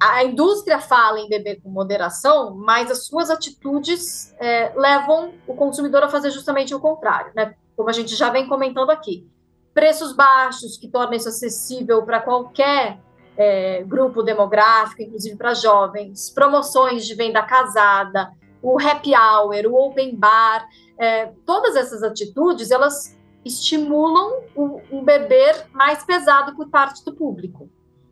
a 0.00 0.24
indústria 0.24 0.80
fala 0.80 1.20
em 1.20 1.28
beber 1.28 1.60
com 1.62 1.68
moderação, 1.70 2.54
mas 2.54 2.90
as 2.90 3.06
suas 3.06 3.30
atitudes 3.30 4.34
é, 4.38 4.72
levam 4.76 5.32
o 5.46 5.54
consumidor 5.54 6.02
a 6.02 6.08
fazer 6.08 6.30
justamente 6.30 6.74
o 6.74 6.80
contrário, 6.80 7.32
né? 7.34 7.54
Como 7.76 7.88
a 7.88 7.92
gente 7.92 8.14
já 8.14 8.30
vem 8.30 8.48
comentando 8.48 8.90
aqui. 8.90 9.28
Preços 9.72 10.12
baixos, 10.12 10.76
que 10.76 10.88
tornam 10.88 11.14
isso 11.14 11.28
acessível 11.28 12.02
para 12.04 12.20
qualquer 12.20 13.00
é, 13.36 13.82
grupo 13.82 14.22
demográfico, 14.22 15.02
inclusive 15.02 15.36
para 15.36 15.54
jovens, 15.54 16.30
promoções 16.30 17.04
de 17.04 17.14
venda 17.14 17.42
casada, 17.42 18.30
o 18.62 18.78
happy 18.80 19.12
hour, 19.14 19.66
o 19.66 19.74
open 19.74 20.16
bar, 20.16 20.66
é, 20.98 21.32
todas 21.44 21.76
essas 21.76 22.02
atitudes, 22.02 22.70
elas 22.70 23.16
estimulam 23.44 24.42
um 24.56 25.04
beber 25.04 25.66
mais 25.72 26.02
pesado 26.04 26.54
por 26.56 26.68
parte 26.70 27.04
do 27.04 27.14
público. 27.14 27.68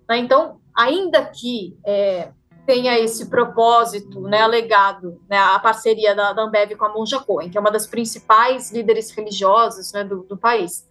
Né? 0.08 0.18
Então, 0.18 0.60
ainda 0.74 1.24
que 1.24 1.76
é, 1.84 2.30
tenha 2.66 2.98
esse 2.98 3.26
propósito 3.26 4.20
né, 4.22 4.40
alegado, 4.40 5.20
né, 5.28 5.36
a 5.36 5.58
parceria 5.58 6.14
da, 6.14 6.32
da, 6.32 6.42
Ambev 6.42 6.76
com 6.76 6.84
a 6.84 6.92
Monja 6.92 7.20
Cohen, 7.20 7.50
que 7.50 7.58
é 7.58 7.60
uma 7.60 7.70
das 7.70 7.86
principais 7.86 8.70
líderes 8.70 9.10
religiosas 9.10 9.92
né, 9.92 10.04
do, 10.04 10.22
do 10.22 10.36
país. 10.36 10.88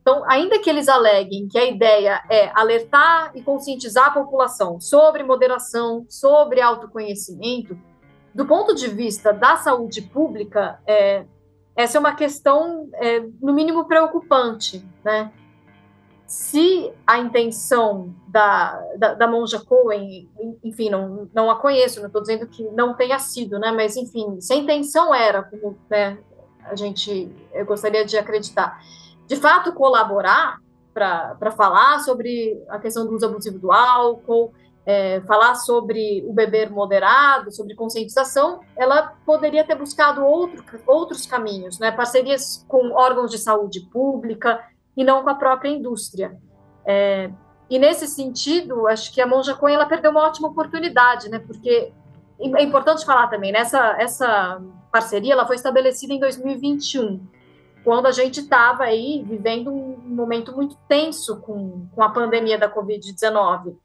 Então, 0.00 0.24
ainda 0.26 0.58
que 0.58 0.70
eles 0.70 0.88
aleguem 0.88 1.46
que 1.46 1.58
a 1.58 1.64
ideia 1.64 2.22
é 2.30 2.50
alertar 2.54 3.32
e 3.34 3.42
conscientizar 3.42 4.06
a 4.06 4.10
população 4.10 4.80
sobre 4.80 5.22
moderação, 5.22 6.06
sobre 6.08 6.60
autoconhecimento, 6.60 7.78
do 8.34 8.46
ponto 8.46 8.74
de 8.74 8.88
vista 8.88 9.32
da 9.32 9.56
saúde 9.56 10.00
pública, 10.00 10.80
é, 10.86 11.26
essa 11.76 11.98
é 11.98 12.00
uma 12.00 12.14
questão, 12.14 12.88
é, 12.94 13.20
no 13.40 13.52
mínimo, 13.52 13.84
preocupante, 13.84 14.84
né? 15.04 15.32
Se 16.30 16.92
a 17.04 17.18
intenção 17.18 18.14
da, 18.28 18.80
da, 18.96 19.14
da, 19.14 19.26
Monja 19.26 19.58
Cohen, 19.58 20.30
enfim, 20.62 20.88
não, 20.88 21.28
não 21.34 21.50
a 21.50 21.56
conheço, 21.56 21.98
não 21.98 22.06
estou 22.06 22.22
dizendo 22.22 22.46
que 22.46 22.62
não 22.70 22.94
tenha 22.94 23.18
sido, 23.18 23.58
né, 23.58 23.72
mas 23.72 23.96
enfim, 23.96 24.40
se 24.40 24.52
a 24.52 24.56
intenção 24.56 25.12
era, 25.12 25.42
como 25.42 25.76
né, 25.90 26.16
a 26.62 26.76
gente 26.76 27.28
gostaria 27.66 28.04
de 28.04 28.16
acreditar, 28.16 28.80
de 29.26 29.34
fato 29.34 29.72
colaborar 29.72 30.60
para 30.94 31.50
falar 31.50 31.98
sobre 31.98 32.62
a 32.68 32.78
questão 32.78 33.04
do 33.04 33.16
uso 33.16 33.26
abusivo 33.26 33.58
do 33.58 33.72
álcool, 33.72 34.52
é, 34.86 35.20
falar 35.22 35.56
sobre 35.56 36.24
o 36.28 36.32
beber 36.32 36.70
moderado, 36.70 37.50
sobre 37.50 37.74
conscientização, 37.74 38.60
ela 38.76 39.14
poderia 39.26 39.64
ter 39.64 39.74
buscado 39.74 40.24
outro, 40.24 40.64
outros 40.86 41.26
caminhos, 41.26 41.80
né, 41.80 41.90
parcerias 41.90 42.64
com 42.68 42.92
órgãos 42.92 43.32
de 43.32 43.38
saúde 43.38 43.80
pública, 43.80 44.64
e 44.96 45.04
não 45.04 45.22
com 45.22 45.30
a 45.30 45.34
própria 45.34 45.70
indústria. 45.70 46.36
É, 46.84 47.30
e 47.68 47.78
nesse 47.78 48.06
sentido, 48.08 48.88
acho 48.88 49.12
que 49.14 49.20
a 49.20 49.26
Monja 49.26 49.54
Cohen 49.54 49.74
ela 49.74 49.86
perdeu 49.86 50.10
uma 50.10 50.26
ótima 50.26 50.48
oportunidade, 50.48 51.28
né? 51.28 51.38
Porque 51.38 51.92
é 52.40 52.62
importante 52.62 53.04
falar 53.04 53.28
também, 53.28 53.52
né? 53.52 53.60
essa 53.60 54.60
parceria 54.90 55.34
ela 55.34 55.46
foi 55.46 55.56
estabelecida 55.56 56.12
em 56.12 56.18
2021, 56.18 57.20
quando 57.84 58.06
a 58.06 58.12
gente 58.12 58.40
estava 58.40 58.84
aí 58.84 59.22
vivendo 59.26 59.70
um 59.70 59.96
momento 60.06 60.54
muito 60.54 60.76
tenso 60.88 61.40
com, 61.40 61.86
com 61.94 62.02
a 62.02 62.08
pandemia 62.08 62.58
da 62.58 62.68
Covid-19. 62.68 63.76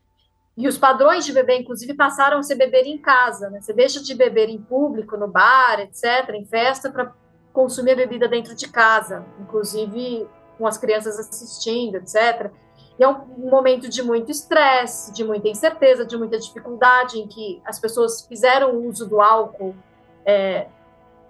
E 0.57 0.67
os 0.67 0.77
padrões 0.77 1.25
de 1.25 1.33
beber, 1.33 1.59
inclusive, 1.59 1.93
passaram 1.93 2.39
a 2.39 2.43
ser 2.43 2.55
beber 2.55 2.85
em 2.85 2.97
casa, 2.97 3.49
né? 3.49 3.59
Você 3.59 3.73
deixa 3.73 4.01
de 4.01 4.15
beber 4.15 4.49
em 4.49 4.57
público, 4.57 5.17
no 5.17 5.27
bar, 5.27 5.81
etc., 5.81 6.29
em 6.33 6.45
festa, 6.45 6.89
para 6.89 7.13
consumir 7.51 7.91
a 7.91 7.95
bebida 7.95 8.27
dentro 8.27 8.55
de 8.55 8.67
casa. 8.69 9.25
Inclusive, 9.41 10.25
com 10.57 10.65
as 10.67 10.77
crianças 10.77 11.19
assistindo, 11.19 11.95
etc. 11.95 12.51
E 12.97 13.03
é 13.03 13.07
um 13.07 13.49
momento 13.49 13.89
de 13.89 14.01
muito 14.01 14.31
estresse, 14.31 15.11
de 15.11 15.23
muita 15.23 15.49
incerteza, 15.49 16.05
de 16.05 16.17
muita 16.17 16.39
dificuldade, 16.39 17.19
em 17.19 17.27
que 17.27 17.61
as 17.65 17.79
pessoas 17.79 18.25
fizeram 18.25 18.77
uso 18.85 19.07
do 19.07 19.21
álcool 19.21 19.75
é, 20.25 20.67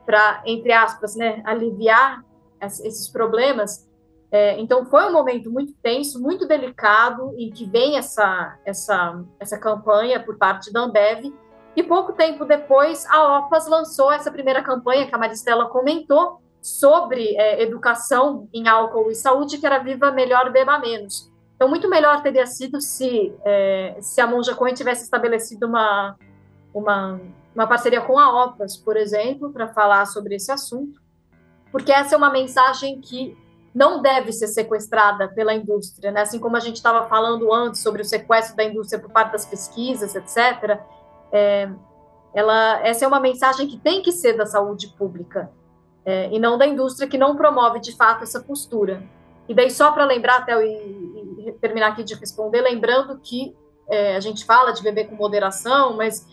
para, 0.06 0.44
entre 0.46 0.72
aspas, 0.72 1.16
né, 1.16 1.42
aliviar 1.44 2.24
esses 2.62 3.08
problemas. 3.10 3.88
É, 4.32 4.60
então 4.60 4.86
foi 4.86 5.06
um 5.06 5.12
momento 5.12 5.52
muito 5.52 5.74
tenso, 5.82 6.22
muito 6.22 6.48
delicado, 6.48 7.34
em 7.38 7.50
que 7.50 7.66
vem 7.66 7.98
essa, 7.98 8.58
essa, 8.66 9.24
essa 9.40 9.58
campanha 9.58 10.20
por 10.20 10.38
parte 10.38 10.72
da 10.72 10.82
Ambev, 10.82 11.34
e 11.76 11.84
pouco 11.84 12.14
tempo 12.14 12.46
depois 12.46 13.06
a 13.08 13.40
OPAS 13.40 13.68
lançou 13.68 14.12
essa 14.12 14.32
primeira 14.32 14.64
campanha 14.64 15.06
que 15.08 15.14
a 15.14 15.18
Maristela 15.18 15.68
comentou 15.68 16.42
sobre 16.66 17.36
é, 17.38 17.62
educação 17.62 18.50
em 18.52 18.68
álcool 18.68 19.12
e 19.12 19.16
saúde, 19.16 19.60
que 19.60 19.68
era 19.68 19.78
Viva 19.78 20.10
Melhor, 20.10 20.52
Beba 20.52 20.80
Menos. 20.80 21.32
Então, 21.56 21.70
muito 21.70 21.88
melhor 21.88 22.24
teria 22.24 22.48
sido 22.48 22.82
se, 22.82 23.32
é, 23.46 23.96
se 24.02 24.20
a 24.20 24.26
Monja 24.26 24.56
Cohen 24.56 24.74
tivesse 24.74 25.04
estabelecido 25.04 25.68
uma, 25.68 26.18
uma, 26.74 27.22
uma 27.54 27.68
parceria 27.68 28.02
com 28.02 28.18
a 28.18 28.46
OPAS, 28.46 28.78
por 28.78 28.98
exemplo, 28.98 29.54
para 29.54 29.68
falar 29.68 30.08
sobre 30.08 30.34
esse 30.34 30.52
assunto, 30.52 31.00
porque 31.72 31.92
essa 31.92 32.16
é 32.16 32.18
uma 32.18 32.32
mensagem 32.32 33.00
que 33.00 33.38
não 33.72 34.02
deve 34.02 34.34
ser 34.34 34.48
sequestrada 34.48 35.28
pela 35.28 35.54
indústria, 35.54 36.12
né? 36.12 36.22
assim 36.22 36.40
como 36.40 36.58
a 36.58 36.60
gente 36.60 36.78
estava 36.78 37.08
falando 37.08 37.54
antes 37.54 37.84
sobre 37.84 38.02
o 38.02 38.06
sequestro 38.06 38.56
da 38.56 38.64
indústria 38.64 39.00
por 39.00 39.12
parte 39.12 39.34
das 39.34 39.46
pesquisas, 39.46 40.16
etc. 40.16 40.80
É, 41.32 41.70
ela, 42.34 42.80
essa 42.82 43.06
é 43.06 43.08
uma 43.08 43.20
mensagem 43.20 43.68
que 43.68 43.78
tem 43.78 44.02
que 44.02 44.12
ser 44.12 44.34
da 44.34 44.48
saúde 44.48 44.88
pública 44.98 45.52
é, 46.06 46.30
e 46.32 46.40
não 46.40 46.58
da 46.58 46.68
indústria 46.68 47.10
que 47.10 47.18
não 47.18 47.36
promove 47.36 47.80
de 47.80 47.96
fato 47.96 48.24
essa 48.24 48.40
postura. 48.40 49.04
E 49.50 49.54
daí 49.54 49.72
só 49.72 49.92
para 49.92 50.06
lembrar 50.06 50.38
até 50.38 50.54
e, 50.64 51.48
e, 51.48 51.52
terminar 51.54 51.88
aqui 51.88 52.04
de 52.04 52.14
responder, 52.16 52.62
lembrando 52.62 53.20
que 53.20 53.56
é, 53.88 54.16
a 54.16 54.20
gente 54.20 54.46
fala 54.46 54.72
de 54.72 54.82
beber 54.82 55.08
com 55.08 55.16
moderação, 55.16 55.96
mas 55.96 56.26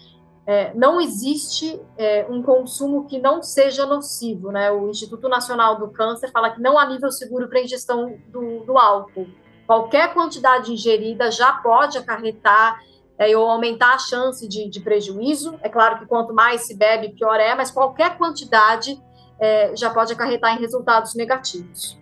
é, 0.46 0.74
não 0.74 1.00
existe 1.00 1.80
é, 1.96 2.26
um 2.28 2.42
consumo 2.42 3.06
que 3.06 3.18
não 3.18 3.42
seja 3.42 3.86
nocivo, 3.86 4.50
né? 4.50 4.72
O 4.72 4.90
Instituto 4.90 5.28
Nacional 5.28 5.78
do 5.78 5.88
Câncer 5.88 6.30
fala 6.32 6.50
que 6.50 6.60
não 6.60 6.78
há 6.78 6.86
nível 6.86 7.12
seguro 7.12 7.48
para 7.48 7.60
ingestão 7.60 8.18
do, 8.28 8.60
do, 8.64 8.76
álcool. 8.76 9.28
Qualquer 9.66 10.12
quantidade 10.12 10.72
ingerida 10.72 11.30
já 11.30 11.52
pode 11.52 11.96
acarretar 11.96 12.80
é, 13.16 13.36
ou 13.36 13.48
aumentar 13.48 13.94
a 13.94 13.98
chance 13.98 14.48
de, 14.48 14.68
de, 14.68 14.80
prejuízo. 14.80 15.56
É 15.62 15.68
claro 15.68 16.00
que 16.00 16.06
quanto 16.06 16.34
mais 16.34 16.62
se 16.62 16.76
bebe, 16.76 17.10
pior 17.10 17.38
é, 17.38 17.54
mas 17.54 17.70
qualquer 17.70 18.18
quantidade 18.18 19.00
é, 19.42 19.74
já 19.76 19.90
pode 19.90 20.12
acarretar 20.12 20.56
em 20.56 20.60
resultados 20.60 21.16
negativos. 21.16 22.00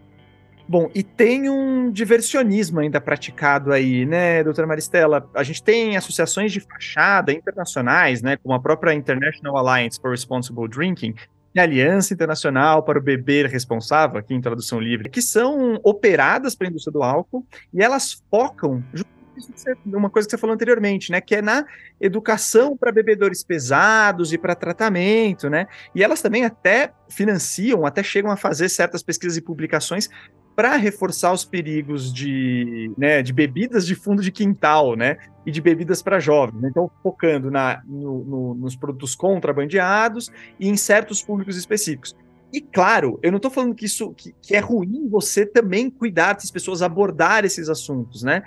Bom, 0.69 0.89
e 0.95 1.03
tem 1.03 1.49
um 1.49 1.91
diversionismo 1.91 2.79
ainda 2.79 3.01
praticado 3.01 3.73
aí, 3.73 4.07
né, 4.07 4.45
doutora 4.45 4.69
Maristela? 4.69 5.29
A 5.35 5.43
gente 5.43 5.63
tem 5.63 5.97
associações 5.97 6.53
de 6.53 6.61
fachada 6.61 7.33
internacionais, 7.33 8.23
né, 8.23 8.37
como 8.37 8.55
a 8.55 8.61
própria 8.61 8.95
International 8.95 9.57
Alliance 9.57 9.99
for 10.01 10.13
Responsible 10.13 10.69
Drinking, 10.69 11.15
e 11.53 11.59
a 11.59 11.65
Aliança 11.65 12.15
Internacional 12.15 12.85
para 12.85 12.99
o 12.99 13.03
Beber 13.03 13.47
Responsável, 13.47 14.19
aqui 14.19 14.33
em 14.33 14.41
tradução 14.41 14.79
livre, 14.79 15.09
que 15.09 15.21
são 15.21 15.81
operadas 15.83 16.55
pela 16.55 16.71
indústria 16.71 16.93
do 16.93 17.03
álcool 17.03 17.45
e 17.75 17.83
elas 17.83 18.23
focam 18.31 18.85
uma 19.87 20.11
coisa 20.11 20.27
que 20.27 20.31
você 20.31 20.39
falou 20.39 20.55
anteriormente, 20.55 21.11
né, 21.11 21.21
que 21.21 21.35
é 21.35 21.43
na 21.43 21.65
educação 22.01 22.77
para 22.77 22.93
bebedores 22.93 23.43
pesados 23.43 24.33
e 24.33 24.39
para 24.39 24.55
tratamento, 24.55 25.49
né, 25.49 25.67
e 25.95 26.03
elas 26.03 26.23
também 26.23 26.45
até 26.45 26.93
financiam, 27.09 27.87
até 27.87 28.03
chegam 28.03 28.31
a 28.31 28.37
fazer 28.37 28.69
certas 28.69 29.03
pesquisas 29.03 29.37
e 29.37 29.43
publicações 29.43 30.09
para 30.55 30.77
reforçar 30.77 31.33
os 31.33 31.45
perigos 31.45 32.13
de, 32.13 32.93
né, 32.99 33.23
de 33.23 33.33
bebidas 33.33 33.87
de 33.87 33.95
fundo 33.95 34.23
de 34.23 34.31
quintal, 34.31 34.95
né, 34.95 35.17
e 35.47 35.51
de 35.51 35.61
bebidas 35.61 36.03
para 36.03 36.21
jovens. 36.21 36.63
Então, 36.65 36.91
focando 37.03 37.51
na, 37.51 37.83
no, 37.87 38.25
no, 38.25 38.55
nos 38.55 38.77
produtos 38.77 39.15
contrabandeados 39.15 40.31
e 40.59 40.69
em 40.69 40.77
certos 40.77 41.23
públicos 41.23 41.57
específicos. 41.57 42.15
E 42.53 42.61
claro, 42.61 43.19
eu 43.23 43.31
não 43.31 43.37
estou 43.37 43.51
falando 43.51 43.75
que 43.75 43.85
isso 43.85 44.13
que, 44.13 44.35
que, 44.43 44.57
é 44.57 44.59
ruim 44.59 45.09
você 45.09 45.47
também 45.47 45.89
cuidar 45.89 46.33
das 46.35 46.51
pessoas 46.51 46.83
abordar 46.83 47.45
esses 47.45 47.69
assuntos, 47.69 48.23
né? 48.23 48.43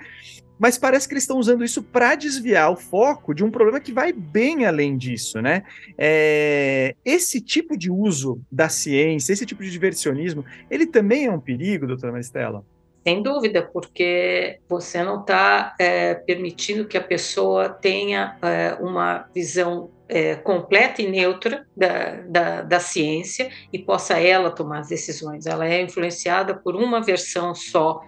Mas 0.64 0.78
parece 0.78 1.06
que 1.06 1.12
eles 1.12 1.24
estão 1.24 1.36
usando 1.36 1.62
isso 1.62 1.82
para 1.82 2.14
desviar 2.14 2.72
o 2.72 2.76
foco 2.76 3.34
de 3.34 3.44
um 3.44 3.50
problema 3.50 3.78
que 3.78 3.92
vai 3.92 4.14
bem 4.14 4.64
além 4.64 4.96
disso, 4.96 5.42
né? 5.42 5.62
É, 5.98 6.94
esse 7.04 7.38
tipo 7.38 7.76
de 7.76 7.90
uso 7.90 8.40
da 8.50 8.70
ciência, 8.70 9.34
esse 9.34 9.44
tipo 9.44 9.62
de 9.62 9.70
diversionismo, 9.70 10.42
ele 10.70 10.86
também 10.86 11.26
é 11.26 11.30
um 11.30 11.38
perigo, 11.38 11.86
doutora 11.86 12.12
Maristela? 12.12 12.64
Sem 13.06 13.22
dúvida, 13.22 13.60
porque 13.60 14.58
você 14.66 15.02
não 15.02 15.20
está 15.20 15.74
é, 15.78 16.14
permitindo 16.14 16.88
que 16.88 16.96
a 16.96 17.02
pessoa 17.02 17.68
tenha 17.68 18.38
é, 18.40 18.72
uma 18.80 19.28
visão 19.34 19.90
é, 20.08 20.34
completa 20.34 21.02
e 21.02 21.10
neutra 21.10 21.66
da, 21.76 22.22
da, 22.22 22.62
da, 22.62 22.80
ciência 22.80 23.50
e 23.70 23.78
possa 23.78 24.18
ela 24.18 24.50
tomar 24.50 24.78
as 24.78 24.88
decisões. 24.88 25.44
Ela 25.44 25.68
é 25.68 25.82
influenciada 25.82 26.54
por 26.54 26.74
uma 26.74 27.02
versão 27.02 27.54
só 27.54 28.00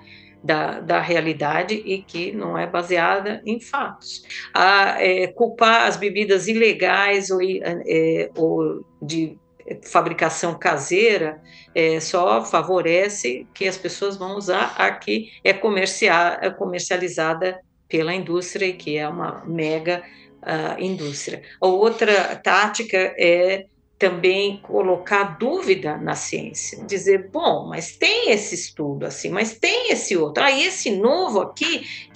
da, 0.47 0.81
da 0.81 1.01
realidade 1.01 1.75
e 1.75 2.01
que 2.03 2.31
não 2.31 2.57
é 2.57 2.67
baseada 2.67 3.43
em 3.45 3.59
fatos. 3.61 4.23
A, 4.55 5.03
é, 5.03 5.27
culpar 5.27 5.89
as 5.89 5.97
bebidas 5.97 6.47
ilegais 6.47 7.31
ou, 7.31 7.41
é, 7.43 8.31
ou 8.37 8.85
de 9.03 9.37
fabricação 9.83 10.57
caseira 10.57 11.43
é, 11.75 11.99
só 11.99 12.45
favorece 12.45 13.45
que 13.53 13.67
as 13.67 13.77
pessoas 13.77 14.17
vão 14.17 14.37
usar 14.37 14.75
a 14.79 14.93
que 14.93 15.33
é, 15.43 15.51
é 15.51 16.51
comercializada 16.51 17.61
pela 17.89 18.15
indústria 18.15 18.67
e 18.67 18.73
que 18.73 18.97
é 18.97 19.09
uma 19.09 19.45
mega 19.45 20.05
uh, 20.43 20.81
indústria. 20.81 21.43
A 21.61 21.67
outra 21.67 22.37
tática 22.37 22.97
é 23.19 23.67
também 23.99 24.59
colocar 24.59 25.39
dúvida 25.39 25.97
na 25.97 26.15
ciência, 26.15 26.85
dizer, 26.85 27.31
bom, 27.31 27.67
mas 27.69 27.97
tem 27.97 28.31
esse 28.31 28.55
estudo 28.55 29.07
assim, 29.07 29.31
mas 29.31 29.59
tem 29.59 29.91
esse 29.91 30.17
outro, 30.17 30.45
ah, 30.45 30.51
esse 30.51 30.91
novo 30.91 31.41
aqui, 31.41 32.09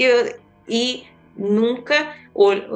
e 0.69 1.05
nunca 1.37 2.15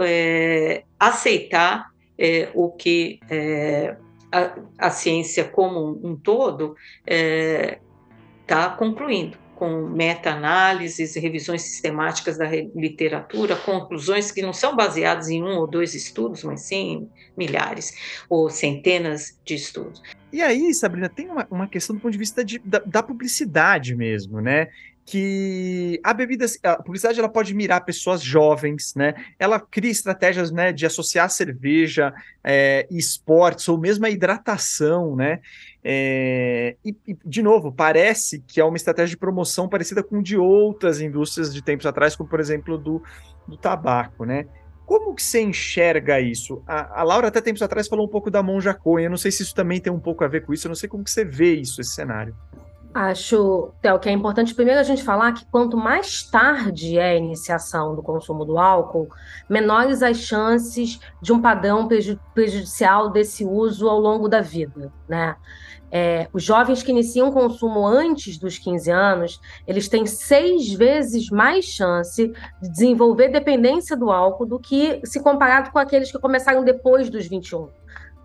é, 0.02 0.84
aceitar 0.98 1.90
é, 2.18 2.48
o 2.54 2.70
que 2.70 3.20
é, 3.28 3.96
a, 4.32 4.86
a, 4.86 4.90
ciência 4.90 5.44
como 5.44 5.80
um, 5.80 6.10
um 6.10 6.16
todo 6.16 6.74
está 7.06 8.72
é, 8.72 8.76
concluindo 8.78 9.43
com 9.64 9.88
meta-análises, 9.88 11.14
revisões 11.16 11.62
sistemáticas 11.62 12.36
da 12.36 12.44
literatura, 12.76 13.56
conclusões 13.56 14.30
que 14.30 14.42
não 14.42 14.52
são 14.52 14.76
baseadas 14.76 15.30
em 15.30 15.42
um 15.42 15.56
ou 15.56 15.66
dois 15.66 15.94
estudos, 15.94 16.44
mas 16.44 16.60
sim 16.60 17.08
milhares 17.34 17.94
ou 18.28 18.50
centenas 18.50 19.38
de 19.42 19.54
estudos. 19.54 20.02
E 20.30 20.42
aí, 20.42 20.74
Sabrina, 20.74 21.08
tem 21.08 21.30
uma, 21.30 21.46
uma 21.50 21.66
questão 21.66 21.96
do 21.96 22.02
ponto 22.02 22.12
de 22.12 22.18
vista 22.18 22.44
de, 22.44 22.58
da, 22.58 22.80
da 22.80 23.02
publicidade 23.02 23.94
mesmo, 23.94 24.38
né? 24.38 24.68
que 25.06 26.00
a 26.02 26.14
bebida, 26.14 26.46
a 26.62 26.82
publicidade 26.82 27.18
ela 27.18 27.28
pode 27.28 27.52
mirar 27.52 27.84
pessoas 27.84 28.22
jovens, 28.22 28.94
né? 28.94 29.12
Ela 29.38 29.60
cria 29.60 29.90
estratégias, 29.90 30.50
né, 30.50 30.72
de 30.72 30.86
associar 30.86 31.28
cerveja 31.28 32.10
é, 32.42 32.86
esportes 32.90 33.68
ou 33.68 33.78
mesmo 33.78 34.06
a 34.06 34.10
hidratação, 34.10 35.14
né? 35.14 35.40
É, 35.86 36.76
e, 36.82 36.96
e, 37.06 37.14
de 37.26 37.42
novo, 37.42 37.70
parece 37.70 38.40
que 38.40 38.58
é 38.58 38.64
uma 38.64 38.76
estratégia 38.76 39.10
de 39.10 39.18
promoção 39.18 39.68
parecida 39.68 40.02
com 40.02 40.22
de 40.22 40.38
outras 40.38 40.98
indústrias 40.98 41.52
de 41.52 41.62
tempos 41.62 41.84
atrás, 41.84 42.16
como 42.16 42.28
por 42.28 42.40
exemplo 42.40 42.78
do, 42.78 43.02
do 43.46 43.58
tabaco, 43.58 44.24
né? 44.24 44.46
Como 44.86 45.14
que 45.14 45.22
você 45.22 45.42
enxerga 45.42 46.20
isso? 46.20 46.62
A, 46.66 47.00
a, 47.00 47.02
Laura 47.02 47.28
até 47.28 47.40
tempos 47.40 47.62
atrás 47.62 47.86
falou 47.86 48.06
um 48.06 48.08
pouco 48.08 48.30
da 48.30 48.42
Monja 48.42 48.72
Cohen, 48.72 49.04
eu 49.04 49.10
não 49.10 49.16
sei 49.18 49.30
se 49.30 49.42
isso 49.42 49.54
também 49.54 49.78
tem 49.78 49.92
um 49.92 50.00
pouco 50.00 50.24
a 50.24 50.28
ver 50.28 50.44
com 50.44 50.54
isso, 50.54 50.66
eu 50.66 50.70
não 50.70 50.76
sei 50.76 50.88
como 50.88 51.04
que 51.04 51.10
você 51.10 51.24
vê 51.24 51.54
isso, 51.54 51.80
esse 51.80 51.94
cenário. 51.94 52.34
Acho, 52.94 53.72
Théo, 53.82 53.98
que 53.98 54.08
é 54.08 54.12
importante 54.12 54.54
primeiro 54.54 54.78
a 54.78 54.84
gente 54.84 55.02
falar 55.02 55.32
que 55.32 55.44
quanto 55.46 55.76
mais 55.76 56.22
tarde 56.22 56.96
é 56.96 57.10
a 57.10 57.16
iniciação 57.16 57.96
do 57.96 58.04
consumo 58.04 58.44
do 58.44 58.56
álcool, 58.56 59.08
menores 59.50 60.00
as 60.00 60.18
chances 60.18 61.00
de 61.20 61.32
um 61.32 61.42
padrão 61.42 61.88
prejudicial 62.32 63.10
desse 63.10 63.44
uso 63.44 63.88
ao 63.88 63.98
longo 63.98 64.28
da 64.28 64.40
vida, 64.40 64.92
né? 65.08 65.34
É, 65.90 66.28
os 66.32 66.44
jovens 66.44 66.84
que 66.84 66.92
iniciam 66.92 67.28
o 67.28 67.32
consumo 67.32 67.84
antes 67.84 68.38
dos 68.38 68.58
15 68.58 68.90
anos, 68.90 69.40
eles 69.66 69.88
têm 69.88 70.06
seis 70.06 70.72
vezes 70.72 71.30
mais 71.30 71.64
chance 71.64 72.32
de 72.62 72.68
desenvolver 72.68 73.28
dependência 73.28 73.96
do 73.96 74.10
álcool 74.10 74.46
do 74.46 74.58
que 74.58 75.00
se 75.04 75.20
comparado 75.20 75.72
com 75.72 75.78
aqueles 75.80 76.12
que 76.12 76.18
começaram 76.18 76.64
depois 76.64 77.10
dos 77.10 77.26
21. 77.26 77.68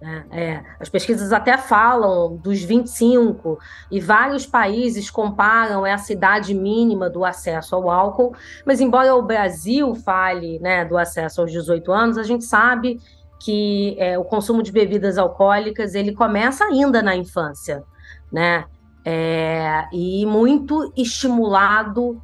Né? 0.01 0.25
É, 0.31 0.63
as 0.79 0.87
pesquisas 0.87 1.33
até 1.33 1.57
falam 1.57 2.37
dos 2.37 2.61
25, 2.63 3.59
e 3.91 3.99
vários 3.99 4.45
países 4.45 5.09
comparam 5.09 5.85
essa 5.85 6.13
idade 6.13 6.53
mínima 6.53 7.09
do 7.09 7.25
acesso 7.25 7.75
ao 7.75 7.89
álcool, 7.89 8.33
mas 8.65 8.79
embora 8.79 9.13
o 9.15 9.21
Brasil 9.21 9.93
fale 9.95 10.59
né, 10.59 10.85
do 10.85 10.97
acesso 10.97 11.41
aos 11.41 11.51
18 11.51 11.91
anos, 11.91 12.17
a 12.17 12.23
gente 12.23 12.45
sabe 12.45 12.99
que 13.39 13.95
é, 13.97 14.17
o 14.17 14.23
consumo 14.23 14.61
de 14.61 14.71
bebidas 14.71 15.17
alcoólicas 15.17 15.95
ele 15.95 16.13
começa 16.13 16.65
ainda 16.65 17.01
na 17.01 17.15
infância, 17.15 17.83
né? 18.31 18.65
É, 19.05 19.87
e 19.93 20.25
muito 20.25 20.93
estimulado 20.95 22.21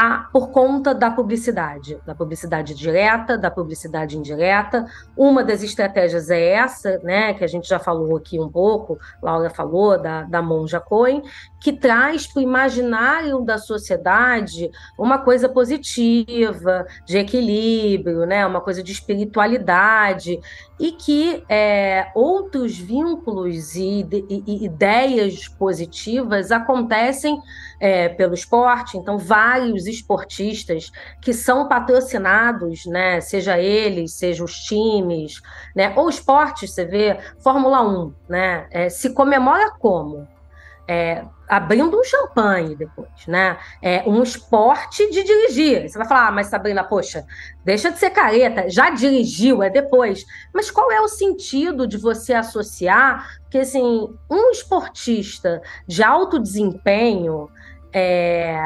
a, 0.00 0.28
por 0.32 0.50
conta 0.50 0.94
da 0.94 1.10
publicidade, 1.10 1.98
da 2.06 2.14
publicidade 2.14 2.72
direta, 2.72 3.36
da 3.36 3.50
publicidade 3.50 4.16
indireta. 4.16 4.86
Uma 5.16 5.42
das 5.42 5.60
estratégias 5.60 6.30
é 6.30 6.52
essa, 6.52 7.00
né, 7.02 7.34
que 7.34 7.42
a 7.42 7.48
gente 7.48 7.68
já 7.68 7.80
falou 7.80 8.16
aqui 8.16 8.38
um 8.38 8.48
pouco, 8.48 8.96
Laura 9.20 9.50
falou, 9.50 10.00
da, 10.00 10.22
da 10.22 10.40
Monja 10.40 10.78
Cohen, 10.78 11.20
que 11.60 11.72
traz 11.72 12.28
para 12.28 12.38
o 12.38 12.42
imaginário 12.44 13.40
da 13.40 13.58
sociedade 13.58 14.70
uma 14.96 15.18
coisa 15.18 15.48
positiva, 15.48 16.86
de 17.04 17.18
equilíbrio, 17.18 18.24
né, 18.24 18.46
uma 18.46 18.60
coisa 18.60 18.84
de 18.84 18.92
espiritualidade, 18.92 20.38
e 20.78 20.92
que 20.92 21.44
é, 21.48 22.10
outros 22.14 22.78
vínculos 22.78 23.74
e, 23.74 24.06
e, 24.10 24.42
e, 24.46 24.64
ideias 24.64 25.48
positivas 25.48 26.52
acontecem 26.52 27.40
é, 27.80 28.08
pelo 28.08 28.34
esporte. 28.34 28.96
Então, 28.96 29.18
vários 29.18 29.86
esportistas 29.86 30.90
que 31.20 31.32
são 31.32 31.68
patrocinados, 31.68 32.86
né, 32.86 33.20
seja 33.20 33.58
eles, 33.58 34.14
seja 34.14 34.44
os 34.44 34.54
times, 34.54 35.40
né, 35.74 35.92
ou 35.96 36.08
esportes, 36.08 36.72
você 36.72 36.84
vê, 36.84 37.18
Fórmula 37.38 37.82
1, 37.82 38.14
né, 38.28 38.66
é, 38.70 38.88
se 38.88 39.10
comemora 39.12 39.70
como? 39.78 40.26
É, 40.90 41.22
abrindo 41.46 41.98
um 41.98 42.02
champanhe 42.02 42.74
depois, 42.74 43.26
né? 43.26 43.58
É 43.82 44.02
um 44.06 44.22
esporte 44.22 45.10
de 45.10 45.22
dirigir. 45.22 45.88
Você 45.88 45.98
vai 45.98 46.08
falar, 46.08 46.28
ah, 46.28 46.32
mas 46.32 46.46
Sabrina, 46.46 46.82
poxa, 46.82 47.26
deixa 47.64 47.90
de 47.90 47.98
ser 47.98 48.10
careta, 48.10 48.70
já 48.70 48.88
dirigiu, 48.88 49.62
é 49.62 49.68
depois. 49.68 50.24
Mas 50.52 50.70
qual 50.70 50.90
é 50.90 51.00
o 51.00 51.08
sentido 51.08 51.86
de 51.86 51.98
você 51.98 52.32
associar 52.32 53.38
que, 53.50 53.58
assim, 53.58 54.08
um 54.30 54.50
esportista 54.50 55.60
de 55.86 56.02
alto 56.02 56.38
desempenho 56.38 57.50
é, 57.92 58.58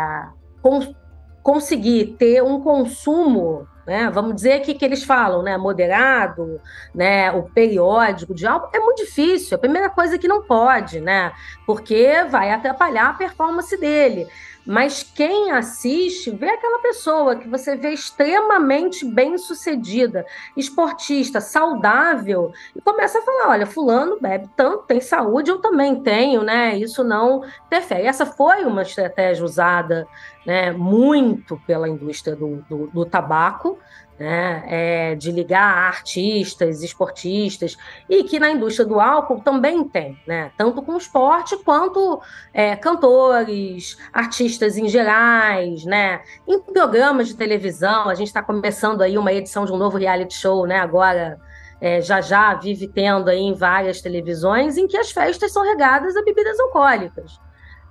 conseguir 1.42 2.16
ter 2.18 2.42
um 2.42 2.60
consumo 2.60 3.66
né? 3.86 4.10
Vamos 4.10 4.34
dizer 4.34 4.60
que, 4.60 4.74
que 4.74 4.84
eles 4.84 5.04
falam, 5.04 5.42
né? 5.42 5.56
Moderado, 5.56 6.60
né? 6.94 7.30
O 7.32 7.42
periódico 7.42 8.34
de 8.34 8.46
algo 8.46 8.68
é 8.72 8.78
muito 8.78 9.04
difícil. 9.04 9.56
A 9.56 9.60
primeira 9.60 9.90
coisa 9.90 10.14
é 10.14 10.18
que 10.18 10.28
não 10.28 10.42
pode, 10.42 11.00
né? 11.00 11.32
Porque 11.66 12.24
vai 12.30 12.50
atrapalhar 12.50 13.10
a 13.10 13.14
performance 13.14 13.76
dele. 13.76 14.28
Mas 14.64 15.02
quem 15.02 15.50
assiste 15.50 16.30
vê 16.30 16.48
aquela 16.48 16.78
pessoa 16.78 17.34
que 17.34 17.48
você 17.48 17.74
vê 17.74 17.90
extremamente 17.90 19.04
bem 19.04 19.36
sucedida, 19.36 20.24
esportista, 20.56 21.40
saudável, 21.40 22.52
e 22.74 22.80
começa 22.80 23.18
a 23.18 23.22
falar: 23.22 23.50
olha, 23.50 23.66
fulano 23.66 24.18
bebe 24.20 24.48
tanto, 24.56 24.84
tem 24.84 25.00
saúde, 25.00 25.50
eu 25.50 25.58
também 25.58 26.00
tenho, 26.00 26.42
né? 26.42 26.78
Isso 26.78 27.02
não 27.02 27.42
interfere. 27.66 28.06
Essa 28.06 28.24
foi 28.24 28.64
uma 28.64 28.82
estratégia 28.82 29.44
usada 29.44 30.06
né, 30.46 30.72
muito 30.72 31.60
pela 31.66 31.88
indústria 31.88 32.34
do, 32.34 32.64
do, 32.68 32.86
do 32.88 33.04
tabaco 33.04 33.78
né, 34.22 34.62
é, 34.68 35.14
de 35.16 35.32
ligar 35.32 35.88
artistas, 35.88 36.82
esportistas, 36.82 37.76
e 38.08 38.22
que 38.22 38.38
na 38.38 38.50
indústria 38.50 38.86
do 38.86 39.00
álcool 39.00 39.40
também 39.40 39.82
tem, 39.82 40.16
né, 40.26 40.52
tanto 40.56 40.80
com 40.80 40.96
esporte 40.96 41.56
quanto 41.64 42.20
é, 42.54 42.76
cantores, 42.76 43.96
artistas 44.12 44.76
em 44.76 44.88
gerais, 44.88 45.84
né, 45.84 46.20
em 46.46 46.60
programas 46.60 47.28
de 47.28 47.36
televisão. 47.36 48.08
A 48.08 48.14
gente 48.14 48.28
está 48.28 48.42
começando 48.42 49.02
aí 49.02 49.18
uma 49.18 49.32
edição 49.32 49.64
de 49.64 49.72
um 49.72 49.76
novo 49.76 49.98
reality 49.98 50.34
show, 50.34 50.66
né, 50.66 50.78
agora. 50.78 51.38
É, 51.84 52.00
já 52.00 52.20
já 52.20 52.54
vive 52.54 52.86
tendo 52.86 53.28
aí 53.28 53.40
em 53.40 53.54
várias 53.54 54.00
televisões 54.00 54.78
em 54.78 54.86
que 54.86 54.96
as 54.96 55.10
festas 55.10 55.52
são 55.52 55.64
regadas 55.64 56.16
a 56.16 56.22
bebidas 56.22 56.60
alcoólicas, 56.60 57.40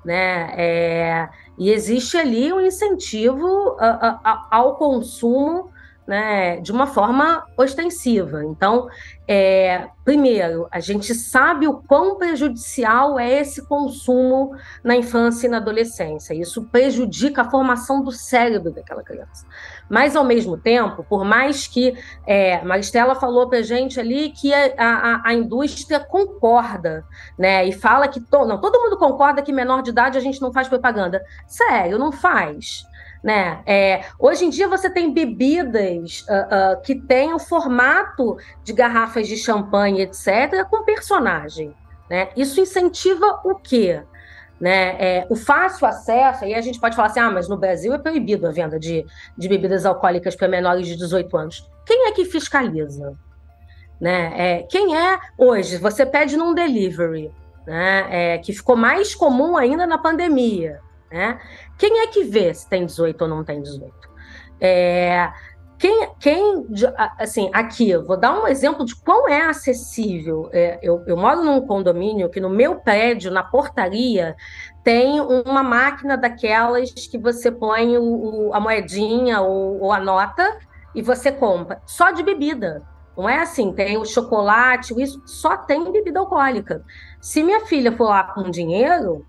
né? 0.06 1.30
E 1.62 1.70
existe 1.70 2.18
ali 2.18 2.51
um 2.51 2.59
incentivo 2.59 3.78
a, 3.80 4.20
a, 4.24 4.47
ao 4.49 4.78
consumo 4.78 5.70
né, 6.12 6.59
de 6.59 6.74
uma 6.74 6.88
forma 6.88 7.45
ostensiva. 7.55 8.43
Então, 8.43 8.89
é, 9.26 9.88
primeiro, 10.03 10.68
a 10.70 10.82
gente 10.82 11.16
sabe 11.16 11.70
o 11.70 11.76
quão 11.76 12.18
prejudicial 12.18 13.18
é 13.18 13.39
esse 13.39 13.66
consumo 13.66 14.53
na 14.84 14.93
infância 14.93 15.47
e 15.47 15.49
na 15.49 15.55
adolescência. 15.55 16.34
Isso 16.34 16.64
prejudica 16.64 17.43
a 17.43 17.49
formação 17.49 18.03
do 18.03 18.12
cérebro 18.12 18.74
daquela 18.74 19.01
criança. 19.01 19.45
Mas, 19.89 20.14
ao 20.14 20.26
mesmo 20.26 20.57
tempo, 20.57 21.01
por 21.01 21.24
mais 21.24 21.66
que. 21.66 21.97
É, 22.28 22.62
Maristela 22.62 23.16
falou 23.16 23.47
para 23.47 23.59
a 23.59 23.64
gente 23.64 23.97
ali 23.97 24.32
que 24.32 24.53
a, 24.53 24.74
a, 24.78 25.30
a, 25.30 25.34
indústria 25.34 25.97
concorda, 25.97 27.05
né? 27.39 27.66
E 27.66 27.72
fala 27.72 28.09
que. 28.09 28.20
To, 28.20 28.43
não, 28.45 28.59
todo 28.59 28.82
mundo 28.82 28.97
concorda 28.97 29.41
que 29.41 29.53
menor 29.53 29.82
de 29.82 29.91
idade 29.91 30.18
a 30.18 30.22
gente 30.22 30.41
não 30.41 30.51
faz 30.51 30.68
propaganda. 30.68 31.24
Sério, 31.47 31.97
não 31.97 32.12
faz. 32.12 32.86
Né? 33.24 33.62
É, 33.68 34.06
hoje 34.18 34.46
em 34.46 34.50
dia 34.50 34.68
você 34.68 34.90
tem 34.90 35.14
bebidas 35.14 36.26
uh, 36.28 36.78
uh, 36.78 36.82
que 36.82 36.96
têm 36.96 37.34
o 37.34 37.40
formato 37.40 38.36
de 38.64 38.74
garrafas 38.74 39.28
de 39.28 39.38
champanhe, 39.38 40.02
etc., 40.02 40.66
com 40.70 40.84
personagem. 40.84 41.76
Né? 42.10 42.30
Isso 42.36 42.60
incentiva 42.60 43.40
o 43.44 43.56
quê? 43.56 44.02
Né? 44.60 44.96
É, 45.00 45.28
o 45.30 45.36
fácil 45.36 45.88
acesso, 45.88 46.46
aí 46.46 46.56
a 46.56 46.62
gente 46.62 46.80
pode 46.80 46.96
falar 46.96 47.10
assim: 47.10 47.20
ah, 47.20 47.32
mas 47.32 47.48
no 47.48 47.58
Brasil 47.58 47.94
é 47.94 47.98
proibido 47.98 48.48
a 48.48 48.52
venda 48.52 48.80
de, 48.80 49.06
de 49.38 49.48
bebidas 49.48 49.86
alcoólicas 49.86 50.36
para 50.36 50.48
menores 50.48 50.88
de 50.88 50.96
18 50.96 51.38
anos. 51.38 51.70
Quem 51.86 52.08
é 52.08 52.12
que 52.12 52.26
fiscaliza? 52.26 53.16
Né? 54.00 54.34
É, 54.36 54.64
quem 54.64 54.98
é 54.98 55.20
hoje? 55.38 55.78
Você 55.78 56.06
pede 56.06 56.38
num 56.38 56.56
delivery, 56.56 57.32
né? 57.68 58.08
É, 58.10 58.38
que 58.40 58.52
ficou 58.52 58.76
mais 58.76 59.14
comum 59.14 59.56
ainda 59.58 59.86
na 59.86 59.98
pandemia. 59.98 60.80
Né? 61.12 61.39
Quem 61.78 61.99
é 61.99 62.07
que 62.07 62.24
vê 62.24 62.53
se 62.53 62.68
tem 62.70 62.86
18 62.86 63.22
ou 63.22 63.28
não 63.28 63.43
tem 63.43 63.62
18? 63.62 63.93
É, 64.59 65.32
quem, 65.82 66.09
quem, 66.20 66.68
assim, 67.18 67.49
aqui, 67.51 67.89
eu 67.89 68.05
vou 68.05 68.16
dar 68.16 68.39
um 68.39 68.47
exemplo 68.47 68.86
de 68.86 68.95
quão 68.95 69.28
é 69.28 69.41
acessível. 69.41 70.47
É, 70.53 70.78
eu, 70.82 71.03
eu 71.07 71.18
moro 71.18 71.43
num 71.43 71.59
condomínio 71.66 72.30
que 72.30 72.39
no 72.39 72.51
meu 72.51 72.76
prédio, 72.76 73.32
na 73.32 73.41
portaria, 73.41 74.36
tem 74.84 75.20
uma 75.20 75.64
máquina 75.64 76.16
daquelas 76.16 76.91
que 76.91 77.18
você 77.18 77.51
põe 77.51 77.97
o, 77.97 78.03
o, 78.03 78.53
a 78.53 78.59
moedinha 78.59 79.41
ou, 79.41 79.82
ou 79.82 79.91
a 79.91 79.99
nota 79.99 80.59
e 80.93 81.01
você 81.01 81.32
compra, 81.32 81.82
só 81.88 82.12
de 82.12 82.22
bebida. 82.22 82.84
Não 83.18 83.28
é 83.28 83.39
assim, 83.39 83.74
tem 83.74 83.97
o 83.97 84.05
chocolate, 84.05 84.93
isso 85.01 85.20
só 85.26 85.57
tem 85.57 85.91
bebida 85.91 86.20
alcoólica. 86.20 86.86
Se 87.20 87.41
minha 87.41 87.62
filha 87.66 87.91
for 87.91 88.09
lá 88.09 88.24
com 88.24 88.51
dinheiro, 88.51 89.26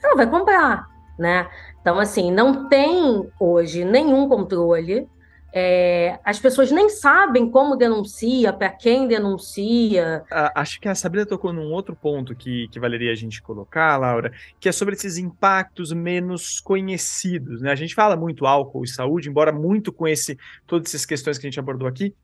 ela 0.00 0.14
vai 0.14 0.30
comprar 0.30 0.86
né? 1.18 1.48
Então, 1.80 1.98
assim, 1.98 2.30
não 2.30 2.68
tem 2.68 3.28
hoje 3.40 3.84
nenhum 3.84 4.28
controle. 4.28 5.08
É, 5.50 6.18
as 6.22 6.38
pessoas 6.38 6.70
nem 6.70 6.90
sabem 6.90 7.50
como 7.50 7.74
denuncia, 7.74 8.52
para 8.52 8.68
quem 8.68 9.08
denuncia. 9.08 10.22
Acho 10.54 10.78
que 10.78 10.88
a 10.88 10.94
Sabrina 10.94 11.24
tocou 11.24 11.52
num 11.52 11.72
outro 11.72 11.96
ponto 11.96 12.36
que, 12.36 12.68
que 12.68 12.78
valeria 12.78 13.10
a 13.10 13.14
gente 13.14 13.40
colocar, 13.40 13.96
Laura, 13.96 14.30
que 14.60 14.68
é 14.68 14.72
sobre 14.72 14.94
esses 14.94 15.16
impactos 15.16 15.90
menos 15.90 16.60
conhecidos. 16.60 17.62
Né? 17.62 17.72
A 17.72 17.76
gente 17.76 17.94
fala 17.94 18.14
muito 18.14 18.46
álcool 18.46 18.84
e 18.84 18.88
saúde, 18.88 19.30
embora 19.30 19.50
muito 19.50 19.90
com 19.90 20.06
esse, 20.06 20.38
todas 20.66 20.88
essas 20.88 21.06
questões 21.06 21.38
que 21.38 21.46
a 21.46 21.50
gente 21.50 21.58
abordou 21.58 21.88
aqui, 21.88 22.14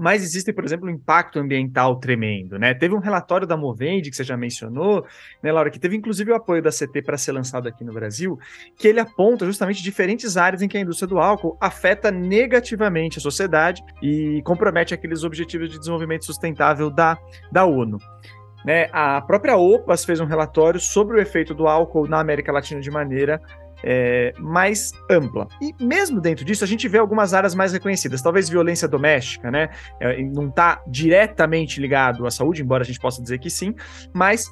mas 0.00 0.22
existe, 0.22 0.52
por 0.52 0.64
exemplo, 0.64 0.88
um 0.88 0.90
impacto 0.90 1.38
ambiental 1.38 1.96
tremendo, 1.96 2.58
né? 2.58 2.72
Teve 2.72 2.94
um 2.94 2.98
relatório 2.98 3.46
da 3.46 3.56
Movende, 3.56 4.10
que 4.10 4.16
você 4.16 4.24
já 4.24 4.36
mencionou, 4.36 5.04
né, 5.42 5.52
Laura, 5.52 5.70
que 5.70 5.78
teve 5.78 5.96
inclusive 5.96 6.32
o 6.32 6.34
apoio 6.34 6.62
da 6.62 6.70
CT 6.70 7.02
para 7.02 7.18
ser 7.18 7.32
lançado 7.32 7.68
aqui 7.68 7.84
no 7.84 7.92
Brasil, 7.92 8.38
que 8.76 8.88
ele 8.88 8.98
aponta 8.98 9.44
justamente 9.44 9.82
diferentes 9.82 10.36
áreas 10.36 10.62
em 10.62 10.68
que 10.68 10.78
a 10.78 10.80
indústria 10.80 11.06
do 11.06 11.18
álcool 11.18 11.56
afeta 11.60 12.10
negativamente 12.10 13.18
a 13.18 13.20
sociedade 13.20 13.82
e 14.02 14.40
compromete 14.42 14.94
aqueles 14.94 15.22
objetivos 15.22 15.70
de 15.70 15.78
desenvolvimento 15.78 16.24
sustentável 16.24 16.90
da, 16.90 17.18
da 17.52 17.64
ONU. 17.64 17.98
Né, 18.64 18.88
a 18.92 19.22
própria 19.22 19.56
OPAS 19.56 20.04
fez 20.04 20.20
um 20.20 20.26
relatório 20.26 20.78
sobre 20.78 21.16
o 21.16 21.20
efeito 21.20 21.54
do 21.54 21.66
álcool 21.66 22.06
na 22.06 22.20
América 22.20 22.52
Latina 22.52 22.80
de 22.80 22.90
maneira 22.90 23.40
é, 23.84 24.32
mais 24.38 24.92
ampla. 25.10 25.46
E 25.60 25.74
mesmo 25.82 26.20
dentro 26.20 26.44
disso, 26.44 26.64
a 26.64 26.66
gente 26.66 26.88
vê 26.88 26.98
algumas 26.98 27.34
áreas 27.34 27.54
mais 27.54 27.72
reconhecidas. 27.72 28.22
Talvez 28.22 28.48
violência 28.48 28.86
doméstica, 28.86 29.50
né? 29.50 29.70
É, 30.00 30.22
não 30.22 30.48
está 30.48 30.82
diretamente 30.86 31.80
ligado 31.80 32.26
à 32.26 32.30
saúde, 32.30 32.62
embora 32.62 32.82
a 32.82 32.86
gente 32.86 33.00
possa 33.00 33.22
dizer 33.22 33.38
que 33.38 33.50
sim, 33.50 33.74
mas 34.12 34.46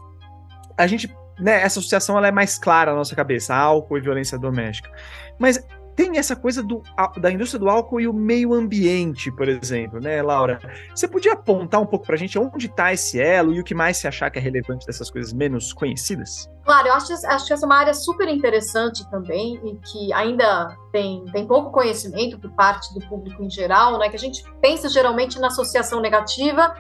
a 0.76 0.86
gente. 0.86 1.14
Né, 1.38 1.62
essa 1.62 1.78
associação 1.78 2.18
ela 2.18 2.26
é 2.26 2.32
mais 2.32 2.58
clara 2.58 2.90
na 2.90 2.96
nossa 2.96 3.14
cabeça, 3.14 3.54
álcool 3.54 3.96
e 3.96 4.00
violência 4.00 4.36
doméstica. 4.36 4.90
Mas 5.38 5.64
tem 5.98 6.16
essa 6.16 6.36
coisa 6.36 6.62
do, 6.62 6.80
da 7.16 7.28
indústria 7.28 7.58
do 7.58 7.68
álcool 7.68 8.00
e 8.00 8.06
o 8.06 8.12
meio 8.12 8.54
ambiente, 8.54 9.32
por 9.32 9.48
exemplo, 9.48 9.98
né, 9.98 10.22
Laura? 10.22 10.60
Você 10.94 11.08
podia 11.08 11.32
apontar 11.32 11.80
um 11.80 11.86
pouco 11.86 12.06
para 12.06 12.14
a 12.14 12.18
gente 12.18 12.38
onde 12.38 12.66
está 12.66 12.92
esse 12.92 13.20
elo 13.20 13.52
e 13.52 13.60
o 13.60 13.64
que 13.64 13.74
mais 13.74 13.96
você 13.96 14.06
achar 14.06 14.30
que 14.30 14.38
é 14.38 14.40
relevante 14.40 14.86
dessas 14.86 15.10
coisas 15.10 15.32
menos 15.32 15.72
conhecidas? 15.72 16.48
Claro, 16.64 16.86
eu 16.86 16.94
acho, 16.94 17.12
acho 17.26 17.46
que 17.48 17.52
essa 17.52 17.64
é 17.64 17.66
uma 17.66 17.78
área 17.78 17.94
super 17.94 18.28
interessante 18.28 19.10
também 19.10 19.60
e 19.64 19.76
que 19.90 20.12
ainda 20.12 20.76
tem, 20.92 21.24
tem 21.32 21.44
pouco 21.44 21.72
conhecimento 21.72 22.38
por 22.38 22.52
parte 22.52 22.94
do 22.94 23.04
público 23.08 23.42
em 23.42 23.50
geral, 23.50 23.98
né? 23.98 24.08
Que 24.08 24.14
a 24.14 24.20
gente 24.20 24.44
pensa 24.60 24.88
geralmente 24.88 25.40
na 25.40 25.48
associação 25.48 26.00
negativa 26.00 26.76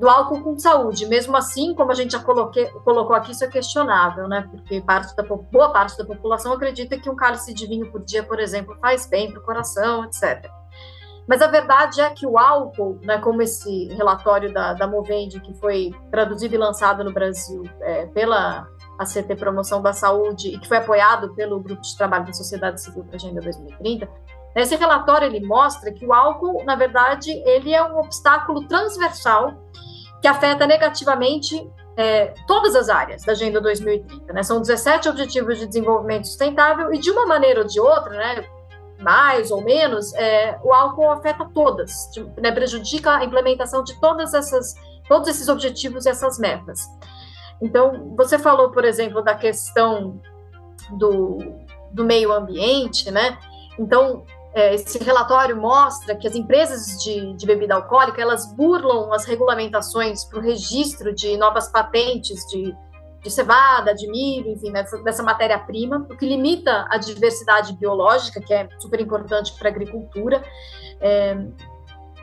do 0.00 0.08
álcool 0.08 0.42
com 0.42 0.58
saúde. 0.58 1.06
Mesmo 1.06 1.36
assim, 1.36 1.74
como 1.74 1.92
a 1.92 1.94
gente 1.94 2.12
já 2.12 2.20
coloquei, 2.20 2.66
colocou 2.84 3.14
aqui, 3.14 3.32
isso 3.32 3.44
é 3.44 3.48
questionável, 3.48 4.26
né? 4.26 4.48
Porque 4.50 4.80
parte 4.80 5.14
da, 5.14 5.22
boa 5.22 5.70
parte 5.70 5.96
da 5.98 6.04
população 6.04 6.54
acredita 6.54 6.98
que 6.98 7.10
um 7.10 7.14
cálice 7.14 7.52
de 7.52 7.66
vinho 7.66 7.92
por 7.92 8.02
dia, 8.02 8.22
por 8.22 8.40
exemplo, 8.40 8.76
faz 8.80 9.06
bem 9.06 9.30
para 9.30 9.40
o 9.40 9.44
coração, 9.44 10.04
etc. 10.04 10.50
Mas 11.28 11.42
a 11.42 11.46
verdade 11.46 12.00
é 12.00 12.10
que 12.10 12.26
o 12.26 12.38
álcool, 12.38 12.98
né, 13.02 13.18
como 13.18 13.42
esse 13.42 13.88
relatório 13.94 14.52
da, 14.52 14.72
da 14.72 14.86
Movende, 14.86 15.38
que 15.38 15.52
foi 15.60 15.94
traduzido 16.10 16.54
e 16.54 16.58
lançado 16.58 17.04
no 17.04 17.12
Brasil 17.12 17.62
é, 17.82 18.06
pela 18.06 18.66
ACT 18.98 19.36
Promoção 19.36 19.80
da 19.82 19.92
Saúde 19.92 20.48
e 20.48 20.58
que 20.58 20.66
foi 20.66 20.78
apoiado 20.78 21.32
pelo 21.34 21.60
Grupo 21.60 21.82
de 21.82 21.96
Trabalho 21.96 22.24
da 22.24 22.32
Sociedade 22.32 22.80
Civil 22.80 23.04
para 23.04 23.12
a 23.12 23.16
Agenda 23.16 23.40
2030, 23.40 24.08
esse 24.56 24.74
relatório 24.74 25.26
ele 25.26 25.46
mostra 25.46 25.92
que 25.92 26.04
o 26.04 26.12
álcool, 26.12 26.64
na 26.64 26.74
verdade, 26.74 27.30
ele 27.46 27.72
é 27.72 27.84
um 27.84 27.98
obstáculo 27.98 28.66
transversal 28.66 29.54
que 30.20 30.28
afeta 30.28 30.66
negativamente 30.66 31.68
é, 31.96 32.34
todas 32.46 32.74
as 32.74 32.88
áreas 32.88 33.24
da 33.24 33.32
Agenda 33.32 33.60
2030. 33.60 34.32
Né? 34.32 34.42
São 34.42 34.60
17 34.60 35.08
Objetivos 35.08 35.58
de 35.58 35.66
Desenvolvimento 35.66 36.26
Sustentável 36.26 36.92
e, 36.92 36.98
de 36.98 37.10
uma 37.10 37.26
maneira 37.26 37.60
ou 37.60 37.66
de 37.66 37.80
outra, 37.80 38.10
né, 38.10 38.44
mais 38.98 39.50
ou 39.50 39.62
menos, 39.62 40.12
é, 40.14 40.58
o 40.62 40.72
álcool 40.72 41.10
afeta 41.10 41.48
todas, 41.54 42.10
né, 42.36 42.52
prejudica 42.52 43.16
a 43.16 43.24
implementação 43.24 43.82
de 43.82 43.98
todas 43.98 44.34
essas, 44.34 44.74
todos 45.08 45.28
esses 45.28 45.48
objetivos 45.48 46.06
e 46.06 46.10
essas 46.10 46.38
metas. 46.38 46.80
Então, 47.62 48.14
você 48.16 48.38
falou, 48.38 48.70
por 48.70 48.84
exemplo, 48.84 49.22
da 49.22 49.34
questão 49.34 50.20
do, 50.92 51.38
do 51.92 52.04
meio 52.04 52.32
ambiente, 52.32 53.10
né? 53.10 53.38
Então, 53.78 54.24
é, 54.52 54.74
esse 54.74 54.98
relatório 55.02 55.56
mostra 55.56 56.16
que 56.16 56.26
as 56.26 56.34
empresas 56.34 57.02
de, 57.02 57.34
de 57.34 57.46
bebida 57.46 57.74
alcoólica 57.74 58.20
elas 58.20 58.52
burlam 58.54 59.12
as 59.12 59.24
regulamentações 59.24 60.24
para 60.24 60.38
o 60.38 60.42
registro 60.42 61.14
de 61.14 61.36
novas 61.36 61.68
patentes 61.70 62.44
de, 62.50 62.74
de 63.22 63.30
cevada, 63.30 63.94
de 63.94 64.08
milho, 64.08 64.50
enfim, 64.50 64.72
dessa, 64.72 64.98
dessa 65.02 65.22
matéria-prima, 65.22 66.06
o 66.10 66.16
que 66.16 66.26
limita 66.26 66.86
a 66.90 66.98
diversidade 66.98 67.74
biológica, 67.74 68.40
que 68.40 68.52
é 68.52 68.68
super 68.80 69.00
importante 69.00 69.54
para 69.56 69.68
a 69.68 69.72
agricultura. 69.72 70.42
É, 71.00 71.36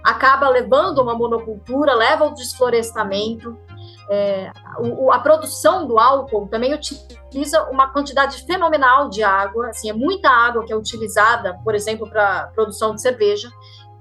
acaba 0.04 0.50
levando 0.50 1.00
a 1.00 1.04
uma 1.04 1.16
monocultura, 1.16 1.94
leva 1.94 2.26
ao 2.26 2.34
desflorestamento, 2.34 3.58
é, 4.10 4.52
o, 4.80 5.12
a 5.12 5.20
produção 5.20 5.86
do 5.86 6.00
álcool 6.00 6.48
também 6.48 6.74
utiliza 6.74 7.64
uma 7.70 7.90
quantidade 7.90 8.46
fenomenal 8.46 9.10
de 9.10 9.24
água, 9.24 9.70
assim, 9.70 9.90
é 9.90 9.94
muita 9.94 10.30
água 10.30 10.66
que 10.66 10.72
é 10.72 10.76
utilizada, 10.76 11.60
por 11.64 11.76
exemplo, 11.76 12.10
para 12.10 12.48
produção 12.56 12.96
de 12.96 13.02
cerveja, 13.02 13.50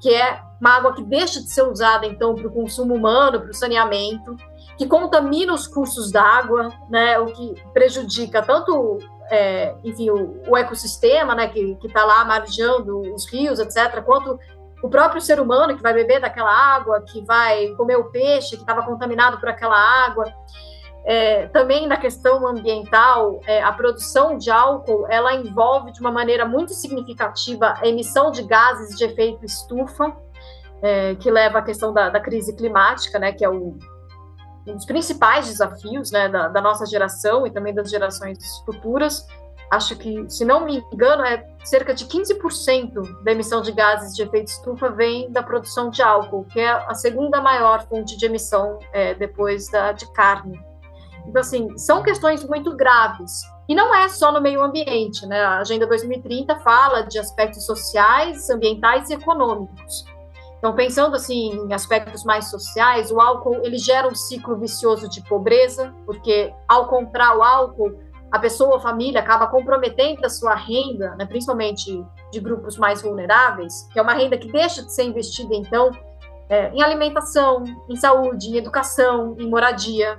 que 0.01 0.15
é 0.15 0.41
uma 0.61 0.77
água 0.77 0.95
que 0.95 1.03
deixa 1.03 1.41
de 1.41 1.51
ser 1.51 1.63
usada, 1.63 2.07
então, 2.07 2.35
para 2.35 2.47
o 2.47 2.53
consumo 2.53 2.95
humano, 2.95 3.41
para 3.41 3.51
o 3.51 3.55
saneamento, 3.55 4.37
que 4.79 4.87
contamina 4.87 5.53
os 5.53 5.67
cursos 5.67 6.11
d'água, 6.11 6.71
né, 6.89 7.19
o 7.19 7.27
que 7.27 7.55
prejudica 7.73 8.43
tanto, 8.43 8.99
é, 9.31 9.75
enfim, 9.83 10.11
o, 10.11 10.43
o, 10.47 10.57
ecossistema, 10.57 11.35
né, 11.35 11.49
que 11.49 11.77
está 11.85 12.05
lá 12.05 12.25
margeando 12.25 13.01
os 13.15 13.27
rios, 13.27 13.59
etc., 13.59 14.03
quanto 14.05 14.39
o 14.83 14.89
próprio 14.89 15.21
ser 15.21 15.41
humano 15.41 15.77
que 15.77 15.83
vai 15.83 15.95
beber 15.95 16.21
daquela 16.21 16.51
água, 16.51 17.01
que 17.01 17.25
vai 17.25 17.69
comer 17.77 17.97
o 17.97 18.11
peixe 18.11 18.57
que 18.57 18.63
estava 18.63 18.83
contaminado 18.83 19.39
por 19.39 19.49
aquela 19.49 19.77
água. 19.77 20.25
É, 21.05 21.47
também 21.49 21.87
na 21.87 21.97
questão 21.97 22.47
ambiental, 22.47 23.41
é, 23.47 23.63
a 23.63 23.73
produção 23.73 24.37
de 24.37 24.51
álcool 24.51 25.07
ela 25.09 25.35
envolve 25.35 25.93
de 25.93 26.01
uma 26.01 26.11
maneira 26.11 26.45
muito 26.45 26.75
significativa 26.75 27.75
a 27.79 27.87
emissão 27.87 28.31
de 28.31 28.43
gases 28.43 28.97
de 28.99 29.05
efeito 29.05 29.45
estufa, 29.45 30.17
é, 30.83 31.15
que 31.15 31.31
leva 31.31 31.59
à 31.59 31.63
questão 31.63 31.93
da, 31.93 32.11
da, 32.11 32.21
crise 32.21 32.55
climática, 32.55 33.19
né, 33.19 33.33
que 33.33 33.45
é 33.45 33.49
o, 33.49 33.79
um 34.67 34.75
dos 34.75 34.85
principais 34.85 35.47
desafios 35.47 36.11
né, 36.11 36.29
da, 36.29 36.49
da 36.49 36.61
nossa 36.61 36.85
geração 36.85 37.47
e 37.47 37.51
também 37.53 37.73
das 37.73 37.89
gerações 37.89 38.39
futuras 38.67 39.25
acho 39.71 39.97
que, 39.97 40.29
se 40.29 40.45
não 40.45 40.65
me 40.65 40.85
engano, 40.93 41.25
é 41.25 41.45
cerca 41.65 41.93
de 41.93 42.07
15% 42.07 43.23
da 43.23 43.33
emissão 43.33 43.61
de 43.61 43.73
gases 43.73 44.15
de 44.15 44.23
efeito 44.23 44.49
estufa 44.49 44.91
vem 44.91 45.31
da 45.31 45.43
produção 45.43 45.91
de 45.91 46.03
álcool, 46.03 46.45
que 46.45 46.61
é 46.61 46.69
a 46.71 46.95
segunda 46.95 47.41
maior 47.41 47.87
fonte 47.89 48.17
de 48.17 48.27
emissão 48.27 48.79
é, 48.93 49.15
depois 49.15 49.69
da 49.71 49.93
de 49.93 50.11
carne. 50.13 50.61
Então, 51.27 51.41
assim, 51.41 51.77
são 51.77 52.03
questões 52.03 52.45
muito 52.45 52.77
graves. 52.77 53.43
E 53.69 53.75
não 53.75 53.93
é 53.93 54.09
só 54.09 54.31
no 54.31 54.41
meio 54.41 54.63
ambiente, 54.63 55.27
né? 55.27 55.43
A 55.43 55.59
Agenda 55.59 55.87
2030 55.87 56.57
fala 56.61 57.03
de 57.03 57.19
aspectos 57.19 57.67
sociais, 57.67 58.49
ambientais 58.49 59.11
e 59.11 59.15
econômicos. 59.15 60.05
Então, 60.59 60.75
pensando 60.75 61.17
assim 61.17 61.51
em 61.51 61.73
aspectos 61.73 62.25
mais 62.25 62.49
sociais, 62.51 63.11
o 63.11 63.21
álcool 63.21 63.61
ele 63.63 63.77
gera 63.77 64.09
um 64.09 64.15
ciclo 64.15 64.57
vicioso 64.57 65.09
de 65.09 65.23
pobreza, 65.23 65.95
porque 66.07 66.53
ao 66.67 66.89
comprar 66.89 67.37
o 67.37 67.43
álcool 67.43 67.99
a 68.31 68.39
pessoa 68.39 68.75
ou 68.75 68.81
família 68.81 69.21
acaba 69.21 69.47
comprometendo 69.47 70.25
a 70.25 70.29
sua 70.29 70.55
renda, 70.55 71.15
né, 71.17 71.25
principalmente 71.27 72.05
de 72.33 72.41
grupos 72.41 72.77
mais 72.77 73.03
vulneráveis, 73.03 73.89
que 73.93 73.99
é 73.99 74.03
uma 74.03 74.15
renda 74.15 74.37
que 74.37 74.51
deixa 74.51 74.83
de 74.83 74.93
ser 74.93 75.05
investida, 75.05 75.55
então, 75.55 75.91
é, 76.49 76.71
em 76.71 76.83
alimentação, 76.83 77.65
em 77.89 77.97
saúde, 77.97 78.51
em 78.51 78.57
educação, 78.57 79.37
em 79.39 79.49
moradia, 79.49 80.19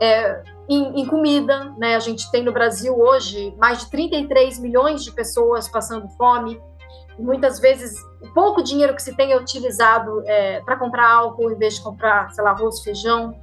é, 0.00 0.42
em, 0.68 1.00
em, 1.00 1.06
comida. 1.06 1.72
Né? 1.78 1.94
A 1.94 2.00
gente 2.00 2.30
tem 2.30 2.42
no 2.42 2.52
Brasil 2.52 2.96
hoje 2.98 3.54
mais 3.58 3.80
de 3.80 3.90
33 3.90 4.58
milhões 4.58 5.04
de 5.04 5.12
pessoas 5.12 5.68
passando 5.68 6.08
fome. 6.16 6.60
Muitas 7.18 7.60
vezes, 7.60 8.00
o 8.20 8.32
pouco 8.32 8.62
dinheiro 8.62 8.94
que 8.94 9.02
se 9.02 9.14
tem 9.14 9.32
é 9.32 9.36
utilizado 9.36 10.22
é, 10.26 10.60
para 10.60 10.76
comprar 10.76 11.08
álcool 11.08 11.50
em 11.50 11.56
vez 11.56 11.74
de 11.74 11.82
comprar, 11.82 12.30
sei 12.32 12.42
lá, 12.42 12.50
arroz, 12.50 12.80
feijão. 12.80 13.38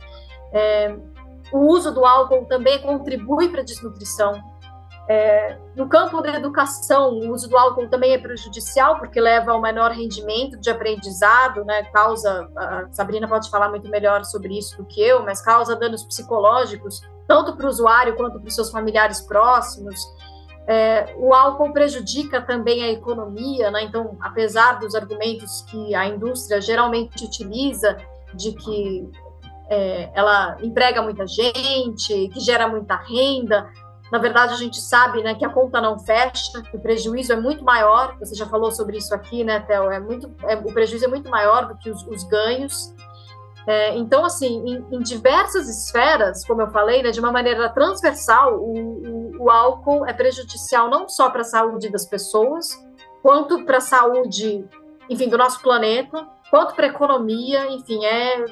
O 1.51 1.59
uso 1.67 1.91
do 1.93 2.05
álcool 2.05 2.45
também 2.45 2.79
contribui 2.81 3.49
para 3.49 3.61
a 3.61 3.63
desnutrição. 3.63 4.41
É, 5.11 5.57
no 5.75 5.89
campo 5.89 6.21
da 6.21 6.35
educação, 6.35 7.09
o 7.13 7.31
uso 7.31 7.49
do 7.49 7.57
álcool 7.57 7.89
também 7.89 8.13
é 8.13 8.19
prejudicial, 8.19 8.99
porque 8.99 9.19
leva 9.19 9.51
ao 9.51 9.59
menor 9.59 9.89
rendimento 9.89 10.55
de 10.59 10.69
aprendizado, 10.69 11.65
né, 11.65 11.83
causa, 11.85 12.47
a 12.55 12.87
Sabrina 12.91 13.27
pode 13.27 13.49
falar 13.49 13.69
muito 13.69 13.89
melhor 13.89 14.23
sobre 14.23 14.55
isso 14.55 14.77
do 14.77 14.85
que 14.85 15.01
eu, 15.01 15.23
mas 15.23 15.41
causa 15.41 15.75
danos 15.75 16.03
psicológicos, 16.03 17.01
tanto 17.27 17.57
para 17.57 17.65
o 17.65 17.69
usuário 17.69 18.15
quanto 18.15 18.39
para 18.39 18.47
os 18.47 18.53
seus 18.53 18.69
familiares 18.69 19.19
próximos. 19.21 19.99
É, 20.67 21.15
o 21.17 21.33
álcool 21.33 21.73
prejudica 21.73 22.39
também 22.39 22.83
a 22.83 22.91
economia, 22.91 23.71
né, 23.71 23.85
então, 23.85 24.15
apesar 24.21 24.73
dos 24.73 24.93
argumentos 24.93 25.63
que 25.63 25.95
a 25.95 26.05
indústria 26.05 26.61
geralmente 26.61 27.25
utiliza 27.25 27.97
de 28.35 28.53
que 28.53 29.09
é, 29.69 30.09
ela 30.13 30.57
emprega 30.61 31.01
muita 31.01 31.27
gente, 31.27 32.29
que 32.29 32.39
gera 32.39 32.67
muita 32.67 32.95
renda. 32.95 33.69
Na 34.11 34.17
verdade, 34.17 34.53
a 34.53 34.57
gente 34.57 34.81
sabe 34.81 35.21
né, 35.21 35.35
que 35.35 35.45
a 35.45 35.49
conta 35.49 35.79
não 35.79 35.99
fecha, 35.99 36.63
o 36.73 36.79
prejuízo 36.79 37.31
é 37.31 37.35
muito 37.35 37.63
maior. 37.63 38.17
Você 38.19 38.35
já 38.35 38.47
falou 38.47 38.71
sobre 38.71 38.97
isso 38.97 39.13
aqui, 39.13 39.43
né, 39.43 39.59
Theo? 39.59 39.91
É 39.91 39.99
muito, 39.99 40.33
é, 40.43 40.55
o 40.55 40.73
prejuízo 40.73 41.05
é 41.05 41.07
muito 41.07 41.29
maior 41.29 41.67
do 41.67 41.77
que 41.77 41.91
os, 41.91 42.01
os 42.07 42.23
ganhos. 42.23 42.95
É, 43.67 43.95
então, 43.95 44.25
assim, 44.25 44.63
em, 44.65 44.95
em, 44.95 44.99
diversas 44.99 45.69
esferas, 45.69 46.43
como 46.43 46.61
eu 46.61 46.71
falei, 46.71 47.03
né, 47.03 47.11
de 47.11 47.19
uma 47.19 47.31
maneira 47.31 47.69
transversal, 47.69 48.57
o, 48.57 48.73
o, 48.73 49.43
o 49.43 49.51
álcool 49.51 50.07
é 50.07 50.13
prejudicial 50.13 50.89
não 50.89 51.07
só 51.07 51.29
para 51.29 51.41
a 51.41 51.43
saúde 51.43 51.91
das 51.91 52.05
pessoas, 52.05 52.67
quanto 53.21 53.63
para 53.65 53.77
a 53.77 53.81
saúde, 53.81 54.65
enfim, 55.07 55.29
do 55.29 55.37
nosso 55.37 55.61
planeta, 55.61 56.27
quanto 56.49 56.73
para 56.73 56.87
a 56.87 56.89
economia, 56.89 57.67
enfim, 57.67 58.03
é 58.03 58.43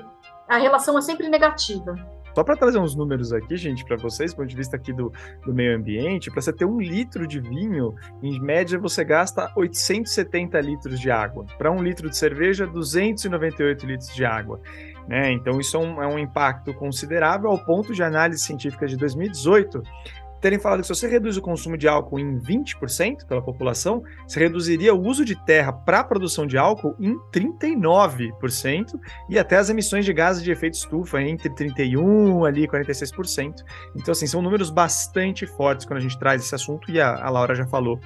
a 0.48 0.58
relação 0.58 0.98
é 0.98 1.02
sempre 1.02 1.28
negativa. 1.30 1.95
Só 2.38 2.43
para 2.43 2.56
trazer 2.56 2.78
uns 2.78 2.95
números 2.95 3.34
aqui, 3.34 3.58
gente, 3.58 3.84
para 3.84 3.98
vocês, 3.98 4.32
do 4.32 4.38
ponto 4.38 4.48
de 4.48 4.56
vista 4.56 4.76
aqui 4.76 4.93
do, 4.93 5.12
do 5.43 5.52
meio 5.52 5.76
ambiente, 5.76 6.30
para 6.30 6.39
você 6.39 6.54
ter 6.54 6.66
um 6.66 6.80
litro 6.80 7.26
de 7.26 7.39
vinho, 7.39 7.95
em 8.22 8.39
média 8.39 8.78
você 8.78 9.04
gasta 9.04 9.52
870 9.56 10.62
litros 10.62 11.00
de 11.00 11.10
água. 11.10 11.48
Para 11.58 11.72
um 11.72 11.82
litro 11.82 12.08
de 12.08 12.16
cerveja, 12.16 12.68
298 12.68 13.88
litros 13.88 14.14
de 14.14 14.24
água. 14.24 14.62
Né? 15.08 15.32
Então, 15.32 15.60
isso 15.60 15.78
é 15.78 15.80
um, 15.80 16.04
é 16.04 16.08
um 16.08 16.20
impacto 16.20 16.76
considerável 16.76 17.50
ao 17.50 17.58
ponto 17.58 17.91
de 17.91 18.04
análise 18.04 18.43
científica 18.43 18.86
de 18.86 18.98
2018 18.98 19.82
terem 20.40 20.60
falado 20.60 20.82
que 20.82 20.88
se 20.88 20.96
você 20.96 21.08
reduz 21.08 21.38
o 21.38 21.42
consumo 21.42 21.78
de 21.78 21.88
álcool 21.88 22.20
em 22.20 22.40
20% 22.40 23.26
pela 23.28 23.42
população, 23.42 24.04
você 24.28 24.40
reduziria 24.40 24.94
o 24.94 25.02
uso 25.02 25.26
de 25.26 25.36
terra 25.46 25.72
para 25.72 26.00
a 26.00 26.04
produção 26.04 26.46
de 26.46 26.58
álcool 26.58 26.96
em 27.00 27.16
39% 27.32 29.00
e 29.30 29.38
até 29.40 29.58
as 29.58 29.70
emissões 29.70 30.06
de 30.06 30.14
gases 30.14 30.44
de 30.44 30.52
efeito 30.52 30.76
estufa 30.76 31.22
entre 31.22 31.50
31 31.50 32.46
ali 32.46 32.68
46%. 32.68 33.64
Então 33.96 34.12
assim, 34.12 34.28
são 34.28 34.42
números 34.42 34.70
bastante 34.70 35.46
fortes 35.46 35.86
quando 35.86 35.98
a 35.98 36.02
gente 36.02 36.18
traz 36.20 36.44
esse 36.44 36.56
assunto 36.56 36.92
e 36.92 37.00
a, 37.00 37.24
a 37.24 37.30
Laura 37.30 37.56
já 37.56 37.66
falou 37.66 38.00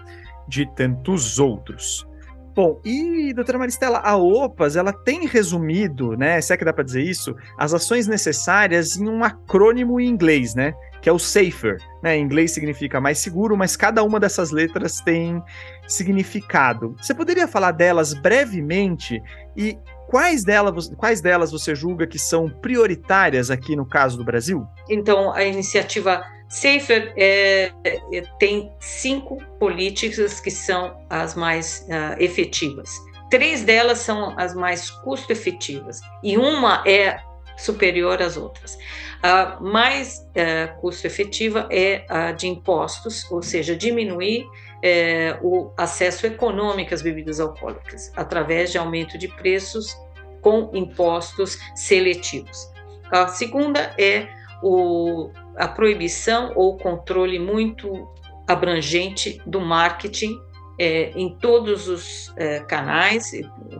de 0.47 0.65
tantos 0.75 1.39
outros. 1.39 2.05
Bom, 2.53 2.81
e 2.83 3.33
doutora 3.33 3.57
Maristela, 3.57 3.99
a 3.99 4.17
OPAS, 4.17 4.75
ela 4.75 4.91
tem 4.91 5.25
resumido, 5.25 6.17
né, 6.17 6.41
se 6.41 6.51
é 6.51 6.57
que 6.57 6.65
dá 6.65 6.73
para 6.73 6.83
dizer 6.83 7.01
isso, 7.01 7.33
as 7.57 7.73
ações 7.73 8.07
necessárias 8.07 8.97
em 8.97 9.07
um 9.07 9.23
acrônimo 9.23 10.01
em 10.01 10.09
inglês, 10.09 10.53
né, 10.53 10.73
que 11.01 11.09
é 11.09 11.11
o 11.11 11.19
SAFER. 11.19 11.77
Né? 12.01 12.17
Em 12.17 12.23
inglês 12.23 12.51
significa 12.51 13.01
mais 13.01 13.17
seguro, 13.17 13.57
mas 13.57 13.75
cada 13.75 14.03
uma 14.03 14.19
dessas 14.19 14.51
letras 14.51 15.01
tem 15.01 15.41
significado. 15.87 16.95
Você 17.01 17.13
poderia 17.13 17.47
falar 17.47 17.71
delas 17.71 18.13
brevemente 18.13 19.21
e 19.55 19.77
quais 20.07 20.43
delas, 20.43 20.89
quais 20.95 21.21
delas 21.21 21.51
você 21.51 21.73
julga 21.73 22.05
que 22.05 22.19
são 22.19 22.49
prioritárias 22.49 23.49
aqui 23.49 23.75
no 23.75 23.85
caso 23.85 24.17
do 24.17 24.23
Brasil? 24.23 24.67
Então, 24.89 25.33
a 25.33 25.43
iniciativa 25.43 26.23
Safer 26.51 27.13
é, 27.15 27.71
é, 27.85 28.21
tem 28.37 28.71
cinco 28.79 29.37
políticas 29.57 30.41
que 30.41 30.51
são 30.51 30.97
as 31.09 31.33
mais 31.33 31.87
uh, 31.87 32.21
efetivas. 32.21 32.89
Três 33.29 33.63
delas 33.63 33.99
são 33.99 34.37
as 34.37 34.53
mais 34.53 34.89
custo-efetivas 34.89 36.01
e 36.21 36.37
uma 36.37 36.83
é 36.85 37.21
superior 37.61 38.21
às 38.21 38.37
outras. 38.37 38.77
A 39.21 39.59
mais 39.59 40.27
uh, 40.29 40.79
custo-efetiva 40.81 41.67
é 41.71 42.05
a 42.09 42.31
de 42.31 42.47
impostos, 42.47 43.29
ou 43.31 43.41
seja, 43.41 43.75
diminuir 43.75 44.45
é, 44.83 45.37
o 45.43 45.71
acesso 45.77 46.25
econômico 46.25 46.93
às 46.93 47.01
bebidas 47.01 47.39
alcoólicas, 47.39 48.11
através 48.15 48.71
de 48.71 48.77
aumento 48.79 49.17
de 49.17 49.27
preços 49.27 49.95
com 50.41 50.71
impostos 50.73 51.59
seletivos. 51.75 52.67
A 53.11 53.27
segunda 53.27 53.93
é 53.97 54.27
o, 54.63 55.29
a 55.55 55.67
proibição 55.67 56.51
ou 56.55 56.77
controle 56.77 57.37
muito 57.37 58.07
abrangente 58.47 59.39
do 59.45 59.61
marketing 59.61 60.35
é, 60.77 61.11
em 61.15 61.37
todos 61.37 61.87
os 61.87 62.33
é, 62.37 62.59
canais 62.61 63.31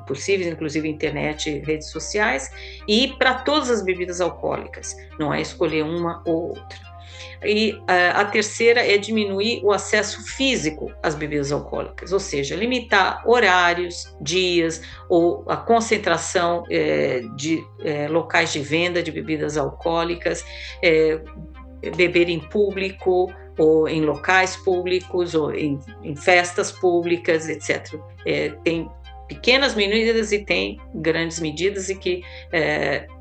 possíveis, 0.07 0.51
inclusive 0.51 0.87
internet 0.87 1.49
e 1.49 1.59
redes 1.59 1.89
sociais, 1.89 2.51
e 2.87 3.09
para 3.17 3.35
todas 3.35 3.69
as 3.69 3.81
bebidas 3.81 4.21
alcoólicas, 4.21 4.95
não 5.19 5.33
é 5.33 5.41
escolher 5.41 5.83
uma 5.83 6.21
ou 6.25 6.49
outra. 6.49 6.91
E 7.43 7.73
uh, 7.73 7.83
a 8.15 8.25
terceira 8.25 8.85
é 8.85 8.97
diminuir 8.97 9.61
o 9.63 9.71
acesso 9.71 10.21
físico 10.23 10.91
às 11.01 11.15
bebidas 11.15 11.51
alcoólicas, 11.51 12.13
ou 12.13 12.19
seja, 12.19 12.55
limitar 12.55 13.27
horários, 13.27 14.15
dias 14.21 14.81
ou 15.09 15.43
a 15.47 15.57
concentração 15.57 16.63
eh, 16.69 17.23
de 17.35 17.63
eh, 17.83 18.07
locais 18.07 18.53
de 18.53 18.59
venda 18.59 19.01
de 19.01 19.11
bebidas 19.11 19.57
alcoólicas, 19.57 20.45
eh, 20.83 21.19
beber 21.95 22.29
em 22.29 22.39
público 22.39 23.33
ou 23.57 23.87
em 23.87 24.01
locais 24.01 24.55
públicos 24.57 25.35
ou 25.35 25.53
em, 25.53 25.79
em 26.03 26.15
festas 26.15 26.71
públicas, 26.71 27.47
etc. 27.49 27.99
tem 28.63 28.89
pequenas 29.27 29.75
medidas 29.75 30.31
e 30.31 30.39
tem 30.39 30.79
grandes 30.95 31.39
medidas 31.39 31.89
e 31.89 31.95
que 31.95 32.21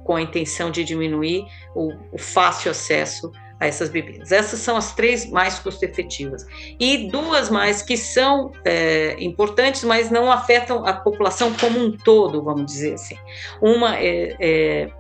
com 0.05 0.17
a 0.17 0.23
intenção 0.23 0.71
de 0.71 0.83
diminuir 0.83 1.45
o, 1.75 1.93
o 2.13 2.19
fácil 2.19 2.71
acesso 2.71 3.31
a 3.61 3.67
essas 3.67 3.91
bebidas. 3.91 4.33
Essas 4.33 4.59
são 4.59 4.77
as 4.77 4.95
três 4.95 5.29
mais 5.31 5.59
custo-efetivas. 5.59 6.47
E 6.81 7.09
duas 7.11 7.51
mais 7.51 7.83
que 7.83 7.97
são 7.97 8.51
é, 8.65 9.15
importantes, 9.21 9.85
mas 9.85 10.11
não 10.11 10.33
afetam 10.33 10.85
a 10.87 10.95
população 10.95 11.53
como 11.55 11.79
um 11.79 11.93
todo, 11.97 12.43
vamos 12.43 12.67
dizer 12.67 12.95
assim. 12.95 13.17
Uma 13.61 13.97
é, 13.99 14.35
é 14.41 14.91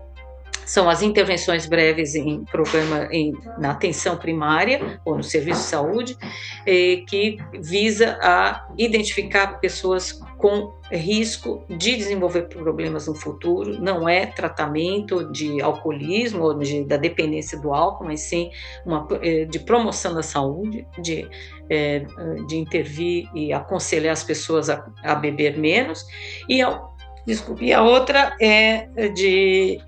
são 0.71 0.89
as 0.89 1.03
intervenções 1.03 1.66
breves 1.66 2.14
em 2.14 2.45
programa 2.45 3.09
em, 3.11 3.33
na 3.59 3.73
atenção 3.73 4.16
primária 4.16 5.01
ou 5.05 5.16
no 5.16 5.23
serviço 5.25 5.62
de 5.62 5.66
saúde, 5.66 6.16
eh, 6.64 7.03
que 7.09 7.39
visa 7.61 8.16
a 8.23 8.68
identificar 8.79 9.59
pessoas 9.59 10.12
com 10.39 10.73
risco 10.93 11.64
de 11.68 11.97
desenvolver 11.97 12.43
problemas 12.43 13.09
no 13.09 13.16
futuro. 13.16 13.83
Não 13.83 14.09
é 14.09 14.27
tratamento 14.27 15.33
de 15.33 15.61
alcoolismo 15.61 16.45
ou 16.45 16.55
de, 16.57 16.85
da 16.85 16.97
dependência 16.97 17.59
do 17.59 17.75
álcool, 17.75 18.05
mas 18.05 18.21
sim 18.21 18.53
uma, 18.87 19.09
eh, 19.23 19.47
de 19.47 19.59
promoção 19.59 20.14
da 20.14 20.23
saúde, 20.23 20.87
de, 21.03 21.29
eh, 21.68 22.05
de 22.47 22.57
intervir 22.57 23.29
e 23.35 23.53
aconselhar 23.53 24.12
as 24.12 24.23
pessoas 24.23 24.71
a, 24.71 24.87
a 25.03 25.16
beber 25.16 25.59
menos. 25.59 26.07
E 26.49 26.62
a, 26.62 26.81
desculpe, 27.27 27.73
a 27.73 27.83
outra 27.83 28.37
é 28.41 28.87
de 29.09 29.81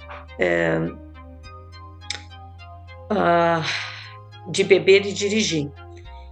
é, 0.43 0.79
uh, 3.13 4.51
de 4.51 4.65
beber 4.65 5.07
e 5.07 5.13
dirigir. 5.13 5.71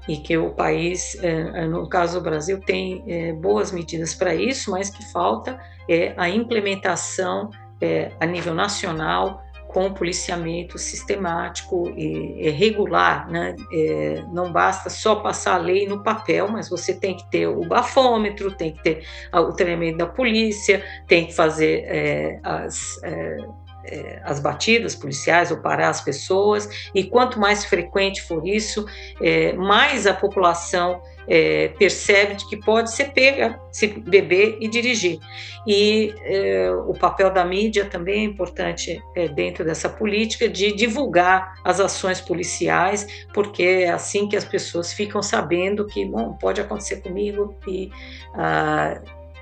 E 0.08 0.16
que 0.16 0.36
o 0.36 0.50
país, 0.50 1.16
é, 1.22 1.66
no 1.66 1.88
caso 1.88 2.18
do 2.18 2.24
Brasil, 2.24 2.58
tem 2.58 3.04
é, 3.06 3.32
boas 3.32 3.70
medidas 3.70 4.14
para 4.14 4.34
isso, 4.34 4.70
mas 4.70 4.90
que 4.90 5.04
falta 5.12 5.60
é 5.88 6.14
a 6.16 6.28
implementação 6.28 7.50
é, 7.80 8.10
a 8.18 8.26
nível 8.26 8.54
nacional 8.54 9.44
com 9.72 9.92
policiamento 9.92 10.76
sistemático 10.78 11.88
e, 11.96 12.50
regular, 12.50 13.30
né? 13.30 13.54
É, 13.72 14.24
não 14.32 14.52
basta 14.52 14.90
só 14.90 15.16
passar 15.16 15.54
a 15.54 15.58
lei 15.58 15.86
no 15.86 16.02
papel, 16.02 16.48
mas 16.48 16.68
você 16.68 16.92
tem 16.92 17.16
que 17.16 17.30
ter 17.30 17.46
o 17.46 17.64
bafômetro, 17.64 18.50
tem 18.50 18.72
que 18.72 18.82
ter 18.82 19.04
o 19.32 19.52
treinamento 19.52 19.98
da 19.98 20.06
polícia, 20.06 20.82
tem 21.06 21.26
que 21.26 21.32
fazer 21.32 21.84
é, 21.86 22.40
as 22.42 23.00
é, 23.04 23.36
é, 23.84 24.20
as 24.24 24.40
batidas 24.40 24.94
policiais 24.94 25.50
ou 25.50 25.58
parar 25.58 25.88
as 25.88 26.00
pessoas, 26.00 26.68
e 26.94 27.04
quanto 27.04 27.38
mais 27.38 27.64
frequente 27.64 28.22
for 28.22 28.46
isso, 28.46 28.84
é, 29.20 29.52
mais 29.54 30.06
a 30.06 30.14
população 30.14 31.00
é, 31.26 31.68
percebe 31.68 32.34
de 32.34 32.48
que 32.48 32.56
pode 32.56 32.90
ser 32.90 33.12
pega 33.12 33.60
se 33.70 33.86
beber 33.86 34.56
e 34.60 34.68
dirigir. 34.68 35.18
E 35.66 36.12
é, 36.24 36.70
o 36.70 36.92
papel 36.94 37.30
da 37.30 37.44
mídia 37.44 37.84
também 37.84 38.22
é 38.22 38.24
importante 38.24 39.00
é, 39.14 39.28
dentro 39.28 39.64
dessa 39.64 39.88
política 39.88 40.48
de 40.48 40.72
divulgar 40.72 41.54
as 41.64 41.78
ações 41.78 42.20
policiais, 42.20 43.06
porque 43.32 43.62
é 43.62 43.90
assim 43.90 44.28
que 44.28 44.36
as 44.36 44.44
pessoas 44.44 44.92
ficam 44.92 45.22
sabendo 45.22 45.86
que, 45.86 46.04
bom, 46.04 46.32
pode 46.34 46.60
acontecer 46.60 47.00
comigo 47.00 47.56
e. 47.66 47.90
Ah, 48.34 49.00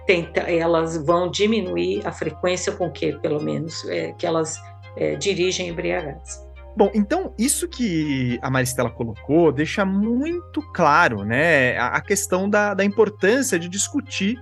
tenta, 0.08 0.40
elas 0.40 0.96
vão 0.96 1.30
diminuir 1.30 2.00
a 2.06 2.10
frequência 2.10 2.72
com 2.72 2.90
que, 2.90 3.12
pelo 3.18 3.42
menos, 3.42 3.86
é, 3.90 4.14
que 4.14 4.26
elas 4.26 4.58
é, 4.96 5.14
dirigem 5.16 5.68
embriagadas. 5.68 6.48
Bom, 6.74 6.90
então 6.94 7.34
isso 7.38 7.68
que 7.68 8.38
a 8.40 8.48
Maristela 8.48 8.88
colocou 8.88 9.52
deixa 9.52 9.84
muito 9.84 10.62
claro, 10.72 11.24
né, 11.24 11.76
a, 11.76 12.00
questão 12.00 12.48
da, 12.48 12.72
da 12.72 12.84
importância 12.84 13.58
de 13.58 13.68
discutir 13.68 14.40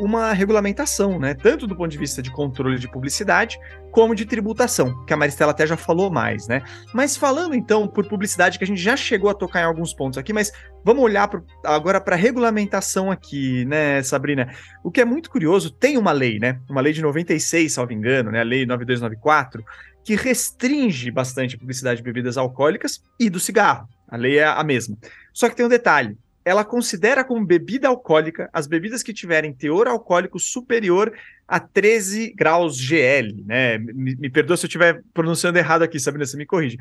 uma 0.00 0.32
regulamentação, 0.32 1.18
né? 1.18 1.34
Tanto 1.34 1.66
do 1.66 1.76
ponto 1.76 1.90
de 1.90 1.98
vista 1.98 2.22
de 2.22 2.30
controle 2.30 2.78
de 2.78 2.90
publicidade, 2.90 3.58
como 3.92 4.14
de 4.14 4.24
tributação, 4.24 5.04
que 5.04 5.12
a 5.12 5.16
Maristela 5.16 5.50
até 5.50 5.66
já 5.66 5.76
falou 5.76 6.10
mais, 6.10 6.48
né? 6.48 6.62
Mas 6.94 7.16
falando 7.16 7.54
então 7.54 7.86
por 7.86 8.08
publicidade, 8.08 8.58
que 8.58 8.64
a 8.64 8.66
gente 8.66 8.80
já 8.80 8.96
chegou 8.96 9.28
a 9.28 9.34
tocar 9.34 9.60
em 9.60 9.64
alguns 9.64 9.92
pontos 9.92 10.16
aqui, 10.16 10.32
mas 10.32 10.52
vamos 10.84 11.04
olhar 11.04 11.28
pro, 11.28 11.44
agora 11.64 12.00
para 12.00 12.16
a 12.16 12.18
regulamentação 12.18 13.10
aqui, 13.10 13.64
né, 13.66 14.02
Sabrina? 14.02 14.50
O 14.82 14.90
que 14.90 15.00
é 15.00 15.04
muito 15.04 15.28
curioso, 15.28 15.70
tem 15.70 15.98
uma 15.98 16.12
lei, 16.12 16.38
né? 16.38 16.58
Uma 16.68 16.80
lei 16.80 16.94
de 16.94 17.02
96, 17.02 17.70
salvo 17.70 17.92
engano, 17.92 18.30
né? 18.30 18.40
A 18.40 18.44
lei 18.44 18.64
9294, 18.64 19.62
que 20.02 20.16
restringe 20.16 21.10
bastante 21.10 21.56
a 21.56 21.58
publicidade 21.58 21.98
de 21.98 22.02
bebidas 22.02 22.38
alcoólicas 22.38 23.02
e 23.18 23.28
do 23.28 23.38
cigarro. 23.38 23.86
A 24.08 24.16
lei 24.16 24.38
é 24.38 24.46
a 24.46 24.64
mesma. 24.64 24.96
Só 25.32 25.48
que 25.48 25.54
tem 25.54 25.66
um 25.66 25.68
detalhe: 25.68 26.16
ela 26.50 26.64
considera 26.64 27.22
como 27.22 27.46
bebida 27.46 27.86
alcoólica 27.86 28.50
as 28.52 28.66
bebidas 28.66 29.04
que 29.04 29.12
tiverem 29.12 29.52
teor 29.52 29.86
alcoólico 29.86 30.36
superior 30.36 31.16
a 31.46 31.60
13 31.60 32.34
graus 32.36 32.76
GL, 32.76 33.44
né? 33.46 33.78
Me, 33.78 34.16
me 34.16 34.28
perdoa 34.28 34.56
se 34.56 34.66
eu 34.66 34.68
estiver 34.68 35.00
pronunciando 35.14 35.60
errado 35.60 35.82
aqui, 35.82 36.00
Sabrina, 36.00 36.26
você 36.26 36.36
me 36.36 36.44
corrige. 36.44 36.76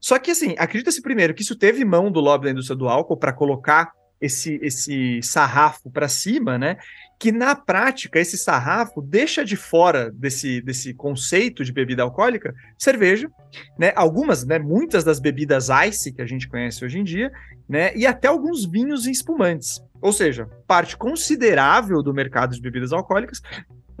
Só 0.00 0.18
que, 0.18 0.30
assim, 0.30 0.54
acredita-se 0.56 1.02
primeiro 1.02 1.34
que 1.34 1.42
isso 1.42 1.54
teve 1.54 1.84
mão 1.84 2.10
do 2.10 2.18
lobby 2.18 2.46
da 2.46 2.52
indústria 2.52 2.74
do 2.74 2.88
álcool 2.88 3.18
para 3.18 3.30
colocar 3.30 3.92
esse, 4.18 4.58
esse 4.62 5.20
sarrafo 5.22 5.90
para 5.90 6.08
cima, 6.08 6.56
né? 6.56 6.78
Que 7.20 7.30
na 7.30 7.54
prática 7.54 8.18
esse 8.18 8.36
sarrafo 8.36 9.00
deixa 9.00 9.44
de 9.44 9.54
fora 9.54 10.10
desse, 10.10 10.60
desse 10.62 10.92
conceito 10.94 11.62
de 11.62 11.72
bebida 11.72 12.02
alcoólica 12.02 12.52
cerveja, 12.76 13.30
né? 13.78 13.92
Algumas, 13.94 14.44
né? 14.44 14.58
Muitas 14.58 15.04
das 15.04 15.20
bebidas 15.20 15.68
ice 15.86 16.12
que 16.12 16.22
a 16.22 16.26
gente 16.26 16.48
conhece 16.48 16.84
hoje 16.84 16.98
em 16.98 17.04
dia, 17.04 17.30
né? 17.68 17.94
E 17.94 18.06
até 18.06 18.26
alguns 18.26 18.64
vinhos 18.64 19.06
e 19.06 19.10
espumantes. 19.10 19.80
Ou 20.00 20.12
seja, 20.12 20.48
parte 20.66 20.96
considerável 20.96 22.02
do 22.02 22.14
mercado 22.14 22.54
de 22.54 22.60
bebidas 22.60 22.92
alcoólicas 22.92 23.42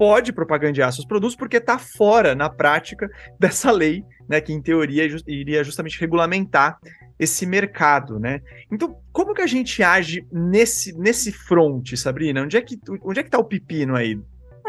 pode 0.00 0.32
propagandear 0.32 0.90
seus 0.94 1.06
produtos 1.06 1.36
porque 1.36 1.58
está 1.58 1.78
fora, 1.78 2.34
na 2.34 2.48
prática, 2.48 3.10
dessa 3.38 3.70
lei, 3.70 4.02
né, 4.26 4.40
que 4.40 4.50
em 4.50 4.62
teoria 4.62 5.06
iria 5.26 5.62
justamente 5.62 6.00
regulamentar 6.00 6.78
esse 7.20 7.44
mercado, 7.44 8.18
né? 8.18 8.40
Então, 8.72 8.96
como 9.12 9.34
que 9.34 9.42
a 9.42 9.46
gente 9.46 9.82
age 9.82 10.26
nesse 10.32 10.96
nesse 10.98 11.30
front, 11.30 11.94
Sabrina? 11.94 12.42
Onde 12.42 12.56
é 12.56 12.62
que 12.62 12.78
onde 13.02 13.20
é 13.20 13.22
que 13.22 13.28
tá 13.28 13.38
o 13.38 13.44
pepino 13.44 13.94
aí? 13.94 14.18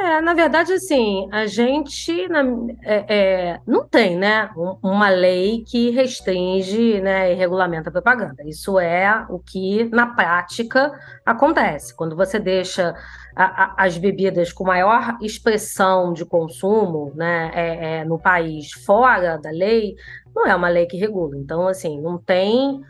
É, 0.01 0.19
na 0.19 0.33
verdade, 0.33 0.73
assim, 0.73 1.29
a 1.31 1.45
gente 1.45 2.27
na, 2.27 2.41
é, 2.83 3.05
é, 3.07 3.59
não 3.67 3.87
tem, 3.87 4.17
né, 4.17 4.49
uma 4.81 5.09
lei 5.09 5.63
que 5.63 5.91
restringe, 5.91 6.99
né, 6.99 7.31
e 7.31 7.35
regulamenta 7.35 7.89
a 7.89 7.91
propaganda. 7.91 8.41
Isso 8.43 8.79
é 8.79 9.23
o 9.29 9.37
que 9.37 9.83
na 9.91 10.07
prática 10.07 10.91
acontece. 11.23 11.95
Quando 11.95 12.15
você 12.15 12.39
deixa 12.39 12.95
a, 13.35 13.43
a, 13.43 13.85
as 13.85 13.95
bebidas 13.95 14.51
com 14.51 14.63
maior 14.63 15.19
expressão 15.21 16.13
de 16.13 16.25
consumo, 16.25 17.13
né, 17.15 17.51
é, 17.53 17.99
é, 17.99 18.05
no 18.05 18.17
país 18.17 18.71
fora 18.71 19.37
da 19.37 19.51
lei, 19.51 19.93
não 20.35 20.47
é 20.47 20.55
uma 20.55 20.67
lei 20.67 20.87
que 20.87 20.97
regula. 20.97 21.37
Então, 21.37 21.67
assim, 21.67 22.01
não 22.01 22.17
tem 22.17 22.81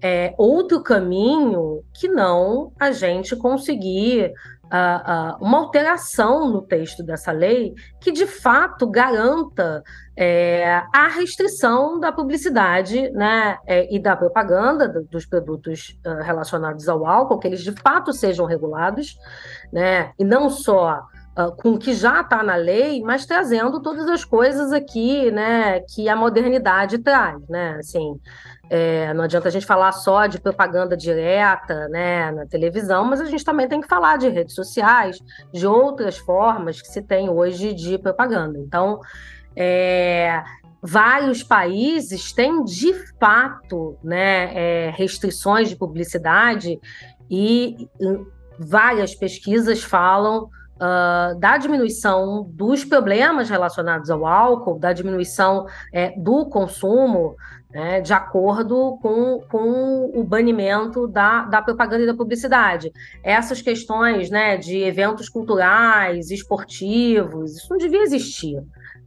é, 0.00 0.32
outro 0.38 0.80
caminho 0.84 1.82
que 1.92 2.06
não 2.06 2.72
a 2.78 2.92
gente 2.92 3.34
conseguir 3.34 4.32
uh, 4.72 5.36
uh, 5.36 5.44
uma 5.44 5.58
alteração 5.58 6.48
no 6.48 6.62
texto 6.62 7.02
dessa 7.02 7.32
lei 7.32 7.74
que, 8.00 8.12
de 8.12 8.26
fato, 8.26 8.88
garanta 8.88 9.82
é, 10.16 10.82
a 10.94 11.08
restrição 11.08 11.98
da 11.98 12.12
publicidade 12.12 13.10
né, 13.10 13.58
é, 13.66 13.92
e 13.94 13.98
da 13.98 14.14
propaganda 14.14 14.88
do, 14.88 15.04
dos 15.04 15.26
produtos 15.26 15.98
uh, 16.06 16.22
relacionados 16.22 16.88
ao 16.88 17.06
álcool, 17.06 17.38
que 17.38 17.48
eles 17.48 17.62
de 17.62 17.72
fato 17.72 18.12
sejam 18.12 18.46
regulados, 18.46 19.18
né, 19.72 20.12
e 20.18 20.24
não 20.24 20.50
só 20.50 21.02
uh, 21.48 21.56
com 21.56 21.70
o 21.72 21.78
que 21.78 21.92
já 21.92 22.20
está 22.20 22.42
na 22.42 22.54
lei, 22.54 23.02
mas 23.02 23.26
trazendo 23.26 23.80
todas 23.80 24.08
as 24.08 24.24
coisas 24.24 24.72
aqui 24.72 25.30
né, 25.30 25.80
que 25.80 26.08
a 26.08 26.16
modernidade 26.16 26.98
traz. 26.98 27.40
Né, 27.48 27.76
assim, 27.78 28.20
é, 28.68 29.12
não 29.14 29.24
adianta 29.24 29.48
a 29.48 29.50
gente 29.50 29.66
falar 29.66 29.92
só 29.92 30.26
de 30.26 30.40
propaganda 30.40 30.96
direta 30.96 31.88
né, 31.88 32.30
na 32.30 32.46
televisão, 32.46 33.04
mas 33.04 33.20
a 33.20 33.24
gente 33.24 33.44
também 33.44 33.68
tem 33.68 33.80
que 33.80 33.88
falar 33.88 34.16
de 34.16 34.28
redes 34.28 34.54
sociais, 34.54 35.18
de 35.52 35.66
outras 35.66 36.18
formas 36.18 36.80
que 36.80 36.88
se 36.88 37.02
tem 37.02 37.28
hoje 37.28 37.74
de 37.74 37.98
propaganda. 37.98 38.58
Então, 38.58 39.00
é, 39.56 40.42
vários 40.80 41.42
países 41.42 42.32
têm 42.32 42.64
de 42.64 42.94
fato 43.18 43.98
né, 44.02 44.54
é, 44.54 44.90
restrições 44.90 45.68
de 45.68 45.76
publicidade 45.76 46.78
e 47.30 47.88
várias 48.58 49.14
pesquisas 49.14 49.82
falam 49.82 50.48
uh, 50.80 51.38
da 51.38 51.58
diminuição 51.58 52.48
dos 52.50 52.84
problemas 52.84 53.50
relacionados 53.50 54.10
ao 54.10 54.26
álcool, 54.26 54.78
da 54.78 54.92
diminuição 54.92 55.66
é, 55.92 56.12
do 56.18 56.46
consumo, 56.46 57.36
né, 57.70 58.00
de 58.00 58.12
acordo 58.12 58.98
com, 59.00 59.40
com 59.48 60.10
o 60.12 60.24
banimento 60.24 61.06
da, 61.06 61.44
da 61.44 61.62
propaganda 61.62 62.02
e 62.02 62.06
da 62.06 62.14
publicidade. 62.14 62.90
Essas 63.22 63.62
questões 63.62 64.30
né, 64.30 64.56
de 64.56 64.78
eventos 64.78 65.28
culturais, 65.28 66.30
esportivos, 66.30 67.56
isso 67.56 67.68
não 67.70 67.78
devia 67.78 68.02
existir. 68.02 68.60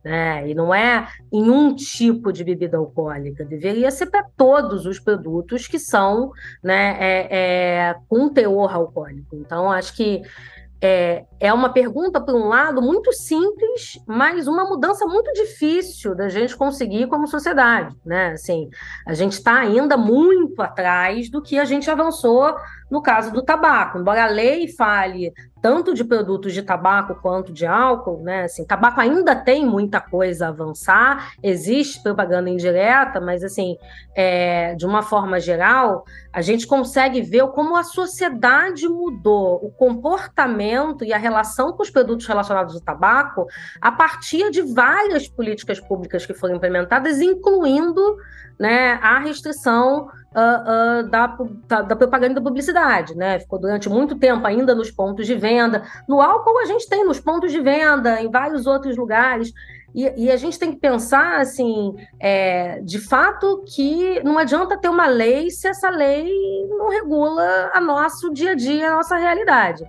Né? 0.03 0.49
E 0.49 0.55
não 0.55 0.73
é 0.73 1.07
em 1.31 1.49
um 1.49 1.73
tipo 1.73 2.31
de 2.31 2.43
bebida 2.43 2.77
alcoólica, 2.77 3.45
deveria 3.45 3.89
ser 3.89 4.07
para 4.07 4.25
todos 4.35 4.85
os 4.85 4.99
produtos 4.99 5.65
que 5.67 5.79
são 5.79 6.31
né, 6.61 6.97
é, 6.99 7.27
é, 7.31 7.95
com 8.09 8.29
teor 8.29 8.73
alcoólico. 8.73 9.35
Então, 9.35 9.71
acho 9.71 9.95
que 9.95 10.21
é, 10.81 11.23
é 11.43 11.51
uma 11.51 11.73
pergunta, 11.73 12.21
por 12.21 12.33
um 12.33 12.47
lado, 12.47 12.81
muito 12.81 13.11
simples, 13.11 13.99
mas 14.07 14.47
uma 14.47 14.63
mudança 14.63 15.05
muito 15.05 15.29
difícil 15.33 16.15
da 16.15 16.29
gente 16.29 16.55
conseguir 16.55 17.07
como 17.07 17.27
sociedade. 17.27 17.93
Né? 18.05 18.27
Assim, 18.27 18.69
a 19.05 19.13
gente 19.13 19.33
está 19.33 19.59
ainda 19.59 19.97
muito 19.97 20.61
atrás 20.61 21.29
do 21.29 21.41
que 21.41 21.59
a 21.59 21.65
gente 21.65 21.91
avançou 21.91 22.55
no 22.89 23.01
caso 23.01 23.33
do 23.33 23.43
tabaco. 23.43 23.97
Embora 23.97 24.23
a 24.23 24.27
lei 24.27 24.67
fale 24.69 25.33
tanto 25.63 25.93
de 25.93 26.03
produtos 26.03 26.53
de 26.53 26.61
tabaco 26.61 27.15
quanto 27.15 27.51
de 27.51 27.65
álcool, 27.65 28.21
né? 28.21 28.43
Assim, 28.43 28.65
tabaco 28.65 28.99
ainda 28.99 29.33
tem 29.33 29.65
muita 29.65 29.99
coisa 30.01 30.45
a 30.45 30.49
avançar, 30.49 31.31
existe 31.41 32.03
propaganda 32.03 32.49
indireta, 32.49 33.21
mas 33.21 33.43
assim, 33.43 33.77
é, 34.13 34.75
de 34.75 34.85
uma 34.85 35.01
forma 35.01 35.39
geral, 35.39 36.03
a 36.33 36.41
gente 36.41 36.67
consegue 36.67 37.21
ver 37.21 37.47
como 37.47 37.77
a 37.77 37.83
sociedade 37.83 38.87
mudou 38.87 39.55
o 39.63 39.71
comportamento 39.71 41.05
e 41.05 41.13
a 41.13 41.17
relação 41.17 41.32
com 41.73 41.83
os 41.83 41.89
produtos 41.89 42.25
relacionados 42.25 42.75
ao 42.75 42.81
tabaco 42.81 43.47
a 43.81 43.91
partir 43.91 44.51
de 44.51 44.61
várias 44.61 45.27
políticas 45.27 45.79
públicas 45.79 46.25
que 46.25 46.33
foram 46.33 46.55
implementadas, 46.55 47.21
incluindo 47.21 48.17
né, 48.59 48.99
a 49.01 49.19
restrição 49.19 50.07
uh, 50.33 51.01
uh, 51.03 51.09
da, 51.09 51.37
da, 51.67 51.81
da, 51.81 51.95
propaganda 51.95 52.35
da 52.35 52.41
publicidade, 52.41 53.15
né? 53.15 53.39
Ficou 53.39 53.59
durante 53.59 53.89
muito 53.89 54.15
tempo 54.17 54.45
ainda 54.45 54.75
nos 54.75 54.91
pontos 54.91 55.25
de 55.25 55.35
venda. 55.35 55.83
No 56.07 56.21
álcool 56.21 56.59
a 56.59 56.65
gente 56.65 56.87
tem 56.87 57.05
nos 57.05 57.19
pontos 57.19 57.51
de 57.51 57.59
venda, 57.59 58.21
em 58.21 58.29
vários 58.29 58.65
outros 58.65 58.97
lugares. 58.97 59.51
E, 59.93 60.25
e 60.25 60.31
a 60.31 60.37
gente 60.37 60.57
tem 60.57 60.71
que 60.71 60.79
pensar, 60.79 61.39
assim, 61.39 61.95
é, 62.19 62.79
de 62.81 62.99
fato, 62.99 63.63
que 63.67 64.21
não 64.23 64.39
adianta 64.39 64.77
ter 64.77 64.89
uma 64.89 65.05
lei 65.05 65.51
se 65.51 65.67
essa 65.67 65.89
lei 65.89 66.31
não 66.67 66.89
regula 66.89 67.69
a 67.73 67.79
nosso 67.79 68.33
dia 68.33 68.51
a 68.51 68.55
dia, 68.55 68.91
a 68.91 68.95
nossa 68.95 69.15
realidade. 69.17 69.83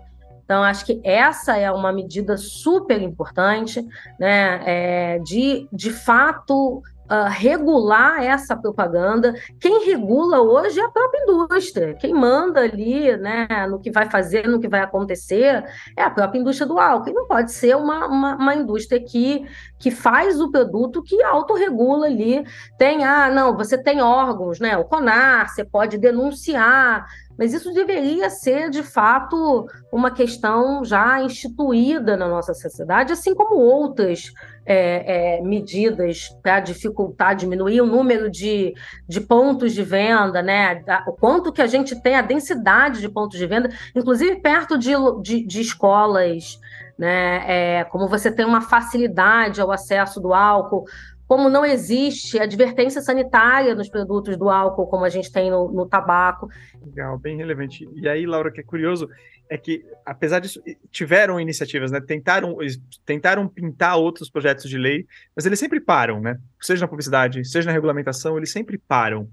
Então, 0.44 0.62
acho 0.62 0.84
que 0.84 1.00
essa 1.02 1.56
é 1.56 1.70
uma 1.70 1.92
medida 1.92 2.36
super 2.36 3.00
importante, 3.00 3.84
né, 4.18 4.60
é, 4.64 5.18
de, 5.20 5.66
de 5.72 5.90
fato 5.90 6.82
uh, 7.04 7.28
regular 7.28 8.22
essa 8.22 8.56
propaganda. 8.56 9.34
Quem 9.60 9.86
regula 9.86 10.40
hoje 10.40 10.80
é 10.80 10.84
a 10.84 10.90
própria 10.90 11.22
indústria. 11.22 11.94
Quem 11.94 12.14
manda 12.14 12.60
ali 12.60 13.16
né, 13.16 13.46
no 13.68 13.80
que 13.80 13.90
vai 13.90 14.08
fazer, 14.08 14.46
no 14.48 14.60
que 14.60 14.68
vai 14.68 14.80
acontecer, 14.80 15.64
é 15.96 16.02
a 16.02 16.10
própria 16.10 16.38
indústria 16.38 16.66
do 16.66 16.78
álcool. 16.78 17.10
E 17.10 17.14
não 17.14 17.26
pode 17.26 17.52
ser 17.52 17.76
uma, 17.76 18.06
uma, 18.06 18.36
uma 18.36 18.54
indústria 18.54 19.02
que, 19.02 19.46
que 19.78 19.90
faz 19.90 20.40
o 20.40 20.50
produto 20.50 21.02
que 21.02 21.22
autorregula 21.22 22.06
ali. 22.06 22.44
Tem, 22.78 23.04
ah, 23.04 23.30
não, 23.30 23.56
você 23.56 23.76
tem 23.76 24.00
órgãos, 24.00 24.60
né? 24.60 24.76
O 24.76 24.84
CONAR, 24.84 25.48
você 25.48 25.64
pode 25.64 25.98
denunciar 25.98 27.06
mas 27.38 27.52
isso 27.52 27.72
deveria 27.72 28.30
ser, 28.30 28.70
de 28.70 28.82
fato, 28.82 29.66
uma 29.92 30.10
questão 30.10 30.84
já 30.84 31.20
instituída 31.22 32.16
na 32.16 32.28
nossa 32.28 32.54
sociedade, 32.54 33.12
assim 33.12 33.34
como 33.34 33.56
outras 33.56 34.32
é, 34.66 35.36
é, 35.36 35.42
medidas 35.42 36.28
para 36.42 36.60
dificultar, 36.60 37.34
diminuir 37.34 37.80
o 37.80 37.86
número 37.86 38.30
de, 38.30 38.74
de 39.08 39.20
pontos 39.20 39.72
de 39.72 39.82
venda, 39.82 40.42
né? 40.42 40.82
o 41.06 41.12
quanto 41.12 41.52
que 41.52 41.62
a 41.62 41.66
gente 41.66 42.00
tem, 42.00 42.16
a 42.16 42.22
densidade 42.22 43.00
de 43.00 43.08
pontos 43.08 43.38
de 43.38 43.46
venda, 43.46 43.68
inclusive 43.94 44.36
perto 44.36 44.78
de, 44.78 44.92
de, 45.22 45.46
de 45.46 45.60
escolas, 45.60 46.58
né? 46.96 47.42
É, 47.80 47.84
como 47.84 48.08
você 48.08 48.30
tem 48.30 48.46
uma 48.46 48.60
facilidade 48.60 49.60
ao 49.60 49.72
acesso 49.72 50.20
do 50.20 50.32
álcool, 50.32 50.84
como 51.26 51.48
não 51.48 51.64
existe 51.64 52.38
advertência 52.38 53.00
sanitária 53.00 53.74
nos 53.74 53.88
produtos 53.88 54.36
do 54.36 54.50
álcool, 54.50 54.86
como 54.86 55.04
a 55.04 55.08
gente 55.08 55.32
tem 55.32 55.50
no, 55.50 55.70
no 55.72 55.86
tabaco. 55.86 56.48
Legal, 56.84 57.18
bem 57.18 57.36
relevante. 57.36 57.88
E 57.94 58.08
aí, 58.08 58.26
Laura, 58.26 58.50
o 58.50 58.52
que 58.52 58.60
é 58.60 58.64
curioso 58.64 59.08
é 59.48 59.58
que, 59.58 59.84
apesar 60.04 60.40
disso, 60.40 60.62
tiveram 60.90 61.38
iniciativas, 61.38 61.90
né? 61.90 62.00
Tentaram, 62.00 62.56
tentaram 63.04 63.48
pintar 63.48 63.96
outros 63.96 64.30
projetos 64.30 64.68
de 64.68 64.78
lei, 64.78 65.06
mas 65.34 65.46
eles 65.46 65.58
sempre 65.58 65.80
param, 65.80 66.20
né? 66.20 66.38
Seja 66.60 66.82
na 66.82 66.88
publicidade, 66.88 67.44
seja 67.44 67.66
na 67.66 67.72
regulamentação, 67.72 68.36
eles 68.36 68.50
sempre 68.50 68.78
param. 68.78 69.28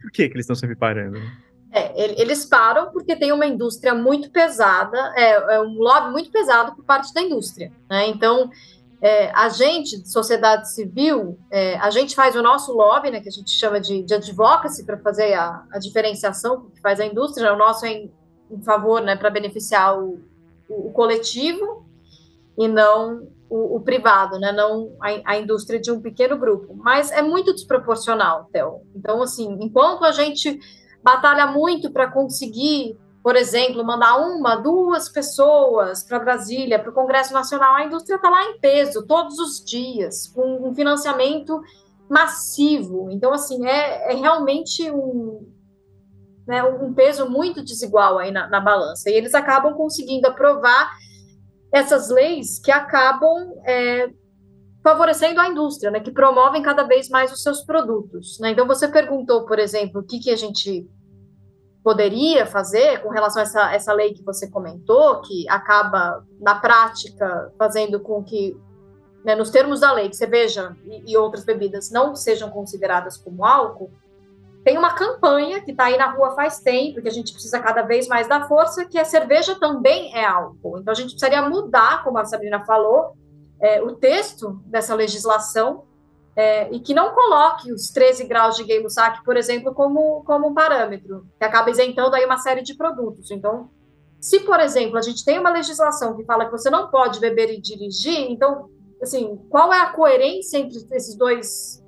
Por 0.00 0.10
que, 0.10 0.28
que 0.28 0.34
eles 0.34 0.44
estão 0.44 0.56
sempre 0.56 0.76
parando? 0.76 1.20
É, 1.72 2.20
eles 2.20 2.46
param 2.46 2.90
porque 2.90 3.16
tem 3.16 3.32
uma 3.32 3.46
indústria 3.46 3.94
muito 3.94 4.30
pesada, 4.30 4.96
é, 5.14 5.56
é 5.56 5.60
um 5.60 5.74
lobby 5.74 6.10
muito 6.10 6.30
pesado 6.30 6.74
por 6.74 6.84
parte 6.84 7.12
da 7.12 7.20
indústria. 7.20 7.70
Né? 7.90 8.08
Então, 8.08 8.50
é, 9.00 9.30
a 9.30 9.48
gente, 9.48 10.08
sociedade 10.08 10.70
civil, 10.72 11.38
é, 11.50 11.76
a 11.76 11.90
gente 11.90 12.14
faz 12.14 12.34
o 12.34 12.42
nosso 12.42 12.72
lobby, 12.72 13.10
né, 13.10 13.20
que 13.20 13.28
a 13.28 13.32
gente 13.32 13.50
chama 13.50 13.80
de, 13.80 14.02
de 14.02 14.14
advocacy, 14.14 14.84
para 14.84 14.98
fazer 14.98 15.34
a, 15.34 15.64
a, 15.70 15.78
diferenciação 15.78 16.70
que 16.74 16.80
faz 16.80 16.98
a 16.98 17.06
indústria, 17.06 17.52
o 17.52 17.56
nosso 17.56 17.84
é 17.84 17.92
em, 17.92 18.12
em 18.50 18.62
favor, 18.62 19.02
né, 19.02 19.14
para 19.14 19.28
beneficiar 19.28 19.98
o, 19.98 20.20
o, 20.68 20.88
o, 20.88 20.92
coletivo 20.92 21.84
e 22.58 22.66
não 22.66 23.28
o, 23.50 23.76
o 23.76 23.80
privado, 23.80 24.38
né, 24.38 24.50
não 24.50 24.96
a, 25.00 25.32
a, 25.32 25.38
indústria 25.38 25.78
de 25.78 25.90
um 25.90 26.00
pequeno 26.00 26.38
grupo. 26.38 26.74
Mas 26.74 27.12
é 27.12 27.20
muito 27.20 27.52
desproporcional, 27.52 28.48
Theo. 28.50 28.80
Então, 28.94 29.22
assim, 29.22 29.58
enquanto 29.60 30.04
a 30.04 30.12
gente 30.12 30.58
batalha 31.02 31.46
muito 31.46 31.90
para 31.90 32.10
conseguir 32.10 32.98
por 33.26 33.34
exemplo, 33.34 33.84
mandar 33.84 34.18
uma, 34.18 34.54
duas 34.54 35.08
pessoas 35.08 36.04
para 36.04 36.20
Brasília, 36.20 36.78
para 36.78 36.90
o 36.90 36.94
Congresso 36.94 37.32
Nacional, 37.32 37.74
a 37.74 37.84
indústria 37.84 38.14
está 38.14 38.30
lá 38.30 38.44
em 38.44 38.60
peso 38.60 39.04
todos 39.04 39.40
os 39.40 39.64
dias, 39.64 40.28
com 40.28 40.68
um 40.68 40.72
financiamento 40.72 41.60
massivo. 42.08 43.10
Então, 43.10 43.32
assim, 43.32 43.66
é, 43.66 44.12
é 44.12 44.14
realmente 44.14 44.88
um, 44.92 45.44
né, 46.46 46.62
um 46.62 46.94
peso 46.94 47.28
muito 47.28 47.64
desigual 47.64 48.16
aí 48.16 48.30
na, 48.30 48.48
na 48.48 48.60
balança. 48.60 49.10
E 49.10 49.14
eles 49.14 49.34
acabam 49.34 49.74
conseguindo 49.74 50.28
aprovar 50.28 50.92
essas 51.72 52.08
leis 52.08 52.60
que 52.60 52.70
acabam 52.70 53.54
é, 53.66 54.08
favorecendo 54.84 55.40
a 55.40 55.48
indústria, 55.48 55.90
né, 55.90 55.98
que 55.98 56.12
promovem 56.12 56.62
cada 56.62 56.84
vez 56.84 57.08
mais 57.08 57.32
os 57.32 57.42
seus 57.42 57.64
produtos. 57.64 58.38
Né? 58.38 58.52
Então, 58.52 58.68
você 58.68 58.86
perguntou, 58.86 59.46
por 59.46 59.58
exemplo, 59.58 60.00
o 60.00 60.04
que, 60.04 60.20
que 60.20 60.30
a 60.30 60.36
gente 60.36 60.88
poderia 61.86 62.44
fazer 62.44 63.00
com 63.00 63.10
relação 63.10 63.38
a 63.38 63.44
essa, 63.44 63.72
essa 63.72 63.92
lei 63.92 64.12
que 64.12 64.24
você 64.24 64.50
comentou, 64.50 65.20
que 65.20 65.48
acaba, 65.48 66.26
na 66.40 66.56
prática, 66.56 67.52
fazendo 67.56 68.00
com 68.00 68.24
que, 68.24 68.60
né, 69.24 69.36
nos 69.36 69.50
termos 69.50 69.78
da 69.78 69.92
lei, 69.92 70.08
que 70.08 70.16
cerveja 70.16 70.76
e, 70.84 71.12
e 71.12 71.16
outras 71.16 71.44
bebidas 71.44 71.88
não 71.92 72.16
sejam 72.16 72.50
consideradas 72.50 73.16
como 73.16 73.44
álcool, 73.44 73.92
tem 74.64 74.76
uma 74.76 74.94
campanha 74.94 75.60
que 75.60 75.70
está 75.70 75.84
aí 75.84 75.96
na 75.96 76.10
rua 76.10 76.34
faz 76.34 76.58
tempo, 76.58 77.00
que 77.00 77.06
a 77.06 77.12
gente 77.12 77.32
precisa 77.32 77.60
cada 77.60 77.82
vez 77.82 78.08
mais 78.08 78.26
dar 78.26 78.48
força, 78.48 78.84
que 78.84 78.98
a 78.98 79.04
cerveja 79.04 79.54
também 79.54 80.12
é 80.12 80.24
álcool. 80.24 80.80
Então, 80.80 80.90
a 80.90 80.96
gente 80.96 81.10
precisaria 81.10 81.48
mudar, 81.48 82.02
como 82.02 82.18
a 82.18 82.24
Sabrina 82.24 82.64
falou, 82.64 83.12
é, 83.60 83.80
o 83.80 83.94
texto 83.94 84.60
dessa 84.66 84.92
legislação 84.92 85.84
é, 86.36 86.70
e 86.70 86.80
que 86.80 86.92
não 86.92 87.14
coloque 87.14 87.72
os 87.72 87.88
13 87.90 88.24
graus 88.24 88.56
de 88.56 88.64
Gay-Lussac, 88.64 89.24
por 89.24 89.38
exemplo, 89.38 89.74
como, 89.74 90.22
como 90.24 90.52
parâmetro, 90.52 91.26
que 91.38 91.44
acaba 91.44 91.70
isentando 91.70 92.14
aí 92.14 92.26
uma 92.26 92.36
série 92.36 92.62
de 92.62 92.74
produtos. 92.74 93.30
Então, 93.30 93.70
Se, 94.20 94.40
por 94.40 94.60
exemplo, 94.60 94.98
a 94.98 95.02
gente 95.02 95.24
tem 95.24 95.38
uma 95.38 95.50
legislação 95.50 96.16
que 96.16 96.24
fala 96.24 96.46
que 96.46 96.50
você 96.50 96.68
não 96.68 96.90
pode 96.90 97.20
beber 97.20 97.50
e 97.50 97.60
dirigir, 97.60 98.30
então, 98.30 98.68
assim, 99.00 99.36
qual 99.48 99.72
é 99.72 99.80
a 99.80 99.92
coerência 99.92 100.58
entre 100.58 100.78
esses 100.92 101.14
dois, 101.14 101.82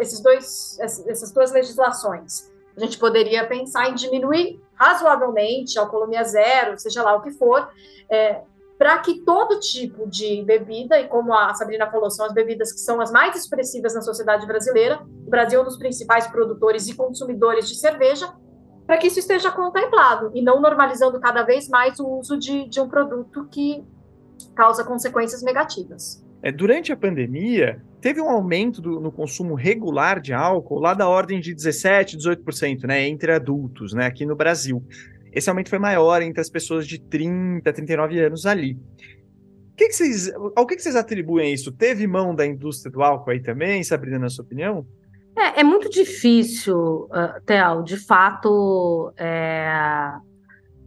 esses 0.00 0.20
dois, 0.20 0.78
essas 0.80 1.30
duas 1.32 1.52
legislações? 1.52 2.50
A 2.76 2.80
gente 2.80 2.98
poderia 2.98 3.46
pensar 3.46 3.88
em 3.88 3.94
diminuir 3.94 4.60
razoavelmente 4.74 5.78
alcoolemia 5.78 6.24
zero, 6.24 6.78
seja 6.78 7.02
lá 7.02 7.14
o 7.14 7.22
que 7.22 7.30
for, 7.30 7.68
é, 8.10 8.42
para 8.84 8.98
que 8.98 9.20
todo 9.20 9.58
tipo 9.60 10.06
de 10.06 10.42
bebida, 10.42 11.00
e 11.00 11.08
como 11.08 11.32
a 11.32 11.54
Sabrina 11.54 11.90
falou, 11.90 12.10
são 12.10 12.26
as 12.26 12.34
bebidas 12.34 12.70
que 12.70 12.78
são 12.78 13.00
as 13.00 13.10
mais 13.10 13.34
expressivas 13.34 13.94
na 13.94 14.02
sociedade 14.02 14.46
brasileira, 14.46 15.00
o 15.26 15.30
Brasil 15.30 15.58
é 15.58 15.62
um 15.62 15.64
dos 15.64 15.78
principais 15.78 16.26
produtores 16.26 16.86
e 16.86 16.94
consumidores 16.94 17.66
de 17.66 17.76
cerveja, 17.76 18.30
para 18.86 18.98
que 18.98 19.06
isso 19.06 19.18
esteja 19.18 19.50
contemplado 19.50 20.30
e 20.34 20.42
não 20.42 20.60
normalizando 20.60 21.18
cada 21.18 21.42
vez 21.44 21.66
mais 21.66 21.98
o 21.98 22.06
uso 22.06 22.36
de, 22.36 22.68
de 22.68 22.78
um 22.78 22.86
produto 22.86 23.48
que 23.50 23.82
causa 24.54 24.84
consequências 24.84 25.42
negativas. 25.42 26.22
É, 26.42 26.52
durante 26.52 26.92
a 26.92 26.96
pandemia, 26.96 27.82
teve 28.02 28.20
um 28.20 28.28
aumento 28.28 28.82
do, 28.82 29.00
no 29.00 29.10
consumo 29.10 29.54
regular 29.54 30.20
de 30.20 30.34
álcool 30.34 30.78
lá 30.78 30.92
da 30.92 31.08
ordem 31.08 31.40
de 31.40 31.54
17%, 31.54 32.18
18%, 32.18 32.86
né, 32.86 33.08
entre 33.08 33.32
adultos, 33.32 33.94
né, 33.94 34.04
aqui 34.04 34.26
no 34.26 34.36
Brasil. 34.36 34.84
Esse 35.34 35.50
aumento 35.50 35.68
foi 35.68 35.78
maior 35.78 36.22
entre 36.22 36.40
as 36.40 36.48
pessoas 36.48 36.86
de 36.86 37.00
30, 37.00 37.72
39 37.72 38.20
anos 38.20 38.46
ali. 38.46 38.78
Que 39.76 39.88
que 39.88 39.92
vocês, 39.92 40.32
ao 40.54 40.66
que, 40.66 40.76
que 40.76 40.82
vocês 40.82 40.94
atribuem 40.94 41.52
isso? 41.52 41.72
Teve 41.72 42.06
mão 42.06 42.34
da 42.34 42.46
indústria 42.46 42.92
do 42.92 43.02
álcool 43.02 43.30
aí 43.30 43.42
também, 43.42 43.82
Sabrina, 43.82 44.18
na 44.18 44.28
sua 44.28 44.44
opinião? 44.44 44.86
É, 45.36 45.60
é 45.60 45.64
muito 45.64 45.90
difícil, 45.90 47.08
uh, 47.10 47.40
Theo, 47.44 47.82
de 47.82 47.96
fato, 47.96 49.12
é, 49.16 50.12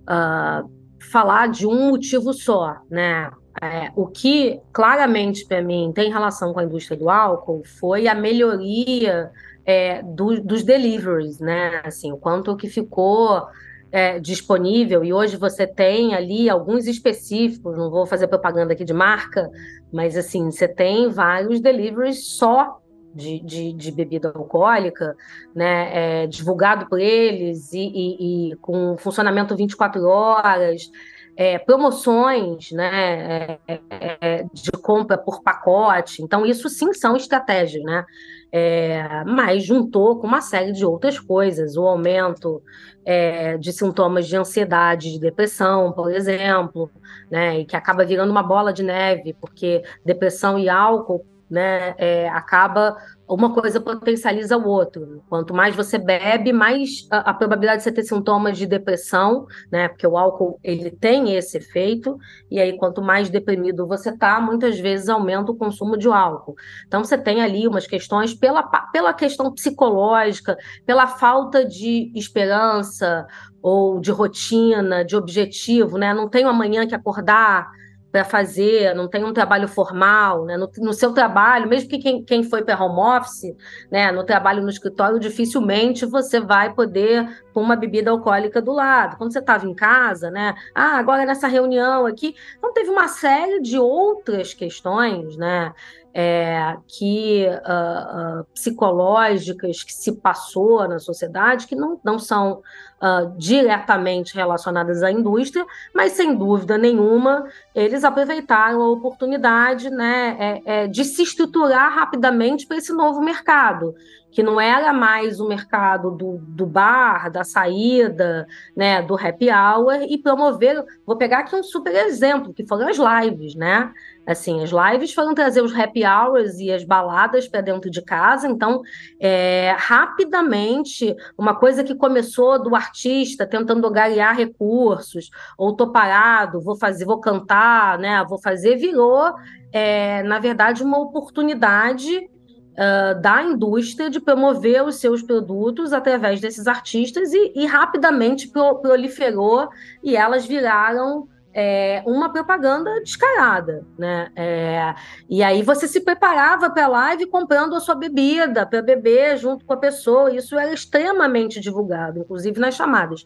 uh, 0.03 0.69
falar 1.11 1.47
de 1.47 1.67
um 1.67 1.89
motivo 1.89 2.33
só, 2.33 2.77
né? 2.89 3.29
É, 3.61 3.91
o 3.95 4.05
que 4.05 4.61
claramente 4.71 5.43
para 5.47 5.63
mim 5.63 5.91
tem 5.93 6.11
relação 6.11 6.53
com 6.53 6.59
a 6.59 6.63
indústria 6.63 6.95
do 6.95 7.09
álcool 7.09 7.63
foi 7.79 8.07
a 8.07 8.13
melhoria 8.13 9.31
é, 9.65 10.03
do, 10.03 10.39
dos 10.39 10.63
deliveries, 10.63 11.39
né? 11.39 11.81
Assim, 11.83 12.11
o 12.11 12.17
quanto 12.17 12.55
que 12.55 12.69
ficou 12.69 13.47
é, 13.91 14.19
disponível, 14.19 15.03
e 15.03 15.13
hoje 15.13 15.37
você 15.37 15.65
tem 15.65 16.13
ali 16.13 16.49
alguns 16.49 16.87
específicos, 16.87 17.77
não 17.77 17.89
vou 17.89 18.05
fazer 18.05 18.27
propaganda 18.27 18.73
aqui 18.73 18.83
de 18.83 18.93
marca, 18.93 19.49
mas 19.91 20.17
assim, 20.17 20.51
você 20.51 20.67
tem 20.67 21.09
vários 21.09 21.59
deliveries 21.59 22.27
só 22.27 22.79
de, 23.13 23.39
de, 23.39 23.73
de 23.73 23.91
bebida 23.91 24.31
alcoólica, 24.35 25.15
né, 25.55 26.23
é, 26.23 26.27
divulgado 26.27 26.87
por 26.87 26.99
eles 26.99 27.73
e, 27.73 27.79
e, 27.79 28.51
e, 28.51 28.55
com 28.57 28.95
funcionamento 28.97 29.55
24 29.55 30.03
horas, 30.05 30.91
é, 31.35 31.57
promoções 31.57 32.71
né, 32.71 33.57
é, 33.67 33.79
é, 33.89 34.45
de 34.51 34.71
compra 34.71 35.17
por 35.17 35.41
pacote. 35.41 36.21
Então, 36.21 36.45
isso 36.45 36.67
sim 36.67 36.93
são 36.93 37.15
estratégias, 37.15 37.83
né? 37.83 38.03
É, 38.51 39.23
mas 39.25 39.65
juntou 39.65 40.19
com 40.19 40.25
uma 40.25 40.39
série 40.41 40.71
de 40.71 40.85
outras 40.85 41.19
coisas, 41.19 41.75
o 41.75 41.85
aumento 41.85 42.61
é, 43.03 43.57
de 43.57 43.73
sintomas 43.73 44.27
de 44.27 44.37
ansiedade, 44.37 45.11
de 45.11 45.19
depressão, 45.19 45.91
por 45.91 46.11
exemplo, 46.11 46.89
né, 47.29 47.59
e 47.59 47.65
que 47.65 47.75
acaba 47.75 48.05
virando 48.05 48.31
uma 48.31 48.43
bola 48.43 48.71
de 48.71 48.83
neve, 48.83 49.33
porque 49.33 49.83
depressão 50.05 50.57
e 50.57 50.69
álcool 50.69 51.25
né, 51.49 51.95
é, 51.97 52.29
acaba 52.29 52.97
uma 53.27 53.53
coisa 53.53 53.81
potencializa 53.81 54.57
o 54.57 54.65
outro. 54.65 55.21
Quanto 55.27 55.53
mais 55.53 55.75
você 55.75 55.97
bebe, 55.97 56.53
mais 56.53 57.07
a, 57.11 57.31
a, 57.31 57.33
probabilidade 57.33 57.79
de 57.79 57.83
você 57.83 57.91
ter 57.91 58.03
sintomas 58.03 58.57
de 58.57 58.65
depressão, 58.65 59.45
né? 59.69 59.89
Porque 59.89 60.07
o 60.07 60.17
álcool 60.17 60.57
ele 60.63 60.89
tem 60.89 61.35
esse 61.35 61.57
efeito, 61.57 62.17
e 62.49 62.59
aí 62.59 62.77
quanto 62.77 63.01
mais 63.01 63.29
deprimido 63.29 63.85
você 63.85 64.15
tá, 64.15 64.39
muitas 64.39 64.79
vezes 64.79 65.09
aumenta 65.09 65.51
o 65.51 65.55
consumo 65.55 65.97
de 65.97 66.07
álcool. 66.07 66.55
Então 66.87 67.03
você 67.03 67.17
tem 67.17 67.41
ali 67.41 67.67
umas 67.67 67.85
questões 67.85 68.33
pela, 68.33 68.63
pela 68.63 69.13
questão 69.13 69.53
psicológica, 69.53 70.57
pela 70.85 71.07
falta 71.07 71.65
de 71.65 72.11
esperança 72.15 73.27
ou 73.61 73.99
de 73.99 74.11
rotina, 74.11 75.03
de 75.03 75.17
objetivo, 75.17 75.97
né? 75.97 76.13
Não 76.13 76.29
tenho 76.29 76.47
amanhã 76.47 76.87
que 76.87 76.95
acordar 76.95 77.69
para 78.11 78.23
fazer, 78.23 78.95
não 78.95 79.07
tem 79.07 79.23
um 79.23 79.33
trabalho 79.33 79.67
formal, 79.67 80.45
né? 80.45 80.57
No, 80.57 80.69
no 80.77 80.93
seu 80.93 81.13
trabalho, 81.13 81.67
mesmo 81.67 81.89
que 81.89 81.97
quem, 81.97 82.23
quem 82.23 82.43
foi 82.43 82.63
para 82.63 82.81
home 82.81 82.99
office, 83.17 83.55
né? 83.91 84.11
No 84.11 84.23
trabalho 84.23 84.63
no 84.63 84.69
escritório, 84.69 85.19
dificilmente 85.19 86.05
você 86.05 86.39
vai 86.39 86.73
poder 86.73 87.27
com 87.53 87.61
uma 87.61 87.75
bebida 87.75 88.11
alcoólica 88.11 88.61
do 88.61 88.71
lado. 88.71 89.17
Quando 89.17 89.33
você 89.33 89.39
estava 89.39 89.67
em 89.67 89.73
casa, 89.73 90.31
né? 90.31 90.55
Ah, 90.73 90.97
agora 90.97 91.25
nessa 91.25 91.47
reunião 91.47 92.05
aqui, 92.05 92.35
então 92.57 92.73
teve 92.73 92.89
uma 92.89 93.07
série 93.07 93.61
de 93.61 93.77
outras 93.77 94.53
questões, 94.53 95.35
né? 95.35 95.73
É, 96.13 96.75
que 96.87 97.45
uh, 97.47 98.41
uh, 98.41 98.43
psicológicas 98.53 99.83
que 99.83 99.93
se 99.93 100.13
passou 100.13 100.87
na 100.87 100.99
sociedade 100.99 101.67
que 101.67 101.75
não, 101.75 101.99
não 102.03 102.17
são 102.17 102.61
uh, 103.01 103.37
diretamente 103.37 104.35
relacionadas 104.35 105.03
à 105.03 105.11
indústria, 105.11 105.65
mas 105.93 106.13
sem 106.13 106.35
dúvida 106.35 106.77
nenhuma 106.77 107.45
eles 107.75 108.03
aproveitaram 108.03 108.81
a 108.81 108.89
oportunidade 108.89 109.89
né, 109.89 110.35
é, 110.39 110.61
é, 110.65 110.87
de 110.87 111.03
se 111.03 111.21
estruturar 111.21 111.93
rapidamente 111.93 112.65
para 112.65 112.77
esse 112.77 112.93
novo 112.93 113.21
mercado 113.21 113.93
que 114.37 114.43
não 114.43 114.61
era 114.61 114.93
mais 114.93 115.39
o 115.39 115.47
mercado 115.47 116.11
do, 116.11 116.37
do 116.37 116.63
bar, 116.63 117.31
da 117.31 117.43
saída, 117.43 118.47
né, 118.75 119.01
do 119.01 119.15
happy 119.15 119.49
hour, 119.49 120.03
e 120.07 120.15
promover. 120.15 120.85
Vou 121.07 121.17
pegar 121.17 121.39
aqui 121.39 121.55
um 121.55 121.63
super 121.63 122.05
exemplo, 122.05 122.53
que 122.53 122.63
foram 122.63 122.87
as 122.87 122.97
lives, 122.97 123.55
né? 123.55 123.91
Assim, 124.27 124.61
as 124.63 124.69
lives 124.69 125.11
foram 125.11 125.33
trazer 125.33 125.63
os 125.63 125.73
happy 125.73 126.05
hours 126.05 126.59
e 126.59 126.71
as 126.71 126.83
baladas 126.83 127.47
para 127.47 127.61
dentro 127.61 127.89
de 127.89 127.99
casa, 127.99 128.47
então, 128.47 128.83
é, 129.19 129.75
rapidamente, 129.75 131.15
uma 131.35 131.55
coisa 131.55 131.83
que 131.83 131.95
começou 131.95 132.61
do 132.61 132.75
artista 132.75 133.43
tentando 133.43 133.89
garear 133.89 134.37
recursos, 134.37 135.31
ou 135.57 135.75
tô 135.75 135.91
parado, 135.91 136.61
vou 136.61 136.77
fazer, 136.77 137.05
vou 137.05 137.19
cantar, 137.19 137.97
né? 137.97 138.23
Vou 138.29 138.39
fazer, 138.39 138.75
virou, 138.75 139.33
é, 139.73 140.21
na 140.21 140.37
verdade, 140.37 140.83
uma 140.83 140.99
oportunidade 140.99 142.29
uh, 142.77 143.19
da 143.19 143.41
indústria 143.43 144.09
de 144.09 144.19
promover 144.19 144.83
os 144.83 144.97
seus 144.97 145.21
produtos 145.21 145.91
através 145.91 146.39
desses 146.39 146.67
artistas 146.67 147.33
e, 147.33 147.53
e 147.55 147.65
rapidamente 147.65 148.47
proliferou 148.47 149.69
e 150.03 150.15
elas 150.15 150.45
viraram 150.45 151.27
é, 151.59 152.03
uma 152.05 152.31
propaganda 152.31 153.01
descarada, 153.01 153.83
né? 153.97 154.29
É, 154.35 154.93
e 155.27 155.41
aí 155.41 155.63
você 155.63 155.87
se 155.87 156.01
preparava 156.01 156.69
para 156.69 156.85
a 156.85 156.87
live 156.87 157.25
comprando 157.25 157.73
a 157.73 157.79
sua 157.79 157.95
bebida 157.95 158.63
para 158.63 158.79
beber 158.79 159.37
junto 159.37 159.65
com 159.65 159.73
a 159.73 159.77
pessoa. 159.77 160.31
Isso 160.31 160.55
era 160.55 160.71
extremamente 160.71 161.59
divulgado, 161.59 162.19
inclusive 162.19 162.59
nas 162.59 162.75
chamadas. 162.75 163.25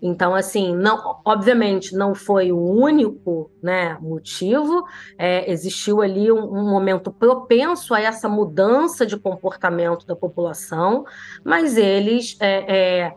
Então, 0.00 0.32
assim, 0.32 0.76
não, 0.76 1.20
obviamente 1.24 1.96
não 1.96 2.14
foi 2.14 2.52
o 2.52 2.60
único, 2.60 3.50
né, 3.60 3.98
motivo. 4.00 4.84
É, 5.18 5.50
existiu 5.50 6.00
ali 6.00 6.30
um, 6.30 6.38
um 6.38 6.70
momento 6.70 7.10
propenso 7.10 7.94
a 7.94 8.00
essa 8.00 8.28
mudança 8.28 9.04
de 9.04 9.16
comportamento 9.16 10.06
da 10.06 10.14
população, 10.14 11.04
mas 11.44 11.76
eles 11.76 12.36
é, 12.38 13.02
é 13.08 13.14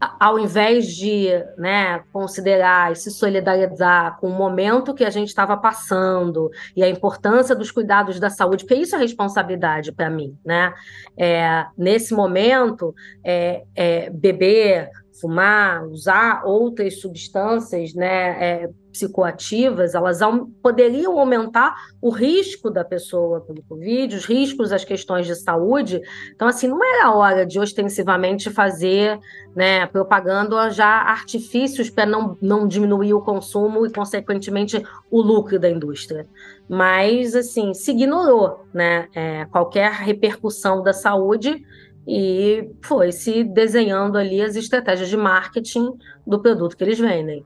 ao 0.00 0.38
invés 0.38 0.86
de 0.94 1.28
né, 1.56 2.02
considerar 2.12 2.92
e 2.92 2.96
se 2.96 3.10
solidarizar 3.10 4.18
com 4.20 4.28
o 4.28 4.34
momento 4.34 4.94
que 4.94 5.04
a 5.04 5.10
gente 5.10 5.28
estava 5.28 5.56
passando 5.56 6.50
e 6.76 6.82
a 6.82 6.88
importância 6.88 7.54
dos 7.54 7.70
cuidados 7.70 8.20
da 8.20 8.30
saúde, 8.30 8.64
porque 8.64 8.80
isso 8.80 8.94
é 8.94 8.98
responsabilidade 8.98 9.90
para 9.90 10.08
mim, 10.08 10.36
né? 10.44 10.72
É, 11.16 11.66
nesse 11.76 12.14
momento, 12.14 12.94
é, 13.24 13.64
é, 13.74 14.10
beber, 14.10 14.88
fumar, 15.20 15.84
usar 15.86 16.42
outras 16.44 17.00
substâncias, 17.00 17.92
né, 17.94 18.62
é, 18.62 18.70
psicoativas, 18.98 19.94
elas 19.94 20.18
poderiam 20.60 21.18
aumentar 21.18 21.76
o 22.02 22.10
risco 22.10 22.68
da 22.68 22.84
pessoa 22.84 23.40
pelo 23.40 23.62
Covid, 23.62 24.16
os 24.16 24.24
riscos, 24.24 24.72
as 24.72 24.84
questões 24.84 25.26
de 25.26 25.36
saúde. 25.36 26.00
Então, 26.34 26.48
assim, 26.48 26.66
não 26.66 26.84
era 26.84 27.12
hora 27.12 27.46
de 27.46 27.60
ostensivamente 27.60 28.50
fazer 28.50 29.18
né, 29.54 29.86
propaganda 29.86 30.70
já 30.70 30.86
artifícios 30.86 31.88
para 31.88 32.04
não, 32.04 32.36
não 32.42 32.66
diminuir 32.66 33.14
o 33.14 33.20
consumo 33.20 33.86
e, 33.86 33.90
consequentemente, 33.90 34.82
o 35.10 35.20
lucro 35.20 35.58
da 35.58 35.70
indústria. 35.70 36.26
Mas, 36.68 37.36
assim, 37.36 37.72
se 37.72 37.92
ignorou 37.92 38.64
né, 38.74 39.08
é, 39.14 39.44
qualquer 39.46 39.92
repercussão 39.92 40.82
da 40.82 40.92
saúde 40.92 41.64
e 42.06 42.70
foi 42.82 43.12
se 43.12 43.44
desenhando 43.44 44.16
ali 44.16 44.40
as 44.40 44.56
estratégias 44.56 45.08
de 45.08 45.16
marketing 45.16 45.92
do 46.26 46.40
produto 46.40 46.76
que 46.76 46.82
eles 46.82 46.98
vendem. 46.98 47.44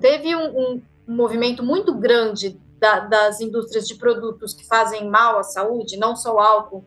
Teve 0.00 0.34
um, 0.34 0.58
um, 0.58 0.82
movimento 1.06 1.62
muito 1.62 1.94
grande 1.94 2.60
da, 2.78 3.00
das 3.00 3.40
indústrias 3.40 3.86
de 3.86 3.96
produtos 3.96 4.54
que 4.54 4.66
fazem 4.66 5.08
mal 5.08 5.38
à 5.38 5.42
saúde, 5.42 5.96
não 5.96 6.14
só 6.14 6.38
álcool, 6.38 6.84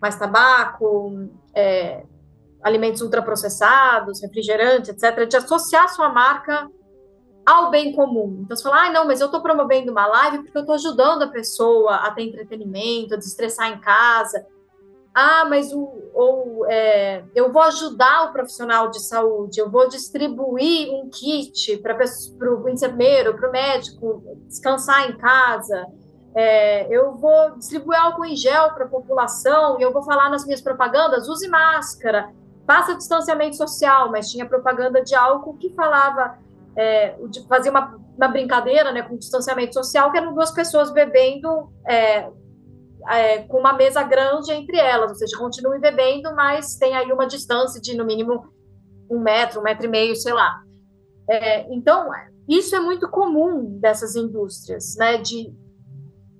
mas 0.00 0.18
tabaco, 0.18 1.28
é, 1.54 2.04
alimentos 2.62 3.00
ultraprocessados, 3.02 4.20
refrigerantes, 4.22 4.90
etc., 4.90 5.26
de 5.26 5.36
associar 5.36 5.88
sua 5.88 6.08
marca 6.08 6.68
ao 7.46 7.70
bem 7.70 7.92
comum. 7.92 8.40
Então, 8.42 8.56
você 8.56 8.62
fala, 8.62 8.86
ah, 8.86 8.92
não, 8.92 9.06
mas 9.06 9.20
eu 9.20 9.26
estou 9.26 9.40
promovendo 9.40 9.90
uma 9.90 10.06
live 10.06 10.38
porque 10.42 10.58
eu 10.58 10.62
estou 10.62 10.74
ajudando 10.74 11.22
a 11.22 11.28
pessoa 11.28 11.96
a 11.96 12.10
ter 12.10 12.24
entretenimento, 12.24 13.14
a 13.14 13.16
desestressar 13.16 13.72
em 13.72 13.80
casa. 13.80 14.44
Ah, 15.20 15.44
mas 15.46 15.72
o, 15.72 16.10
ou, 16.14 16.64
é, 16.70 17.24
eu 17.34 17.50
vou 17.50 17.60
ajudar 17.62 18.26
o 18.26 18.32
profissional 18.32 18.88
de 18.88 19.00
saúde, 19.00 19.58
eu 19.58 19.68
vou 19.68 19.88
distribuir 19.88 20.94
um 20.94 21.10
kit 21.10 21.76
para 21.78 21.98
o 22.54 22.68
enfermeiro, 22.68 23.34
para 23.36 23.48
o 23.48 23.50
médico 23.50 24.22
descansar 24.46 25.10
em 25.10 25.16
casa. 25.16 25.88
É, 26.36 26.86
eu 26.88 27.16
vou 27.16 27.56
distribuir 27.56 27.98
álcool 27.98 28.26
em 28.26 28.36
gel 28.36 28.70
para 28.74 28.84
a 28.84 28.88
população 28.88 29.80
e 29.80 29.82
eu 29.82 29.92
vou 29.92 30.04
falar 30.04 30.30
nas 30.30 30.44
minhas 30.44 30.60
propagandas: 30.60 31.28
use 31.28 31.48
máscara, 31.48 32.30
faça 32.64 32.94
distanciamento 32.94 33.56
social. 33.56 34.12
Mas 34.12 34.30
tinha 34.30 34.46
propaganda 34.46 35.02
de 35.02 35.16
álcool 35.16 35.54
que 35.54 35.74
falava 35.74 36.38
é, 36.76 37.16
de 37.28 37.44
fazer 37.48 37.70
uma, 37.70 37.98
uma, 38.16 38.28
brincadeira 38.28 38.92
né, 38.92 39.02
com 39.02 39.16
distanciamento 39.16 39.74
social, 39.74 40.12
que 40.12 40.18
eram 40.18 40.32
duas 40.32 40.52
pessoas 40.52 40.92
bebendo 40.92 41.72
é, 43.08 43.38
com 43.44 43.58
uma 43.58 43.72
mesa 43.72 44.02
grande 44.02 44.52
entre 44.52 44.76
elas, 44.76 45.10
ou 45.10 45.16
seja, 45.16 45.36
continuem 45.36 45.80
bebendo, 45.80 46.34
mas 46.34 46.76
tem 46.76 46.94
aí 46.94 47.10
uma 47.10 47.26
distância 47.26 47.80
de 47.80 47.96
no 47.96 48.04
mínimo 48.04 48.52
um 49.10 49.18
metro, 49.18 49.60
um 49.60 49.62
metro 49.62 49.86
e 49.86 49.88
meio, 49.88 50.14
sei 50.14 50.32
lá. 50.32 50.62
É, 51.28 51.72
então, 51.72 52.08
isso 52.48 52.76
é 52.76 52.80
muito 52.80 53.08
comum 53.08 53.78
dessas 53.78 54.14
indústrias, 54.14 54.96
né, 54.96 55.18
de 55.18 55.52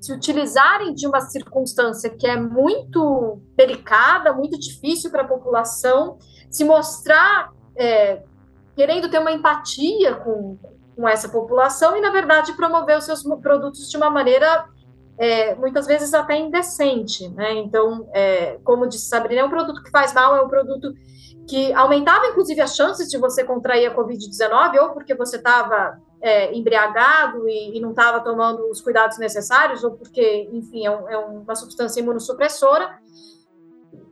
se 0.00 0.12
utilizarem 0.12 0.94
de 0.94 1.06
uma 1.06 1.20
circunstância 1.20 2.10
que 2.10 2.26
é 2.26 2.38
muito 2.38 3.40
delicada, 3.56 4.32
muito 4.32 4.58
difícil 4.58 5.10
para 5.10 5.22
a 5.22 5.28
população, 5.28 6.18
se 6.50 6.64
mostrar 6.64 7.52
é, 7.76 8.22
querendo 8.76 9.10
ter 9.10 9.18
uma 9.18 9.32
empatia 9.32 10.14
com, 10.16 10.56
com 10.94 11.08
essa 11.08 11.28
população 11.28 11.96
e, 11.96 12.00
na 12.00 12.10
verdade, 12.10 12.52
promover 12.52 12.96
os 12.96 13.04
seus 13.04 13.22
produtos 13.40 13.90
de 13.90 13.96
uma 13.96 14.08
maneira 14.08 14.66
é, 15.18 15.54
muitas 15.54 15.86
vezes 15.86 16.14
até 16.14 16.38
indecente. 16.38 17.28
Né? 17.30 17.54
Então, 17.56 18.08
é, 18.12 18.58
como 18.64 18.86
disse 18.86 19.08
Sabrina, 19.08 19.42
é 19.42 19.44
um 19.44 19.50
produto 19.50 19.82
que 19.82 19.90
faz 19.90 20.14
mal, 20.14 20.36
é 20.36 20.42
um 20.42 20.48
produto 20.48 20.94
que 21.48 21.72
aumentava, 21.72 22.26
inclusive, 22.26 22.60
as 22.60 22.76
chances 22.76 23.08
de 23.08 23.18
você 23.18 23.42
contrair 23.42 23.86
a 23.86 23.94
Covid-19, 23.94 24.80
ou 24.82 24.90
porque 24.90 25.14
você 25.14 25.36
estava 25.36 25.98
é, 26.20 26.54
embriagado 26.54 27.48
e, 27.48 27.76
e 27.76 27.80
não 27.80 27.90
estava 27.90 28.20
tomando 28.20 28.68
os 28.70 28.80
cuidados 28.80 29.18
necessários, 29.18 29.82
ou 29.82 29.92
porque, 29.92 30.48
enfim, 30.52 30.86
é, 30.86 30.90
um, 30.90 31.08
é 31.08 31.16
uma 31.16 31.54
substância 31.54 32.00
imunossupressora 32.00 32.98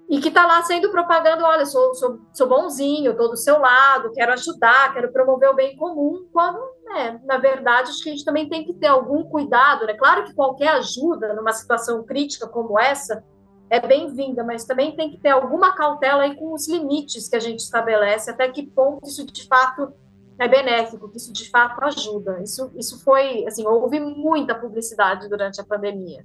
e 0.09 0.20
que 0.20 0.28
está 0.28 0.46
lá 0.46 0.62
sendo 0.62 0.90
propaganda, 0.90 1.44
olha, 1.44 1.66
sou, 1.66 1.94
sou, 1.94 2.20
sou 2.32 2.48
bonzinho, 2.48 3.11
estou 3.11 3.28
do 3.28 3.36
seu 3.36 3.59
lado, 3.59 4.12
quero 4.12 4.32
ajudar, 4.32 4.94
quero 4.94 5.12
promover 5.12 5.50
o 5.50 5.54
bem 5.54 5.76
comum, 5.76 6.26
quando, 6.32 6.61
né, 6.87 7.20
na 7.24 7.39
verdade, 7.39 7.91
acho 7.91 8.03
que 8.03 8.09
a 8.09 8.12
gente 8.12 8.24
também 8.24 8.49
tem 8.49 8.64
que 8.64 8.72
ter 8.74 8.87
algum 8.87 9.24
cuidado, 9.24 9.87
né? 9.87 9.95
Claro 9.95 10.24
que 10.24 10.34
qualquer 10.34 10.68
ajuda 10.68 11.34
numa 11.34 11.53
situação 11.53 12.05
crítica 12.05 12.47
como 12.47 12.78
essa 12.78 13.22
é 13.68 13.84
bem-vinda, 13.84 14.45
mas 14.45 14.64
também 14.64 14.95
tem 14.95 15.11
que 15.11 15.18
ter 15.18 15.30
alguma 15.30 15.74
cautela 15.74 16.22
aí 16.22 16.37
com 16.37 16.55
os 16.55 16.68
limites 16.68 17.28
que 17.28 17.37
a 17.37 17.41
gente 17.41 17.61
estabelece, 17.61 18.30
até 18.30 18.49
que 18.49 18.64
ponto 18.64 19.07
isso 19.07 19.26
de 19.26 19.47
fato 19.47 19.93
é 20.39 20.47
benéfico, 20.47 21.09
que 21.11 21.16
isso 21.16 21.32
de 21.32 21.51
fato 21.51 21.82
ajuda. 21.84 22.41
Isso, 22.43 22.70
isso 22.76 23.03
foi, 23.03 23.45
assim, 23.47 23.66
houve 23.66 23.99
muita 23.99 24.55
publicidade 24.55 25.28
durante 25.28 25.61
a 25.61 25.64
pandemia. 25.64 26.24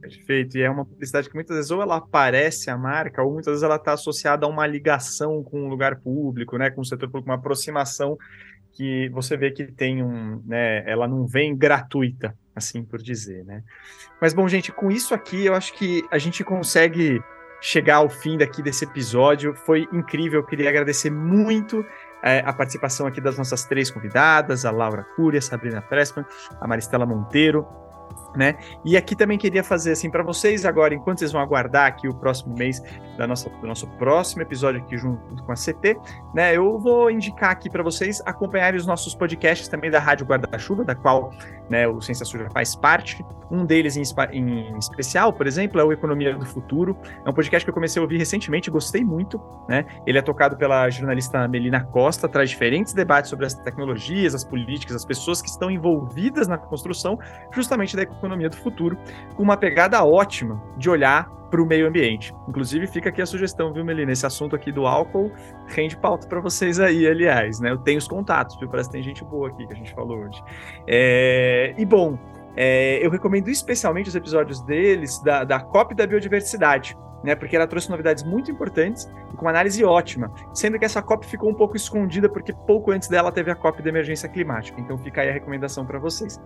Perfeito. 0.00 0.56
E 0.56 0.62
é 0.62 0.70
uma 0.70 0.84
publicidade 0.84 1.28
que 1.28 1.34
muitas 1.34 1.56
vezes 1.56 1.70
ou 1.70 1.82
ela 1.82 1.96
aparece 1.96 2.70
a 2.70 2.76
marca, 2.76 3.22
ou 3.22 3.32
muitas 3.32 3.52
vezes 3.52 3.62
ela 3.64 3.76
está 3.76 3.94
associada 3.94 4.46
a 4.46 4.48
uma 4.48 4.66
ligação 4.66 5.42
com 5.42 5.62
um 5.62 5.68
lugar 5.68 6.00
público, 6.00 6.56
né, 6.56 6.70
com 6.70 6.82
o 6.82 6.84
setor 6.84 7.08
público, 7.08 7.28
uma 7.28 7.36
aproximação 7.36 8.16
que 8.76 9.08
você 9.08 9.36
vê 9.36 9.50
que 9.50 9.64
tem 9.64 10.02
um, 10.02 10.42
né, 10.44 10.88
ela 10.88 11.08
não 11.08 11.26
vem 11.26 11.56
gratuita, 11.56 12.36
assim 12.54 12.84
por 12.84 13.00
dizer, 13.00 13.44
né. 13.44 13.62
Mas 14.20 14.34
bom, 14.34 14.46
gente, 14.46 14.70
com 14.70 14.90
isso 14.90 15.14
aqui 15.14 15.46
eu 15.46 15.54
acho 15.54 15.72
que 15.74 16.04
a 16.10 16.18
gente 16.18 16.44
consegue 16.44 17.20
chegar 17.60 17.96
ao 17.96 18.08
fim 18.08 18.36
daqui 18.36 18.62
desse 18.62 18.84
episódio. 18.84 19.54
Foi 19.54 19.88
incrível, 19.92 20.40
eu 20.40 20.46
queria 20.46 20.68
agradecer 20.68 21.10
muito 21.10 21.84
é, 22.22 22.40
a 22.40 22.52
participação 22.52 23.06
aqui 23.06 23.20
das 23.20 23.38
nossas 23.38 23.64
três 23.64 23.90
convidadas, 23.90 24.64
a 24.64 24.70
Laura 24.70 25.04
Cúria, 25.16 25.38
a 25.38 25.42
Sabrina 25.42 25.80
Pressman, 25.80 26.26
a 26.60 26.68
Maristela 26.68 27.06
Monteiro, 27.06 27.66
né? 28.36 28.56
E 28.84 28.96
aqui 28.96 29.16
também 29.16 29.38
queria 29.38 29.64
fazer 29.64 29.92
assim 29.92 30.10
para 30.10 30.22
vocês 30.22 30.64
agora, 30.64 30.94
enquanto 30.94 31.18
vocês 31.18 31.32
vão 31.32 31.40
aguardar 31.40 31.86
aqui 31.86 32.06
o 32.06 32.14
próximo 32.14 32.54
mês 32.56 32.82
da 33.16 33.26
nossa, 33.26 33.48
do 33.48 33.66
nosso 33.66 33.86
próximo 33.98 34.42
episódio 34.42 34.80
aqui 34.80 34.96
junto 34.98 35.42
com 35.42 35.52
a 35.52 35.54
CT, 35.54 35.96
né? 36.34 36.56
Eu 36.56 36.78
vou 36.78 37.10
indicar 37.10 37.50
aqui 37.50 37.70
para 37.70 37.82
vocês 37.82 38.22
acompanharem 38.26 38.78
os 38.78 38.86
nossos 38.86 39.14
podcasts 39.14 39.68
também 39.68 39.90
da 39.90 39.98
Rádio 39.98 40.26
Guarda-Chuva, 40.26 40.84
da 40.84 40.94
qual 40.94 41.32
né, 41.68 41.88
o 41.88 42.00
Ciência 42.00 42.24
Suja 42.24 42.48
faz 42.50 42.76
parte. 42.76 43.24
Um 43.48 43.64
deles 43.64 43.96
em, 43.96 44.02
em, 44.32 44.76
especial, 44.76 45.32
por 45.32 45.46
exemplo, 45.46 45.80
é 45.80 45.84
o 45.84 45.92
Economia 45.92 46.34
do 46.34 46.44
Futuro. 46.44 46.96
É 47.24 47.30
um 47.30 47.32
podcast 47.32 47.64
que 47.64 47.70
eu 47.70 47.74
comecei 47.74 48.00
a 48.00 48.02
ouvir 48.02 48.18
recentemente, 48.18 48.70
gostei 48.70 49.04
muito, 49.04 49.40
né? 49.68 49.84
Ele 50.04 50.18
é 50.18 50.22
tocado 50.22 50.56
pela 50.56 50.90
jornalista 50.90 51.46
Melina 51.46 51.84
Costa, 51.84 52.28
traz 52.28 52.50
diferentes 52.50 52.92
debates 52.92 53.30
sobre 53.30 53.46
as 53.46 53.54
tecnologias, 53.54 54.34
as 54.34 54.44
políticas, 54.44 54.96
as 54.96 55.04
pessoas 55.04 55.40
que 55.40 55.48
estão 55.48 55.70
envolvidas 55.70 56.48
na 56.48 56.58
construção 56.58 57.18
justamente 57.52 57.94
da 57.94 58.02
economia 58.02 58.25
do 58.28 58.56
futuro, 58.56 58.98
com 59.34 59.42
uma 59.42 59.56
pegada 59.56 60.04
ótima 60.04 60.62
de 60.76 60.90
olhar 60.90 61.36
para 61.50 61.62
o 61.62 61.66
meio 61.66 61.86
ambiente. 61.86 62.34
Inclusive, 62.48 62.86
fica 62.86 63.08
aqui 63.08 63.22
a 63.22 63.26
sugestão, 63.26 63.72
viu, 63.72 63.84
Melina? 63.84 64.12
Esse 64.12 64.26
assunto 64.26 64.56
aqui 64.56 64.72
do 64.72 64.86
álcool 64.86 65.30
rende 65.66 65.96
pauta 65.96 66.26
para 66.26 66.40
vocês 66.40 66.80
aí, 66.80 67.06
aliás, 67.06 67.60
né? 67.60 67.70
Eu 67.70 67.78
tenho 67.78 67.98
os 67.98 68.08
contatos, 68.08 68.58
viu? 68.58 68.68
Parece 68.68 68.88
que 68.88 68.94
tem 68.94 69.02
gente 69.02 69.24
boa 69.24 69.48
aqui 69.48 69.66
que 69.66 69.72
a 69.72 69.76
gente 69.76 69.94
falou 69.94 70.18
hoje. 70.18 70.42
É... 70.86 71.74
E 71.78 71.84
bom, 71.84 72.18
é... 72.56 73.04
eu 73.04 73.10
recomendo 73.10 73.48
especialmente 73.48 74.08
os 74.08 74.14
episódios 74.14 74.60
deles 74.62 75.20
da, 75.22 75.44
da 75.44 75.60
COP 75.60 75.94
da 75.94 76.06
Biodiversidade. 76.06 76.96
Né, 77.24 77.34
porque 77.34 77.56
ela 77.56 77.66
trouxe 77.66 77.90
novidades 77.90 78.22
muito 78.22 78.52
importantes 78.52 79.10
e 79.32 79.36
com 79.36 79.46
uma 79.46 79.50
análise 79.50 79.82
ótima, 79.82 80.30
sendo 80.54 80.78
que 80.78 80.84
essa 80.84 81.02
COP 81.02 81.26
ficou 81.26 81.50
um 81.50 81.54
pouco 81.54 81.74
escondida 81.74 82.28
porque 82.28 82.52
pouco 82.52 82.92
antes 82.92 83.08
dela 83.08 83.32
teve 83.32 83.50
a 83.50 83.54
COP 83.56 83.82
da 83.82 83.88
emergência 83.88 84.28
climática. 84.28 84.80
Então 84.80 84.96
fica 84.98 85.22
aí 85.22 85.30
a 85.30 85.32
recomendação 85.32 85.84
para 85.84 85.98
vocês. 85.98 86.40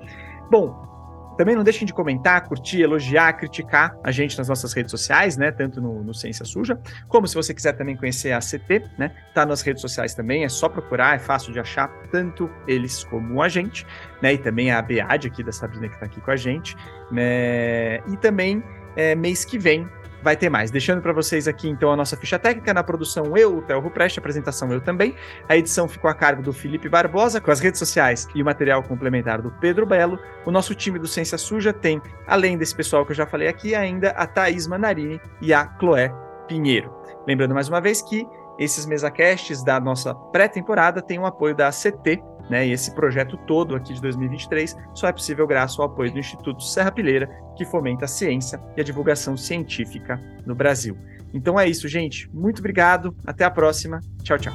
Bom, 0.49 1.00
também 1.41 1.57
não 1.57 1.65
deixem 1.65 1.87
de 1.87 1.95
comentar, 1.95 2.47
curtir, 2.47 2.83
elogiar, 2.83 3.33
criticar 3.33 3.97
a 4.05 4.11
gente 4.11 4.37
nas 4.37 4.47
nossas 4.47 4.75
redes 4.75 4.91
sociais, 4.91 5.39
né? 5.39 5.51
Tanto 5.51 5.81
no, 5.81 6.05
no 6.05 6.13
Ciência 6.13 6.45
Suja, 6.45 6.79
como 7.09 7.27
se 7.27 7.35
você 7.35 7.55
quiser 7.55 7.73
também 7.73 7.97
conhecer 7.97 8.33
a 8.33 8.41
CT, 8.41 8.85
né? 8.99 9.11
Tá 9.33 9.47
nas 9.47 9.63
redes 9.63 9.81
sociais 9.81 10.15
também, 10.15 10.45
é 10.45 10.51
só 10.51 10.69
procurar, 10.69 11.17
é 11.17 11.19
fácil 11.19 11.51
de 11.51 11.59
achar, 11.59 11.89
tanto 12.13 12.51
eles 12.69 13.05
como 13.05 13.41
a 13.41 13.49
gente, 13.49 13.87
né? 14.21 14.35
E 14.35 14.39
também 14.39 14.71
a 14.71 14.83
Bead 14.83 15.27
aqui 15.27 15.43
da 15.43 15.51
Sabrina 15.51 15.89
que 15.89 15.99
tá 15.99 16.05
aqui 16.05 16.21
com 16.21 16.31
a 16.31 16.37
gente, 16.37 16.77
né? 17.11 18.01
E 18.07 18.19
também 18.21 18.63
é, 18.95 19.15
mês 19.15 19.43
que 19.43 19.59
vem 19.59 19.89
vai 20.23 20.37
ter 20.37 20.49
mais. 20.49 20.71
Deixando 20.71 21.03
para 21.03 21.13
vocês 21.13 21.49
aqui, 21.49 21.69
então, 21.69 21.91
a 21.93 21.97
nossa 21.97 22.17
ficha 22.17 22.39
técnica 22.39 22.73
na 22.75 22.83
produção 22.83 23.37
eu, 23.37 23.59
o 23.59 23.63
Theo 23.63 23.81
Rupreste, 23.81 24.19
apresentação 24.19 24.73
eu 24.73 24.81
também. 24.81 25.15
A 25.49 25.57
edição 25.57 25.89
ficou 25.89 26.11
a 26.11 26.15
cargo 26.15 26.43
do 26.43 26.53
Felipe 26.53 26.89
Barbosa, 26.89 27.41
com 27.41 27.51
as 27.51 27.61
redes 27.61 27.79
sociais 27.79 28.29
e 28.35 28.43
o 28.43 28.45
material 28.45 28.83
complementar 28.83 29.41
do 29.41 29.51
Pedro 29.51 29.87
Belo. 29.87 30.19
O 30.45 30.51
nosso 30.51 30.75
time 30.75 30.99
do 30.99 31.07
Ciência 31.07 31.39
Suja 31.39 31.73
tem, 31.73 32.01
além 32.27 32.57
desse 32.57 32.75
pessoal 32.75 33.05
que 33.05 33.13
eu 33.13 33.17
já 33.17 33.27
falei 33.27 33.49
aqui, 33.49 33.75
ainda 33.75 34.11
a 34.11 34.27
Thaís 34.27 34.67
Manarini 34.67 35.21
e 35.41 35.53
a 35.53 35.67
Chloé 35.79 36.13
Pinheiro. 36.47 36.93
Lembrando 37.27 37.55
mais 37.55 37.69
uma 37.69 37.81
vez 37.81 38.03
que 38.03 38.27
esses 38.59 38.85
mesacasts 38.85 39.65
da 39.65 39.81
nossa 39.81 40.15
pré-temporada 40.15 41.01
têm 41.01 41.19
o 41.19 41.25
apoio 41.25 41.55
da 41.55 41.71
CT, 41.71 42.23
né? 42.51 42.67
E 42.67 42.73
esse 42.73 42.93
projeto 42.95 43.37
todo 43.47 43.77
aqui 43.77 43.95
de 43.95 44.03
2023 44.03 44.77
só 44.95 45.09
é 45.09 45.13
possível 45.13 45.47
graças 45.47 45.79
ao 45.79 45.87
apoio 45.87 46.13
do 46.13 46.19
Instituto 46.19 46.63
Serra 46.63 46.91
Pileira, 46.91 47.31
que 47.57 47.65
fomenta 47.65 48.05
a 48.05 48.09
ciência 48.09 48.61
e 48.77 48.81
a 48.81 48.85
divulgação 48.85 49.37
científica 49.37 50.21
no 50.45 50.55
Brasil. 50.55 50.99
Então 51.33 51.59
é 51.59 51.69
isso, 51.69 51.87
gente. 51.87 52.29
Muito 52.35 52.59
obrigado. 52.59 53.15
Até 53.25 53.45
a 53.45 53.51
próxima. 53.51 54.01
Tchau, 54.25 54.37
tchau. 54.37 54.53